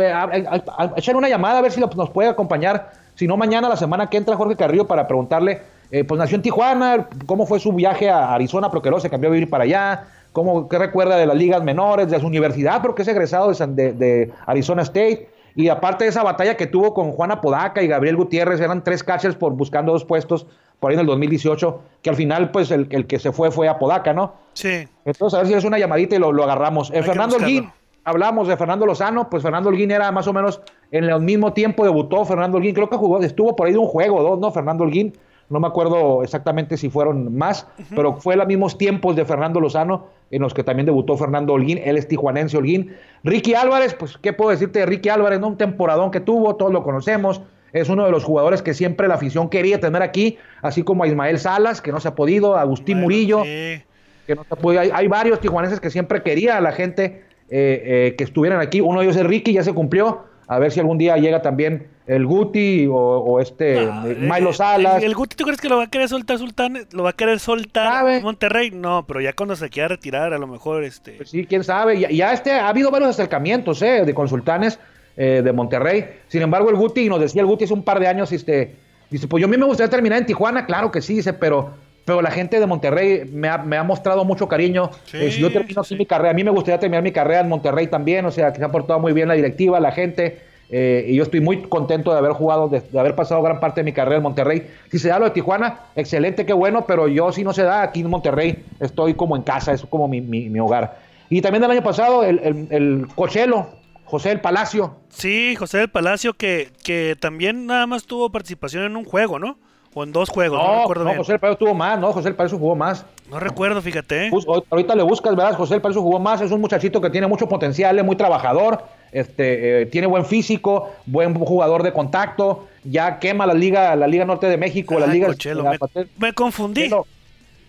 echar 0.95 1.15
una 1.15 1.29
llamada 1.29 1.59
a 1.59 1.61
ver 1.61 1.71
si 1.71 1.79
nos 1.81 2.09
puede 2.09 2.29
acompañar. 2.29 2.91
Si 3.15 3.27
no, 3.27 3.37
mañana, 3.37 3.69
la 3.69 3.77
semana 3.77 4.09
que 4.09 4.17
entra, 4.17 4.35
Jorge 4.35 4.55
Carrillo 4.55 4.87
para 4.87 5.07
preguntarle, 5.07 5.61
eh, 5.91 6.03
pues 6.03 6.17
nació 6.19 6.35
en 6.35 6.41
Tijuana, 6.41 7.07
cómo 7.25 7.45
fue 7.45 7.59
su 7.59 7.71
viaje 7.73 8.09
a 8.09 8.33
Arizona, 8.33 8.69
porque 8.71 8.89
luego 8.89 9.01
se 9.01 9.09
cambió 9.09 9.29
a 9.29 9.33
vivir 9.33 9.49
para 9.49 9.63
allá, 9.63 10.05
cómo, 10.31 10.67
qué 10.67 10.79
recuerda 10.79 11.17
de 11.17 11.25
las 11.27 11.35
ligas 11.37 11.63
menores, 11.63 12.09
de 12.09 12.19
su 12.19 12.25
universidad, 12.27 12.81
porque 12.81 13.03
es 13.03 13.07
egresado 13.07 13.51
de- 13.51 13.93
de 13.93 14.31
Arizona 14.45 14.81
State. 14.81 15.29
Y 15.55 15.69
aparte 15.69 16.05
de 16.05 16.09
esa 16.09 16.23
batalla 16.23 16.57
que 16.57 16.65
tuvo 16.65 16.95
con 16.95 17.11
Juana 17.11 17.39
Podaca 17.39 17.83
y 17.83 17.87
Gabriel 17.87 18.15
Gutiérrez, 18.15 18.59
eran 18.59 18.83
tres 18.83 19.03
catchers 19.03 19.35
por 19.35 19.53
buscando 19.53 19.91
dos 19.91 20.03
puestos 20.05 20.47
por 20.83 20.91
ahí 20.91 20.95
en 20.95 20.99
el 20.99 21.05
2018, 21.05 21.81
que 22.01 22.09
al 22.09 22.17
final, 22.17 22.51
pues 22.51 22.69
el, 22.69 22.87
el 22.89 23.07
que 23.07 23.17
se 23.17 23.31
fue 23.31 23.51
fue 23.51 23.69
a 23.69 23.79
Podaca, 23.79 24.11
¿no? 24.11 24.33
Sí. 24.51 24.85
Entonces, 25.05 25.39
a 25.39 25.41
ver 25.41 25.47
si 25.47 25.53
es 25.53 25.63
una 25.63 25.79
llamadita 25.79 26.17
y 26.17 26.19
lo, 26.19 26.33
lo 26.33 26.43
agarramos. 26.43 26.91
Eh, 26.93 27.01
Fernando. 27.01 27.37
Holguín, 27.37 27.71
hablamos 28.03 28.49
de 28.49 28.57
Fernando 28.57 28.85
Lozano, 28.85 29.29
pues 29.29 29.43
Fernando 29.43 29.69
Holguín 29.69 29.91
era 29.91 30.11
más 30.11 30.27
o 30.27 30.33
menos 30.33 30.59
en 30.91 31.05
el 31.05 31.21
mismo 31.21 31.53
tiempo 31.53 31.85
debutó 31.85 32.25
Fernando 32.25 32.57
Holguín, 32.57 32.75
creo 32.75 32.89
que 32.89 32.97
jugó, 32.97 33.21
estuvo 33.21 33.55
por 33.55 33.67
ahí 33.67 33.71
de 33.71 33.79
un 33.79 33.87
juego 33.87 34.17
o 34.17 34.23
dos, 34.23 34.39
¿no? 34.41 34.51
Fernando 34.51 34.83
Holguín, 34.83 35.13
no 35.47 35.61
me 35.61 35.67
acuerdo 35.67 36.21
exactamente 36.21 36.75
si 36.75 36.89
fueron 36.89 37.33
más, 37.33 37.65
pero 37.95 38.17
fue 38.17 38.35
los 38.35 38.45
mismos 38.45 38.77
tiempos 38.77 39.15
de 39.15 39.23
Fernando 39.23 39.61
Lozano 39.61 40.07
en 40.31 40.41
los 40.41 40.53
que 40.53 40.65
también 40.65 40.85
debutó 40.85 41.15
Fernando 41.15 41.53
Holguín, 41.53 41.79
él 41.81 41.97
es 41.97 42.09
tijuanense 42.09 42.57
Holguín. 42.57 42.93
Ricky 43.23 43.53
Álvarez, 43.53 43.93
pues, 43.93 44.17
¿qué 44.17 44.33
puedo 44.33 44.51
decirte 44.51 44.79
de 44.79 44.85
Ricky 44.85 45.07
Álvarez? 45.07 45.39
¿no? 45.39 45.47
Un 45.47 45.57
temporadón 45.57 46.11
que 46.11 46.19
tuvo, 46.19 46.57
todos 46.57 46.73
lo 46.73 46.83
conocemos, 46.83 47.41
es 47.73 47.89
uno 47.89 48.05
de 48.05 48.11
los 48.11 48.23
jugadores 48.23 48.61
que 48.61 48.73
siempre 48.73 49.07
la 49.07 49.15
afición 49.15 49.49
quería 49.49 49.79
tener 49.79 50.01
aquí, 50.01 50.37
así 50.61 50.83
como 50.83 51.03
a 51.03 51.07
Ismael 51.07 51.39
Salas, 51.39 51.81
que 51.81 51.91
no 51.91 51.99
se 51.99 52.07
ha 52.07 52.15
podido, 52.15 52.55
a 52.55 52.61
Agustín 52.61 52.97
Bueno, 52.97 53.05
Murillo 53.05 53.43
sí. 53.43 53.81
que 54.27 54.35
no 54.35 54.45
se 54.47 54.55
puede. 54.55 54.79
Hay, 54.79 54.91
hay 54.93 55.07
varios 55.07 55.39
tijuanenses 55.41 55.79
que 55.79 55.89
siempre 55.89 56.21
quería 56.21 56.57
a 56.57 56.61
la 56.61 56.71
gente 56.71 57.25
eh, 57.49 57.83
eh, 58.09 58.15
que 58.17 58.23
estuvieran 58.23 58.61
aquí. 58.61 58.79
Uno 58.79 58.99
de 58.99 59.05
ellos 59.05 59.17
es 59.17 59.25
Ricky, 59.25 59.53
ya 59.53 59.63
se 59.63 59.73
cumplió. 59.73 60.31
A 60.45 60.59
ver 60.59 60.71
si 60.71 60.79
algún 60.81 60.97
día 60.97 61.15
llega 61.17 61.41
también 61.41 61.87
el 62.05 62.25
Guti 62.25 62.85
o, 62.85 62.93
o 62.95 63.39
este 63.39 63.83
eh, 63.83 64.17
Milo 64.19 64.51
Salas. 64.51 64.97
¿El, 64.97 65.05
el 65.05 65.15
Guti 65.15 65.37
tú 65.37 65.45
crees 65.45 65.61
que 65.61 65.69
lo 65.69 65.77
va 65.77 65.85
a 65.85 65.87
querer 65.87 66.09
soltar 66.09 66.37
Sultán? 66.37 66.85
¿Lo 66.91 67.03
va 67.03 67.11
a 67.11 67.13
querer 67.13 67.39
soltar 67.39 67.87
Sabe. 67.91 68.21
Monterrey? 68.21 68.69
No, 68.71 69.05
pero 69.07 69.21
ya 69.21 69.33
cuando 69.33 69.55
se 69.55 69.69
quiera 69.69 69.87
retirar, 69.87 70.33
a 70.33 70.37
lo 70.37 70.45
mejor 70.45 70.83
este. 70.83 71.13
Pues 71.13 71.29
sí, 71.29 71.45
quién 71.45 71.63
sabe. 71.63 71.97
Ya, 71.99 72.09
ya 72.09 72.33
este, 72.33 72.51
ha 72.51 72.67
habido 72.67 72.91
varios 72.91 73.11
acercamientos 73.11 73.81
eh, 73.81 74.03
de 74.05 74.13
consultanes 74.13 74.79
eh, 75.17 75.41
de 75.43 75.53
Monterrey. 75.53 76.05
Sin 76.27 76.41
embargo, 76.41 76.69
el 76.69 76.75
Guti, 76.75 77.07
nos 77.09 77.19
decía 77.19 77.41
el 77.41 77.47
Guti 77.47 77.65
hace 77.65 77.73
un 77.73 77.83
par 77.83 77.99
de 77.99 78.07
años, 78.07 78.31
este, 78.31 78.75
dice, 79.09 79.27
pues 79.27 79.41
yo 79.41 79.47
a 79.47 79.49
mí 79.51 79.57
me 79.57 79.65
gustaría 79.65 79.89
terminar 79.89 80.19
en 80.19 80.25
Tijuana. 80.25 80.65
Claro 80.65 80.91
que 80.91 81.01
sí, 81.01 81.15
dice, 81.15 81.33
pero, 81.33 81.71
pero 82.05 82.21
la 82.21 82.31
gente 82.31 82.59
de 82.59 82.65
Monterrey 82.65 83.29
me 83.31 83.47
ha, 83.47 83.57
me 83.59 83.77
ha 83.77 83.83
mostrado 83.83 84.25
mucho 84.25 84.47
cariño. 84.47 84.89
Sí, 85.05 85.17
Eh, 85.17 85.31
si 85.31 85.41
yo 85.41 85.51
termino 85.51 85.83
sí, 85.83 85.93
aquí 85.93 85.95
sí. 85.95 85.99
mi 85.99 86.05
carrera, 86.05 86.31
a 86.31 86.33
mí 86.33 86.43
me 86.43 86.51
gustaría 86.51 86.79
terminar 86.79 87.03
mi 87.03 87.11
carrera 87.11 87.41
en 87.41 87.49
Monterrey 87.49 87.87
también. 87.87 88.25
O 88.25 88.31
sea, 88.31 88.51
que 88.51 88.59
se 88.59 88.65
ha 88.65 88.69
portado 88.71 88.99
muy 88.99 89.13
bien 89.13 89.27
la 89.27 89.33
directiva, 89.35 89.79
la 89.79 89.91
gente. 89.91 90.39
eh, 90.75 91.05
y 91.07 91.15
yo 91.17 91.23
estoy 91.23 91.39
muy 91.39 91.61
contento 91.63 92.11
de 92.11 92.17
haber 92.17 92.31
jugado, 92.31 92.67
de, 92.67 92.81
de 92.81 92.99
haber 92.99 93.13
pasado 93.13 93.43
gran 93.43 93.59
parte 93.59 93.81
de 93.81 93.85
mi 93.85 93.91
carrera 93.91 94.17
en 94.17 94.23
Monterrey. 94.23 94.67
Si 94.89 94.97
se 94.97 95.09
da 95.09 95.19
lo 95.19 95.25
de 95.25 95.31
Tijuana, 95.31 95.81
excelente, 95.95 96.45
qué 96.47 96.53
bueno, 96.53 96.85
pero 96.87 97.07
yo 97.07 97.31
si 97.31 97.43
no 97.43 97.53
se 97.53 97.61
da 97.61 97.83
aquí 97.83 97.99
en 97.99 98.09
Monterrey, 98.09 98.63
estoy 98.79 99.13
como 99.13 99.35
en 99.35 99.43
casa, 99.43 99.71
es 99.73 99.83
como 99.85 100.07
mi, 100.07 100.19
mi- 100.21 100.49
mi 100.49 100.59
hogar. 100.59 100.97
Y 101.29 101.41
también 101.41 101.61
del 101.61 101.69
año 101.71 101.83
pasado, 101.83 102.23
el, 102.23 102.39
el, 102.39 102.67
el 102.71 103.07
Cochelo, 103.13 103.67
José 104.13 104.29
del 104.29 104.41
Palacio. 104.41 104.95
Sí, 105.09 105.55
José 105.55 105.79
del 105.79 105.89
Palacio, 105.89 106.35
que, 106.35 106.69
que 106.83 107.17
también 107.19 107.65
nada 107.65 107.87
más 107.87 108.03
tuvo 108.05 108.29
participación 108.29 108.83
en 108.83 108.95
un 108.95 109.05
juego, 109.05 109.39
¿no? 109.39 109.57
O 109.95 110.03
en 110.03 110.11
dos 110.11 110.29
juegos, 110.29 110.59
no, 110.61 110.67
No, 110.67 110.79
recuerdo 110.81 111.03
no, 111.03 111.09
bien. 111.09 111.17
José 111.17 111.31
del 111.31 111.39
Palacio 111.39 111.57
tuvo 111.57 111.73
más, 111.73 111.99
no, 111.99 112.13
José 112.13 112.25
del 112.25 112.35
Palacio 112.35 112.59
jugó 112.59 112.75
más. 112.75 113.07
No 113.31 113.39
recuerdo, 113.39 113.81
fíjate. 113.81 114.27
¿eh? 114.27 114.31
Ahorita 114.69 114.93
le 114.93 115.01
buscas, 115.01 115.35
¿verdad? 115.35 115.55
José 115.57 115.73
del 115.73 115.81
Palacio 115.81 116.03
jugó 116.03 116.19
más, 116.19 116.41
es 116.41 116.51
un 116.51 116.61
muchachito 116.61 117.01
que 117.01 117.09
tiene 117.09 117.25
mucho 117.25 117.49
potencial, 117.49 117.97
es 117.97 118.05
muy 118.05 118.15
trabajador, 118.15 118.83
este, 119.11 119.81
eh, 119.81 119.85
tiene 119.87 120.05
buen 120.05 120.25
físico, 120.27 120.91
buen 121.07 121.33
jugador 121.33 121.81
de 121.81 121.91
contacto, 121.91 122.67
ya 122.83 123.17
quema 123.17 123.47
la 123.47 123.55
liga, 123.55 123.95
la 123.95 124.05
Liga 124.05 124.25
Norte 124.25 124.45
de 124.45 124.57
México, 124.57 124.99
la 124.99 125.07
liga 125.07 125.25
Cochelo, 125.25 125.63
la- 125.63 125.71
me, 125.95 126.05
me 126.19 126.33
confundí. 126.33 126.87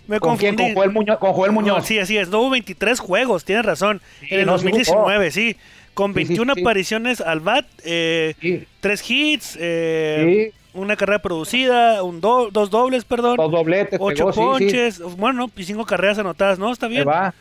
Me 0.07 0.21
¿Con 0.21 0.37
quién? 0.37 0.55
confundí. 0.55 0.75
Con 0.75 0.83
Joel 0.83 0.91
Muñoz. 0.93 1.19
Con 1.19 1.33
Joel 1.33 1.53
Muñoz. 1.53 1.79
No, 1.79 1.83
sí, 1.83 1.99
así 1.99 2.19
es. 2.19 2.29
No 2.29 2.41
hubo 2.41 2.51
23 2.51 3.01
juegos, 3.01 3.47
tienes 3.47 3.65
razón. 3.65 4.03
en 4.29 4.41
el 4.41 4.45
no, 4.47 4.59
sí 4.59 4.65
2019, 4.65 5.31
sí. 5.31 5.57
Con 5.95 6.13
Sí, 6.13 6.21
sí, 6.23 6.25
21 6.29 6.55
sí. 6.55 6.61
apariciones 6.61 7.21
al 7.21 7.41
bat, 7.41 7.65
eh, 7.85 8.35
Sí. 8.41 8.65
tres 8.81 9.09
hits, 9.09 9.57
eh, 9.61 10.53
una 10.75 10.97
carrera 10.97 11.21
producida, 11.21 12.03
un 12.03 12.21
do- 12.21 12.49
dos 12.51 12.69
dobles, 12.71 13.05
perdón. 13.05 13.37
Dos 13.37 13.51
dobletes, 13.53 13.99
Ocho 14.03 14.31
pegó, 14.31 14.59
sí, 14.59 14.65
sí. 14.71 14.75
ponches, 14.75 15.17
bueno, 15.17 15.49
y 15.57 15.63
cinco 15.65 15.85
carreras 15.87 16.19
anotadas, 16.19 16.59
¿no? 16.59 16.73
Está 16.73 16.87
Ahí 16.87 16.93
bien. 16.95 17.07
va, 17.09 17.27
ahí 17.29 17.33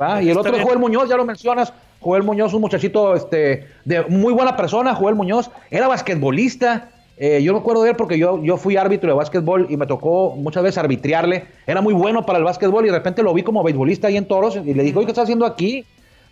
va. 0.00 0.22
Y 0.22 0.30
el 0.30 0.38
otro 0.38 0.56
es. 0.56 0.62
Joel 0.62 0.78
Muñoz, 0.78 1.08
ya 1.08 1.16
lo 1.16 1.24
mencionas. 1.24 1.72
Joel 1.98 2.22
Muñoz, 2.22 2.54
un 2.54 2.60
muchachito 2.60 3.14
este, 3.16 3.66
de 3.84 4.02
muy 4.04 4.32
buena 4.32 4.56
persona, 4.56 4.94
Joel 4.94 5.16
Muñoz. 5.16 5.50
Era 5.70 5.88
basquetbolista. 5.88 6.90
Eh, 7.18 7.42
yo 7.42 7.54
me 7.54 7.58
acuerdo 7.60 7.82
de 7.82 7.90
él 7.90 7.96
porque 7.96 8.18
yo, 8.18 8.40
yo 8.44 8.58
fui 8.58 8.76
árbitro 8.76 9.08
de 9.08 9.16
básquetbol 9.16 9.66
y 9.70 9.76
me 9.78 9.86
tocó 9.86 10.36
muchas 10.36 10.62
veces 10.62 10.76
arbitriarle. 10.78 11.46
Era 11.66 11.80
muy 11.80 11.94
bueno 11.94 12.24
para 12.26 12.38
el 12.38 12.44
básquetbol 12.44 12.84
y 12.84 12.88
de 12.90 12.94
repente 12.94 13.22
lo 13.22 13.32
vi 13.32 13.42
como 13.42 13.62
beisbolista 13.64 14.08
ahí 14.08 14.18
en 14.18 14.26
Toros 14.28 14.56
y 14.62 14.74
le 14.74 14.82
digo, 14.84 14.98
oye, 15.00 15.06
¿qué 15.06 15.12
estás 15.12 15.24
haciendo 15.24 15.46
aquí? 15.46 15.84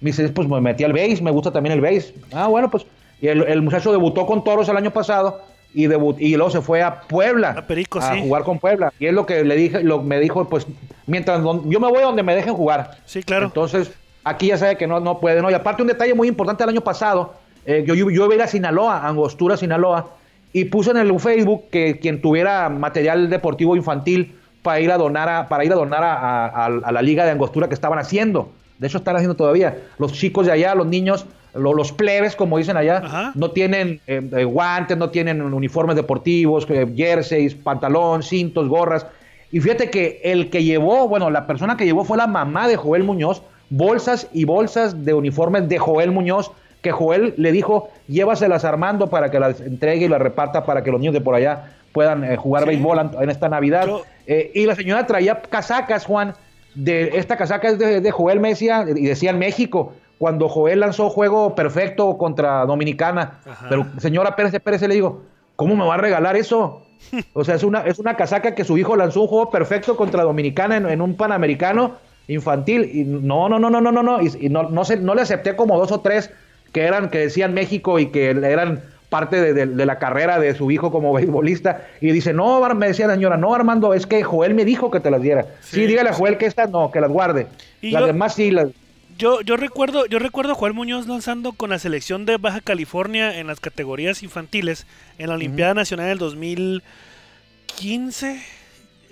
Me 0.04 0.10
dice, 0.10 0.28
pues 0.28 0.46
me 0.46 0.60
metí 0.60 0.84
al 0.84 0.92
béis, 0.92 1.22
me 1.22 1.30
gusta 1.30 1.50
también 1.50 1.72
el 1.72 1.80
béis. 1.80 2.12
Ah, 2.30 2.46
bueno, 2.48 2.70
pues. 2.70 2.84
Y 3.22 3.28
el, 3.28 3.42
el 3.44 3.62
muchacho 3.62 3.90
debutó 3.90 4.26
con 4.26 4.44
Toros 4.44 4.68
el 4.68 4.76
año 4.76 4.90
pasado 4.90 5.40
y 5.72 5.86
debut 5.86 6.16
y 6.20 6.36
luego 6.36 6.50
se 6.50 6.60
fue 6.60 6.82
a 6.82 7.00
Puebla 7.00 7.54
A 7.56 7.66
Perico, 7.66 7.98
a 8.00 8.12
sí. 8.14 8.20
jugar 8.20 8.44
con 8.44 8.58
Puebla 8.58 8.92
y 8.98 9.06
es 9.06 9.14
lo 9.14 9.24
que 9.24 9.42
le 9.44 9.56
dije 9.56 9.82
lo 9.82 10.02
me 10.02 10.20
dijo 10.20 10.44
pues 10.48 10.66
mientras 11.06 11.42
don- 11.42 11.68
yo 11.70 11.80
me 11.80 11.88
voy 11.88 11.98
a 11.98 12.02
donde 12.02 12.22
me 12.22 12.36
dejen 12.36 12.54
jugar 12.54 12.98
Sí, 13.06 13.22
claro. 13.24 13.46
entonces 13.46 13.90
aquí 14.22 14.48
ya 14.48 14.58
sabe 14.58 14.76
que 14.76 14.86
no 14.86 15.00
no 15.00 15.18
puede 15.18 15.42
no 15.42 15.50
y 15.50 15.54
aparte 15.54 15.82
un 15.82 15.88
detalle 15.88 16.14
muy 16.14 16.28
importante 16.28 16.62
el 16.62 16.68
año 16.70 16.80
pasado 16.82 17.34
eh, 17.66 17.82
yo, 17.84 17.94
yo, 17.94 18.08
yo 18.10 18.24
iba 18.26 18.34
a 18.34 18.36
ir 18.36 18.42
a 18.42 18.46
Sinaloa 18.46 19.04
Angostura 19.04 19.56
Sinaloa 19.56 20.10
y 20.52 20.66
puse 20.66 20.92
en 20.92 20.98
el 20.98 21.18
Facebook 21.18 21.64
que 21.72 21.98
quien 21.98 22.20
tuviera 22.20 22.68
material 22.68 23.28
deportivo 23.28 23.74
infantil 23.74 24.36
para 24.62 24.78
ir 24.78 24.92
a 24.92 24.96
donar 24.96 25.28
a, 25.28 25.48
para 25.48 25.64
ir 25.64 25.72
a 25.72 25.76
donar 25.76 26.04
a, 26.04 26.46
a- 26.46 26.66
a 26.66 26.92
la 26.92 27.02
liga 27.02 27.24
de 27.24 27.32
Angostura 27.32 27.66
que 27.66 27.74
estaban 27.74 27.98
haciendo 27.98 28.50
de 28.78 28.86
hecho 28.86 28.98
están 28.98 29.16
haciendo 29.16 29.34
todavía 29.36 29.76
los 29.98 30.12
chicos 30.12 30.46
de 30.46 30.52
allá 30.52 30.74
los 30.74 30.86
niños 30.86 31.26
lo- 31.54 31.72
los 31.74 31.92
plebes 31.92 32.34
como 32.34 32.58
dicen 32.58 32.76
allá 32.76 32.98
Ajá. 33.04 33.32
no 33.36 33.50
tienen 33.52 34.00
eh, 34.08 34.20
eh, 34.36 34.44
guantes, 34.44 34.96
no 34.96 35.10
tienen 35.10 35.40
uniformes 35.42 35.94
deportivos, 35.94 36.66
eh, 36.68 36.86
jerseys, 36.96 37.54
pantalón, 37.54 38.24
cintos, 38.24 38.68
gorras. 38.68 39.06
Y 39.52 39.60
fíjate 39.60 39.88
que 39.88 40.20
el 40.24 40.50
que 40.50 40.64
llevó, 40.64 41.06
bueno, 41.06 41.30
la 41.30 41.46
persona 41.46 41.76
que 41.76 41.84
llevó 41.84 42.04
fue 42.04 42.16
la 42.18 42.26
mamá 42.26 42.66
de 42.66 42.74
Joel 42.74 43.04
Muñoz, 43.04 43.42
bolsas 43.70 44.26
y 44.32 44.44
bolsas 44.46 45.04
de 45.04 45.14
uniformes 45.14 45.68
de 45.68 45.78
Joel 45.78 46.10
Muñoz, 46.10 46.50
que 46.82 46.90
Joel 46.90 47.34
le 47.36 47.52
dijo, 47.52 47.88
llévaselas 48.08 48.64
Armando 48.64 49.08
para 49.08 49.30
que 49.30 49.38
las 49.38 49.60
entregue 49.60 50.06
y 50.06 50.08
las 50.08 50.20
reparta 50.20 50.64
para 50.66 50.82
que 50.82 50.90
los 50.90 50.98
niños 50.98 51.14
de 51.14 51.20
por 51.20 51.36
allá 51.36 51.70
puedan 51.92 52.24
eh, 52.24 52.36
jugar 52.36 52.64
Sí. 52.64 52.70
béisbol 52.70 53.10
en 53.20 53.30
esta 53.30 53.48
Navidad. 53.48 53.86
Yo- 53.86 54.02
Eh, 54.26 54.50
y 54.54 54.64
la 54.66 54.74
señora 54.74 55.06
traía 55.06 55.40
casacas, 55.42 56.04
Juan, 56.06 56.32
de 56.74 57.16
esta 57.18 57.36
casaca 57.36 57.68
es 57.68 57.78
de, 57.78 58.00
de 58.00 58.10
Joel 58.10 58.40
Mesia 58.40 58.84
y 58.88 59.06
decían 59.06 59.38
México. 59.38 59.92
Cuando 60.18 60.48
Joel 60.48 60.80
lanzó 60.80 61.10
juego 61.10 61.54
perfecto 61.54 62.16
contra 62.18 62.64
Dominicana, 62.66 63.40
Ajá. 63.44 63.66
pero 63.68 63.86
señora 63.98 64.36
Pérez 64.36 64.58
Pérez 64.62 64.80
le 64.82 64.94
digo, 64.94 65.22
¿cómo 65.56 65.74
me 65.76 65.84
va 65.84 65.94
a 65.94 65.98
regalar 65.98 66.36
eso? 66.36 66.82
O 67.34 67.44
sea, 67.44 67.56
es 67.56 67.64
una, 67.64 67.80
es 67.80 67.98
una 67.98 68.16
casaca 68.16 68.54
que 68.54 68.64
su 68.64 68.78
hijo 68.78 68.96
lanzó 68.96 69.22
un 69.22 69.26
juego 69.26 69.50
perfecto 69.50 69.96
contra 69.96 70.22
Dominicana 70.22 70.76
en, 70.76 70.86
en 70.88 71.00
un 71.02 71.16
panamericano 71.16 71.96
infantil. 72.28 72.88
Y 72.94 73.04
no, 73.04 73.48
no, 73.48 73.58
no, 73.58 73.68
no, 73.68 73.80
no, 73.80 73.92
no, 73.92 74.02
no. 74.02 74.22
Y, 74.22 74.30
y 74.40 74.48
no, 74.48 74.70
no, 74.70 74.84
se- 74.84 74.96
no 74.96 75.14
le 75.14 75.22
acepté 75.22 75.54
como 75.56 75.76
dos 75.78 75.92
o 75.92 76.00
tres 76.00 76.30
que 76.72 76.82
eran, 76.82 77.10
que 77.10 77.18
decían 77.18 77.52
México 77.52 77.98
y 77.98 78.06
que 78.06 78.30
eran 78.30 78.82
parte 79.14 79.40
de, 79.40 79.54
de- 79.54 79.66
de 79.66 79.86
la 79.86 79.98
carrera 80.00 80.40
de 80.40 80.54
su 80.56 80.70
hijo 80.72 80.90
como 80.90 81.12
beisbolista. 81.12 81.86
Y 82.00 82.10
dice, 82.10 82.32
no, 82.32 82.60
me 82.74 82.88
decía 82.88 83.06
la 83.06 83.14
señora, 83.14 83.36
no, 83.36 83.54
Armando, 83.54 83.94
es 83.94 84.06
que 84.06 84.24
Joel 84.24 84.54
me 84.54 84.64
dijo 84.64 84.90
que 84.90 84.98
te 84.98 85.08
las 85.10 85.22
diera. 85.22 85.42
Sí, 85.60 85.76
Sí, 85.76 85.86
dígale 85.86 86.10
a 86.10 86.14
Joel 86.14 86.36
que 86.36 86.46
estas 86.46 86.68
no, 86.70 86.90
que 86.90 87.00
las 87.00 87.10
guarde. 87.10 87.46
Y 87.80 87.92
las 87.92 88.00
yo- 88.00 88.06
demás 88.08 88.34
sí, 88.34 88.50
las, 88.50 88.68
Yo, 89.16 89.40
yo 89.42 89.56
recuerdo, 89.56 90.06
yo 90.06 90.18
recuerdo 90.18 90.52
a 90.52 90.54
Joel 90.56 90.72
Muñoz 90.74 91.06
lanzando 91.06 91.52
con 91.52 91.70
la 91.70 91.78
selección 91.78 92.26
de 92.26 92.36
Baja 92.38 92.60
California 92.60 93.38
en 93.38 93.46
las 93.46 93.60
categorías 93.60 94.24
infantiles 94.24 94.84
en 95.18 95.28
la 95.28 95.34
Olimpiada 95.36 95.74
Nacional 95.74 96.08
del 96.08 96.18
2015. 96.18 98.42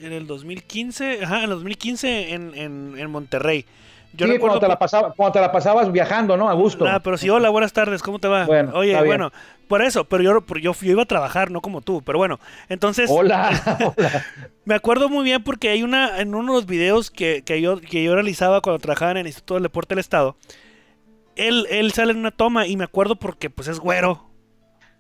En 0.01 0.13
el 0.13 0.27
2015, 0.27 1.21
ajá, 1.23 1.37
en 1.39 1.45
el 1.45 1.51
2015 1.51 2.33
en, 2.33 2.53
en, 2.57 2.95
en 2.99 3.11
Monterrey. 3.11 3.65
Yo 4.15 4.27
sí, 4.27 4.33
recuerdo 4.33 4.59
cuando 4.59 4.61
te, 4.61 4.69
la 4.69 4.79
pasaba, 4.79 5.13
cuando 5.15 5.33
te 5.33 5.41
la 5.41 5.53
pasabas 5.53 5.91
viajando, 5.91 6.37
¿no? 6.37 6.49
A 6.49 6.53
gusto. 6.53 6.87
Ah, 6.87 7.01
pero 7.03 7.17
sí, 7.17 7.31
hola, 7.31 7.49
buenas 7.49 7.73
tardes, 7.73 8.03
¿cómo 8.03 8.19
te 8.19 8.29
va? 8.29 8.45
Bueno, 8.45 8.73
Oye, 8.75 9.01
bueno, 9.05 9.33
por 9.69 9.83
eso, 9.83 10.05
pero 10.05 10.23
yo, 10.23 10.41
pero 10.43 10.61
yo, 10.61 10.73
yo 10.75 10.93
iba 10.93 11.03
a 11.03 11.07
trabajar, 11.07 11.51
no 11.51 11.63
como 11.63 11.81
tú, 11.81 12.03
pero 12.03 12.19
bueno, 12.19 12.39
entonces 12.69 13.09
Hola, 13.11 13.51
hola. 13.97 14.25
me 14.65 14.75
acuerdo 14.75 15.09
muy 15.09 15.25
bien 15.25 15.43
porque 15.43 15.71
hay 15.71 15.83
una, 15.83 16.21
en 16.21 16.35
uno 16.35 16.53
de 16.53 16.59
los 16.59 16.67
videos 16.67 17.11
que, 17.11 17.43
que 17.43 17.61
yo, 17.61 17.81
que 17.81 18.05
yo 18.05 18.15
realizaba 18.15 18.61
cuando 18.61 18.81
trabajaba 18.81 19.13
en 19.13 19.19
el 19.19 19.27
Instituto 19.27 19.55
del 19.55 19.63
Deporte 19.63 19.95
del 19.95 20.01
Estado, 20.01 20.37
él, 21.37 21.67
él 21.71 21.93
sale 21.93 22.13
en 22.13 22.19
una 22.19 22.31
toma 22.31 22.67
y 22.67 22.77
me 22.77 22.85
acuerdo 22.85 23.17
porque 23.17 23.49
pues 23.49 23.69
es 23.69 23.79
güero. 23.79 24.32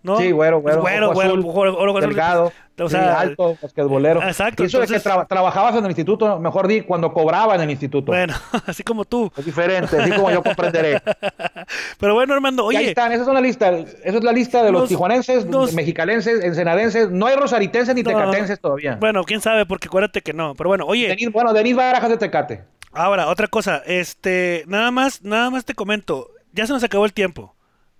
¿No? 0.02 0.16
Sí, 0.18 0.32
güero, 0.32 0.56
Es 0.58 0.62
güero, 0.64 0.80
güero, 0.82 1.06
ojo 1.06 1.14
güero, 1.14 1.30
azul, 1.38 1.44
ojo 1.46 1.64
azul, 1.98 2.00
delgado, 2.00 2.52
o 2.80 2.88
sí, 2.88 2.96
sea, 2.96 3.20
alto, 3.20 3.56
basquetbolero. 3.62 4.20
Exacto, 4.22 4.64
Y 4.64 4.66
eso 4.66 4.82
entonces- 4.82 5.00
que 5.02 5.08
tra- 5.08 5.28
trabajabas 5.28 5.76
en 5.76 5.84
el 5.84 5.90
instituto, 5.92 6.40
mejor 6.40 6.66
di, 6.66 6.80
cuando 6.80 7.12
cobraba 7.12 7.54
en 7.54 7.60
el 7.60 7.70
instituto. 7.70 8.06
Bueno, 8.10 8.34
así 8.66 8.82
como 8.82 9.04
tú. 9.04 9.30
Es 9.36 9.44
diferente, 9.44 9.96
así 9.96 10.10
como 10.10 10.28
yo 10.32 10.42
comprenderé. 10.42 11.00
Pero 12.00 12.14
bueno, 12.14 12.34
Armando, 12.34 12.70
y 12.72 12.76
ahí 12.76 12.82
oye, 12.82 12.88
están, 12.90 13.12
esa 13.12 13.22
es 13.22 13.28
una 13.28 13.40
lista, 13.40 13.70
esa 13.70 14.18
es 14.18 14.24
la 14.24 14.32
lista 14.32 14.62
de 14.64 14.72
los, 14.72 14.82
Los- 14.82 14.88
tijuanenses, 14.88 15.46
los- 15.46 15.72
mexicalenses, 15.72 16.42
ensenadenses, 16.44 17.10
no 17.10 17.26
hay 17.26 17.36
rosaritenses 17.36 17.94
ni 17.94 18.02
No. 18.02 18.10
tecatenses 18.10 18.60
todavía. 18.60 18.96
bueno, 19.00 19.22
quién 19.24 19.40
sabe, 19.40 19.66
porque 19.66 19.88
acuérdate 19.88 20.20
que 20.22 20.32
no. 20.32 20.54
Pero 20.54 20.68
bueno, 20.68 20.84
oye, 20.86 21.08
Denis, 21.08 21.30
bueno, 21.30 21.52
Denis 21.52 21.76
Barajas 21.76 22.10
de 22.10 22.16
Tecate. 22.16 22.64
ahora, 22.92 23.28
otra 23.28 23.46
cosa, 23.46 23.82
este, 23.86 24.64
nada 24.66 24.90
más, 24.90 25.22
nada 25.22 25.48
más 25.50 25.64
te 25.64 25.74
comento, 25.74 26.28
ya 26.52 26.66
se 26.66 26.72
nos 26.72 26.82
acabó 26.82 27.04
el 27.04 27.12
tiempo. 27.12 27.54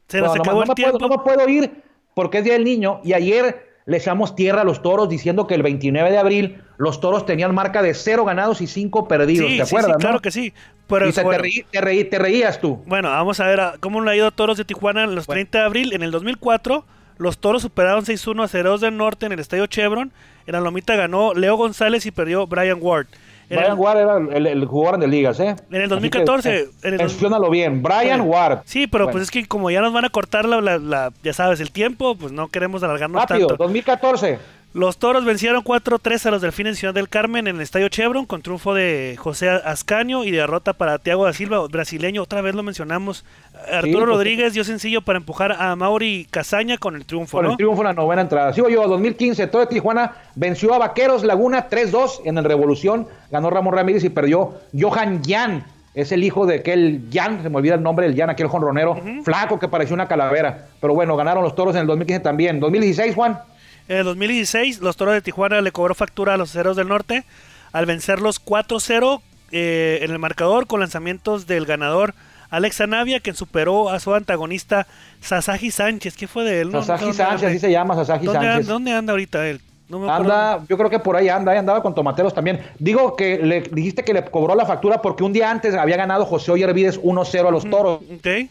Se 0.08 0.18
nos 0.20 0.34
no, 0.34 0.42
acabó 0.42 0.56
no 0.58 0.62
el 0.62 0.66
puedo, 0.66 0.74
tiempo. 0.74 0.98
no 0.98 1.08
me 1.08 1.18
puedo 1.18 1.48
ir 1.48 1.82
porque 2.14 2.38
es 2.38 2.44
Día 2.44 2.55
del 2.55 2.64
Niño 2.64 3.01
y 3.05 3.12
ayer 3.14 3.70
le 3.85 3.96
echamos 3.96 4.37
tierra 4.37 4.61
a 4.61 4.64
los 4.64 4.81
toros 4.83 5.09
diciendo 5.09 5.46
que 5.48 5.55
el 5.55 5.62
29 5.62 6.11
de 6.11 6.18
abril 6.18 6.62
los 6.79 7.01
toros 7.01 7.27
tenían 7.27 7.53
marca 7.55 7.83
de 7.83 7.94
cero 7.94 8.25
ganados 8.25 8.61
y 8.61 8.66
cinco 8.68 9.09
perdidos, 9.09 9.51
sí, 9.51 9.59
¿te 9.59 9.66
sí, 9.66 9.75
acuerdas? 9.75 9.96
sí, 9.96 10.01
claro 10.01 10.14
no? 10.16 10.20
que 10.22 10.31
sí. 10.31 10.53
Pero 10.87 11.09
y 11.09 11.12
te, 11.12 11.22
bueno, 11.22 11.42
te, 11.42 11.48
reí- 11.48 11.64
te 11.70 11.81
reí- 11.81 12.09
te 12.11 12.18
reías 12.18 12.61
tú. 12.61 12.83
bueno, 12.87 13.09
vamos 13.11 13.40
a 13.40 13.46
ver 13.46 13.61
a- 13.61 13.75
cómo 13.81 14.01
le 14.03 14.11
ha 14.11 14.16
ido 14.16 14.27
a 14.27 14.31
Toros 14.31 14.57
de 14.59 14.64
Tijuana 14.64 15.05
en 15.05 15.14
los 15.14 15.27
Bueno. 15.27 15.37
30 15.38 15.59
de 15.59 15.64
abril. 15.64 15.92
En 15.94 16.03
el 16.03 16.11
2004, 16.12 16.85
los 17.18 17.38
Toros 17.38 17.62
superaron 17.62 18.05
6-1 18.05 18.44
a 18.44 18.48
Cereos 18.48 18.81
del 18.81 18.96
Norte 18.96 19.27
en 19.27 19.33
el 19.33 19.40
Estadio 19.40 19.66
Chevron. 19.66 20.12
En 20.46 20.53
la 20.53 20.61
Lomita 20.61 20.94
ganó 20.96 21.35
Leo 21.35 21.57
González 21.57 22.05
y 22.07 22.11
perdió 22.11 22.46
Brian 22.46 22.79
Ward. 22.81 23.07
Brian 23.48 23.72
el- 23.72 23.78
Ward 23.78 23.98
era 23.98 24.16
el, 24.16 24.46
el 24.46 24.64
jugador 24.66 25.00
de 25.00 25.09
ligas, 25.09 25.38
¿eh? 25.40 25.57
En 25.70 25.76
el 25.76 25.83
Así 25.83 25.88
2014, 25.90 26.50
que, 26.50 26.59
en 26.88 26.92
el 26.94 26.98
dos- 26.98 27.12
menciónalo 27.12 27.50
bien, 27.50 27.83
Brian 27.83 28.20
Ward. 28.22 28.61
Sí, 28.64 28.87
pero 28.87 29.05
Bueno, 29.05 29.12
pues 29.18 29.24
es 29.24 29.31
que 29.31 29.46
como 29.46 29.70
ya 29.70 29.81
nos 29.81 29.92
van 29.92 30.05
a 30.05 30.11
cortar 30.11 30.44
la, 30.46 30.61
la- 30.61 30.78
la- 30.78 31.12
ya 31.22 31.33
sabes, 31.33 31.61
el 31.61 31.70
tiempo, 31.70 32.16
pues 32.16 32.33
no 32.33 32.48
queremos 32.48 32.83
alargarnos 32.83 33.22
Rápido, 33.22 33.48
tanto. 33.48 33.64
2014. 33.64 34.38
Los 34.74 34.96
Toros 34.96 35.26
vencieron 35.26 35.62
4-3 35.62 36.24
a 36.24 36.30
los 36.30 36.40
Delfines 36.40 36.72
de 36.72 36.80
Ciudad 36.80 36.94
del 36.94 37.11
Carmen 37.11 37.46
en 37.46 37.56
el 37.56 37.61
Estadio 37.61 37.90
Chevron 37.90 38.24
con 38.24 38.40
triunfo 38.40 38.72
de 38.72 39.16
José 39.18 39.50
Ascaño 39.50 40.24
y 40.24 40.30
derrota 40.30 40.72
para 40.72 40.98
Thiago 40.98 41.26
da 41.26 41.35
Silva, 41.35 41.66
brasileño, 41.68 42.22
otra 42.22 42.40
vez 42.40 42.54
lo 42.54 42.62
mencionamos. 42.62 43.26
Arturo 43.70 43.98
pues, 43.98 44.06
Rodríguez 44.06 44.54
dio 44.54 44.64
sencillo 44.64 45.02
para 45.02 45.18
empujar 45.18 45.52
a 45.52 45.76
Mauri 45.76 46.26
Casaña 46.30 46.78
con 46.78 46.96
el 46.96 47.04
triunfo, 47.04 47.37
Con 47.37 47.44
¿no? 47.44 47.50
el 47.50 47.56
triunfo 47.58 47.82
en 47.82 47.88
la 47.88 47.92
novena 47.92 48.22
entrada. 48.22 48.54
Sigo 48.54 48.70
yo, 48.70 48.88
2015, 48.88 49.46
todo 49.48 49.61
de 49.61 49.66
Tijuana 49.66 50.12
venció 50.37 50.72
a 50.72 50.78
Vaqueros 50.78 51.22
Laguna 51.22 51.68
3-2 51.68 52.22
en 52.24 52.38
el 52.38 52.44
Revolución. 52.44 53.06
Ganó 53.30 53.50
Ramón 53.50 53.74
Ramírez 53.74 54.04
y 54.04 54.08
perdió 54.08 54.54
Johan 54.72 55.22
Yan. 55.22 55.66
Es 55.94 56.12
el 56.12 56.24
hijo 56.24 56.46
de 56.46 56.56
aquel 56.56 57.11
Yan, 57.11 57.42
se 57.42 57.50
me 57.50 57.58
olvida 57.58 57.74
el 57.74 57.82
nombre 57.82 58.06
del 58.06 58.14
Yan, 58.14 58.30
aquel 58.30 58.46
jonronero 58.46 58.98
flaco 59.22 59.58
que 59.58 59.68
parecía 59.68 59.92
una 59.92 60.08
calavera. 60.08 60.68
Pero 60.80 60.94
bueno, 60.94 61.14
ganaron 61.14 61.44
los 61.44 61.54
toros 61.54 61.74
en 61.74 61.82
el 61.82 61.87
2015 61.88 62.20
también. 62.20 62.58
2016, 62.58 63.14
Juan. 63.14 63.38
En 63.88 63.98
el 63.98 64.04
2016, 64.04 64.80
los 64.80 64.96
Toros 64.96 65.14
de 65.14 65.22
Tijuana 65.22 65.60
le 65.60 65.72
cobró 65.72 65.94
factura 65.94 66.34
a 66.34 66.36
los 66.36 66.50
Aceros 66.50 66.76
del 66.76 66.88
Norte 66.88 67.24
al 67.72 67.86
vencerlos 67.86 68.44
4-0 68.44 69.20
eh, 69.50 70.00
en 70.02 70.10
el 70.10 70.18
marcador 70.18 70.66
con 70.66 70.80
lanzamientos 70.80 71.46
del 71.46 71.66
ganador 71.66 72.14
Alex 72.50 72.82
Anavia, 72.82 73.20
quien 73.20 73.34
superó 73.34 73.88
a 73.88 73.98
su 73.98 74.14
antagonista 74.14 74.86
Sasagi 75.20 75.70
Sánchez. 75.70 76.16
¿Qué 76.16 76.28
fue 76.28 76.44
de 76.44 76.60
él? 76.60 76.70
No, 76.70 76.82
Sánchez, 76.82 77.18
así 77.20 77.58
se 77.58 77.70
llama, 77.70 77.94
Sasaji 77.94 78.26
¿Dónde, 78.26 78.40
Sánchez. 78.40 78.56
anda, 78.56 78.72
dónde 78.72 78.92
anda 78.92 79.12
ahorita 79.12 79.48
él? 79.48 79.60
No 79.88 79.98
me. 79.98 80.10
Anda, 80.10 80.64
yo 80.68 80.76
creo 80.76 80.90
que 80.90 80.98
por 80.98 81.16
ahí 81.16 81.28
anda, 81.28 81.52
ahí 81.52 81.58
andaba 81.58 81.82
con 81.82 81.94
tomateros 81.94 82.34
también. 82.34 82.60
Digo 82.78 83.16
que 83.16 83.38
le 83.38 83.62
dijiste 83.62 84.04
que 84.04 84.12
le 84.12 84.24
cobró 84.24 84.54
la 84.54 84.66
factura 84.66 85.00
porque 85.00 85.24
un 85.24 85.32
día 85.32 85.50
antes 85.50 85.74
había 85.74 85.96
ganado 85.96 86.26
José 86.26 86.52
Oyer 86.52 86.72
Vides 86.74 87.00
1-0 87.00 87.48
a 87.48 87.50
los 87.50 87.68
toros. 87.68 88.00
Ok, 88.14 88.48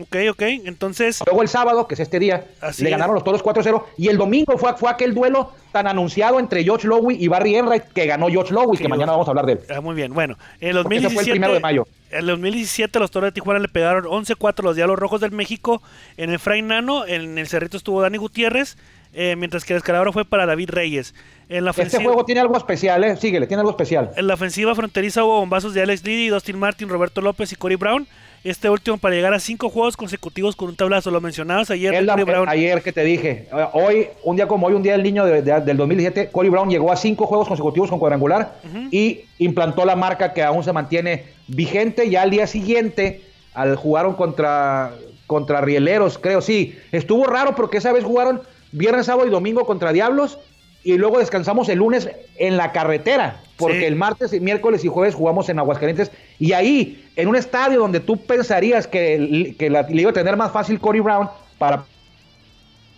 ok, 0.00 0.16
ok. 0.30 0.42
Entonces, 0.64 1.22
Luego 1.26 1.42
el 1.42 1.48
sábado, 1.48 1.86
que 1.86 1.94
es 1.94 2.00
este 2.00 2.18
día, 2.18 2.46
Así 2.60 2.82
le 2.82 2.90
es. 2.90 2.92
ganaron 2.92 3.14
los 3.14 3.24
toros 3.24 3.42
4-0. 3.42 3.82
Y 3.96 4.08
el 4.08 4.16
domingo 4.18 4.56
fue, 4.58 4.76
fue 4.76 4.90
aquel 4.90 5.14
duelo 5.14 5.52
tan 5.72 5.86
anunciado 5.86 6.38
entre 6.38 6.62
George 6.62 6.86
Lowy 6.86 7.16
y 7.18 7.28
Barry 7.28 7.56
Enright 7.56 7.84
que 7.92 8.06
ganó 8.06 8.28
George 8.28 8.52
Lowy, 8.54 8.76
que 8.78 8.88
mañana 8.88 9.12
vamos 9.12 9.26
a 9.26 9.30
hablar 9.32 9.46
de 9.46 9.52
él. 9.54 9.60
ah, 9.74 9.80
muy 9.80 9.94
bien. 9.94 10.12
Bueno, 10.14 10.36
en 10.60 10.76
el 10.76 10.82
Porque 10.82 10.96
ese 10.98 11.04
2017, 11.08 11.14
fue 11.14 11.22
el 11.24 11.30
primero 11.30 11.54
de 11.54 11.60
mayo. 11.60 11.86
En 12.10 12.18
el 12.20 12.26
2017 12.26 12.98
los 13.00 13.10
Toros 13.10 13.28
de 13.28 13.32
Tijuana 13.32 13.58
le 13.58 13.68
pegaron 13.68 14.04
11-4 14.04 14.60
a 14.60 14.62
los 14.62 14.76
Diablos 14.76 14.98
Rojos 14.98 15.20
del 15.20 15.32
México 15.32 15.82
en 16.16 16.30
el 16.30 16.38
Fray 16.38 16.62
Nano. 16.62 17.06
En 17.06 17.38
el 17.38 17.48
Cerrito 17.48 17.76
estuvo 17.76 18.00
Dani 18.00 18.18
Gutiérrez, 18.18 18.76
eh, 19.14 19.36
mientras 19.36 19.64
que 19.64 19.72
el 19.72 19.78
escalabro 19.78 20.12
fue 20.12 20.24
para 20.24 20.44
David 20.46 20.70
Reyes. 20.70 21.14
En 21.48 21.64
la 21.64 21.70
Este 21.72 22.02
juego 22.02 22.24
tiene 22.24 22.40
algo 22.40 22.56
especial, 22.56 23.04
¿eh? 23.04 23.16
Síguele, 23.16 23.46
tiene 23.46 23.60
algo 23.60 23.70
especial. 23.70 24.10
en 24.16 24.26
la 24.26 24.34
ofensiva 24.34 24.74
fronteriza 24.74 25.24
hubo 25.24 25.40
bombazos 25.40 25.74
de 25.74 25.82
Alex 25.82 26.02
Liddy, 26.04 26.28
Dustin 26.28 26.58
Martin, 26.58 26.88
Roberto 26.88 27.20
López 27.20 27.52
y 27.52 27.56
Corey 27.56 27.76
Brown. 27.76 28.06
Este 28.44 28.68
último 28.68 28.98
para 28.98 29.14
llegar 29.14 29.32
a 29.32 29.40
cinco 29.40 29.70
juegos 29.70 29.96
consecutivos 29.96 30.54
con 30.56 30.68
un 30.68 30.76
tablazo. 30.76 31.10
Lo 31.10 31.20
mencionabas 31.22 31.70
ayer, 31.70 32.02
la- 32.04 32.12
Corey 32.12 32.24
Brown. 32.26 32.48
ayer 32.48 32.82
que 32.82 32.92
te 32.92 33.02
dije, 33.04 33.48
eh, 33.50 33.66
hoy, 33.72 34.08
un 34.22 34.36
día 34.36 34.46
como 34.48 34.66
hoy, 34.66 34.74
un 34.74 34.82
día 34.82 34.92
del 34.92 35.02
niño 35.02 35.24
de- 35.24 35.40
de- 35.42 35.60
del 35.60 35.76
2017, 35.78 36.30
Corey 36.30 36.50
Brown 36.50 36.68
llegó 36.68 36.92
a 36.92 36.96
cinco 36.96 37.26
juegos 37.26 37.48
consecutivos 37.48 37.88
con 37.90 37.98
cuadrangular 37.98 38.56
y 38.90 39.20
implantó 39.38 39.84
la 39.86 39.96
marca 39.96 40.32
que 40.34 40.42
aún 40.42 40.62
se 40.64 40.72
mantiene 40.72 41.24
vigente. 41.46 42.10
Ya 42.10 42.22
al 42.22 42.30
día 42.30 42.46
siguiente, 42.46 43.22
al 43.54 43.76
jugaron 43.76 44.14
contra, 44.14 44.92
contra 45.26 45.60
Rieleros, 45.62 46.18
creo, 46.18 46.42
sí. 46.42 46.78
Estuvo 46.92 47.24
raro 47.26 47.54
porque 47.54 47.78
esa 47.78 47.92
vez 47.92 48.04
jugaron 48.04 48.42
viernes, 48.76 49.06
sábado 49.06 49.26
y 49.26 49.30
domingo 49.30 49.64
contra 49.64 49.92
Diablos 49.92 50.38
y 50.82 50.98
luego 50.98 51.18
descansamos 51.18 51.68
el 51.70 51.78
lunes 51.78 52.10
en 52.36 52.56
la 52.58 52.72
carretera, 52.72 53.40
porque 53.56 53.78
Sí. 53.80 53.84
el 53.86 53.96
martes, 53.96 54.32
y 54.34 54.40
miércoles 54.40 54.84
y 54.84 54.88
jueves 54.88 55.14
jugamos 55.14 55.48
en 55.48 55.58
Aguascalientes 55.58 56.10
y 56.38 56.52
ahí, 56.52 57.04
en 57.16 57.28
un 57.28 57.36
estadio 57.36 57.78
donde 57.80 58.00
tú 58.00 58.18
pensarías 58.18 58.86
que, 58.86 59.54
que 59.58 59.70
la- 59.70 59.82
le 59.82 60.02
iba 60.02 60.10
a 60.10 60.14
tener 60.14 60.36
más 60.36 60.52
fácil 60.52 60.78
Corey 60.80 61.00
Brown 61.00 61.28
para 61.58 61.84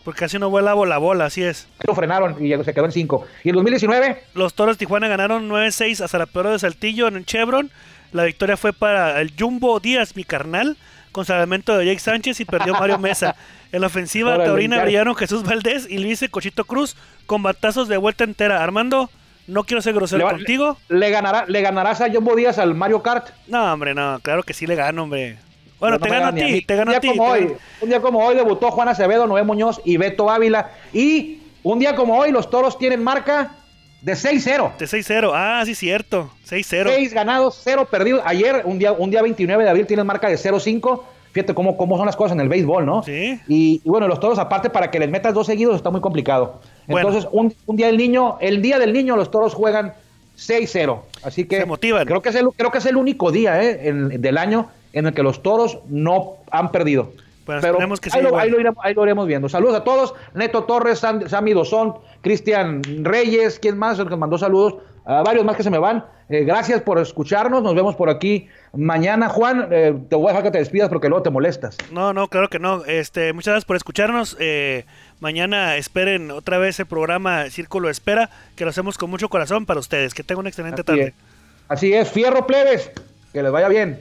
Porque 0.05 0.21
casi 0.21 0.39
no 0.39 0.51
vuela 0.51 0.75
la 0.75 0.99
bola, 0.99 1.25
así 1.27 1.43
es. 1.43 1.69
Lo 1.85 1.95
frenaron 1.95 2.37
y 2.45 2.51
se 2.65 2.73
quedó 2.73 2.85
en 2.85 2.93
5. 2.93 3.25
¿Y 3.43 3.49
el 3.49 3.57
2019? 3.57 4.23
Los 4.35 4.55
Toros 4.55 4.79
Tijuana 4.79 5.09
ganaron 5.09 5.49
9-6 5.49 6.01
a 6.01 6.07
Zarapeoro 6.09 6.53
de 6.53 6.61
Saltillo 6.61 7.09
en 7.09 7.17
el 7.17 7.27
Chevron. 7.27 7.71
La 8.13 8.23
victoria 8.23 8.57
fue 8.57 8.73
para 8.73 9.21
el 9.21 9.33
Jumbo 9.37 9.81
Díaz, 9.81 10.15
mi 10.15 10.23
carnal, 10.23 10.77
con 11.17 11.25
salvamento 11.25 11.79
de 11.79 11.87
Jake 11.87 11.99
Sánchez 11.99 12.41
y 12.41 12.45
perdió 12.45 12.75
Mario 12.75 12.99
Mesa. 12.99 13.37
En 13.73 13.81
la 13.81 13.87
ofensiva 13.87 14.35
Órale, 14.35 14.45
taurina 14.45 14.83
brillaron 14.83 15.15
Jesús 15.17 15.45
Valdés 15.45 15.87
y 15.89 15.97
Luis 15.97 16.23
Cochito 16.31 16.67
Cruz 16.67 16.95
con 17.25 17.43
batazos 17.43 17.89
de 17.89 17.97
vuelta 17.97 18.25
entera. 18.25 18.63
Armando, 18.63 19.09
no 19.47 19.65
quiero 19.65 19.81
ser 19.81 19.95
grosero 19.95 20.19
Le 20.19 20.25
va- 20.25 20.33
contigo. 20.33 20.77
¿Le, 20.91 21.09
ganará, 21.09 21.47
¿Le 21.49 21.63
ganarás 21.63 22.03
a 22.03 22.13
Jumbo 22.13 22.37
Díaz 22.37 22.59
al 22.59 22.75
Mario 22.75 23.03
Kart? 23.03 23.31
No, 23.47 23.73
hombre, 23.73 23.95
no, 23.95 24.21
claro 24.21 24.43
que 24.43 24.53
sí 24.53 24.67
le 24.67 24.75
gano, 24.75 25.05
hombre. 25.05 25.39
Bueno, 25.81 25.97
No 25.97 26.05
te 26.05 26.11
gano 26.11 26.27
a 26.27 26.33
ti, 26.35 26.61
te 26.61 26.77
gano 26.77 26.93
a 26.93 27.01
ti. 27.01 27.09
Un 27.81 27.89
día 27.89 28.03
como 28.03 28.23
hoy 28.23 28.37
debutó 28.37 28.71
Juan 28.71 28.89
Acevedo, 28.89 29.27
Noé 29.27 29.43
Muñoz 29.43 29.81
y 29.87 29.97
Beto 29.97 30.29
Ávila. 30.29 30.71
Y 30.93 31.39
un 31.63 31.79
día 31.79 31.97
como 31.97 32.19
hoy 32.19 32.31
los 32.31 32.51
toros 32.51 32.79
tienen 32.79 33.03
marca 33.03 33.56
de 34.03 34.13
6-0. 34.13 34.77
De 34.79 34.87
6-0. 34.87 35.31
Ah, 35.35 35.63
sí, 35.65 35.75
cierto. 35.75 36.31
6-0. 36.49 36.91
6 36.95 37.13
ganados, 37.15 37.61
0 37.65 37.89
perdidos. 37.91 38.23
Ayer, 38.25 38.63
un 38.65 38.79
día, 38.79 38.93
un 38.93 39.11
día 39.11 39.23
29 39.23 39.65
de 39.65 39.71
abril, 39.71 39.87
tienen 39.87 40.07
marca 40.07 40.29
de 40.29 40.37
0-5. 40.37 41.03
Fíjate 41.33 41.53
cómo, 41.55 41.77
cómo 41.77 41.97
son 41.99 42.07
las 42.07 42.17
cosas 42.17 42.33
en 42.33 42.41
el 42.41 42.49
béisbol, 42.49 42.87
¿no? 42.87 43.03
Sí. 43.03 43.39
Y, 43.47 43.83
y 43.85 43.89
bueno, 43.89 44.09
los 44.09 44.21
toros, 44.21 44.39
aparte, 44.39 44.71
para 44.71 44.91
que 44.91 44.99
les 44.99 45.11
metas 45.11 45.35
dos 45.35 45.47
seguidos 45.47 45.77
está 45.77 45.91
muy 45.91 46.01
complicado. 46.01 46.61
Bueno. 46.87 47.09
Entonces, 47.09 47.29
un, 47.33 47.55
un 47.67 47.77
día 47.77 47.89
del 47.89 47.97
niño, 47.99 48.39
el 48.41 48.63
día 48.63 48.79
del 48.79 48.93
niño, 48.93 49.17
los 49.17 49.31
toros 49.31 49.53
juegan 49.53 49.93
6-0. 50.39 51.01
Así 51.23 51.45
que. 51.45 51.59
Se 51.59 51.67
motivan. 51.67 52.07
Creo 52.07 52.23
que 52.23 52.29
es 52.31 52.35
el, 52.37 52.47
creo 52.57 52.71
que 52.71 52.79
es 52.79 52.87
el 52.87 52.97
único 52.97 53.31
día 53.33 53.63
¿eh? 53.63 53.89
en- 53.89 54.21
del 54.21 54.39
año 54.39 54.71
en 54.93 55.07
el 55.07 55.15
que 55.15 55.23
los 55.23 55.43
toros 55.43 55.79
no 55.89 56.37
han 56.51 56.71
perdido. 56.73 57.13
Bueno, 57.47 57.61
Pero 57.63 57.79
que 57.79 58.11
ahí, 58.13 58.23
lo, 58.23 58.37
ahí 58.37 58.51
lo 58.51 58.61
iremos, 58.61 58.85
ahí 58.85 58.93
lo 58.93 59.05
iremos 59.05 59.27
viendo. 59.27 59.49
Saludos 59.49 59.77
a 59.77 59.85
todos. 59.85 60.15
Neto 60.35 60.65
Torres, 60.65 61.03
Sam- 61.03 61.29
Sammy 61.29 61.53
Dosón, 61.55 61.95
Cristian 62.21 62.83
Reyes, 63.05 63.59
¿quién 63.61 63.79
más? 63.79 63.99
El 63.99 64.09
que 64.09 64.17
mandó 64.17 64.37
saludos. 64.37 64.75
A 65.05 65.23
varios 65.23 65.45
más 65.45 65.57
que 65.57 65.63
se 65.63 65.71
me 65.71 65.79
van. 65.79 66.05
Eh, 66.29 66.43
gracias 66.43 66.83
por 66.83 66.99
escucharnos. 66.99 67.63
Nos 67.63 67.77
vemos 67.77 67.95
por 67.95 68.11
aquí 68.11 68.49
mañana. 68.75 69.29
Juan, 69.29 69.69
eh, 69.71 69.95
te 70.11 70.17
voy 70.17 70.27
a 70.27 70.29
dejar 70.31 70.43
que 70.43 70.51
te 70.51 70.59
despidas 70.59 70.89
porque 70.89 71.09
luego 71.09 71.23
te 71.23 71.31
molestas. 71.31 71.79
No, 71.93 72.13
no, 72.13 72.27
claro 72.27 72.49
que 72.49 72.59
no. 72.59 72.85
Este, 72.85 73.33
muchas 73.33 73.53
gracias 73.53 73.65
por 73.67 73.77
escucharnos. 73.77 74.37
Eh, 74.41 74.85
mañana 75.21 75.77
esperen 75.77 76.33
otra 76.33 76.59
vez 76.59 76.81
el 76.81 76.87
programa 76.87 77.49
Círculo 77.51 77.89
Espera, 77.89 78.31
que 78.57 78.65
lo 78.65 78.71
hacemos 78.71 78.99
con 78.99 79.09
mucho 79.09 79.29
corazón 79.29 79.65
para 79.67 79.79
ustedes. 79.79 80.13
Que 80.13 80.25
tengan 80.25 80.41
una 80.41 80.49
excelente 80.49 80.81
Así 80.81 80.87
tarde. 80.87 81.03
es. 81.05 81.15
Así 81.69 81.93
es. 81.93 82.11
Fierro 82.11 82.45
plebes. 82.49 82.91
Que 83.33 83.45
les 83.45 83.53
vaya 83.53 83.69
bien. 83.69 84.01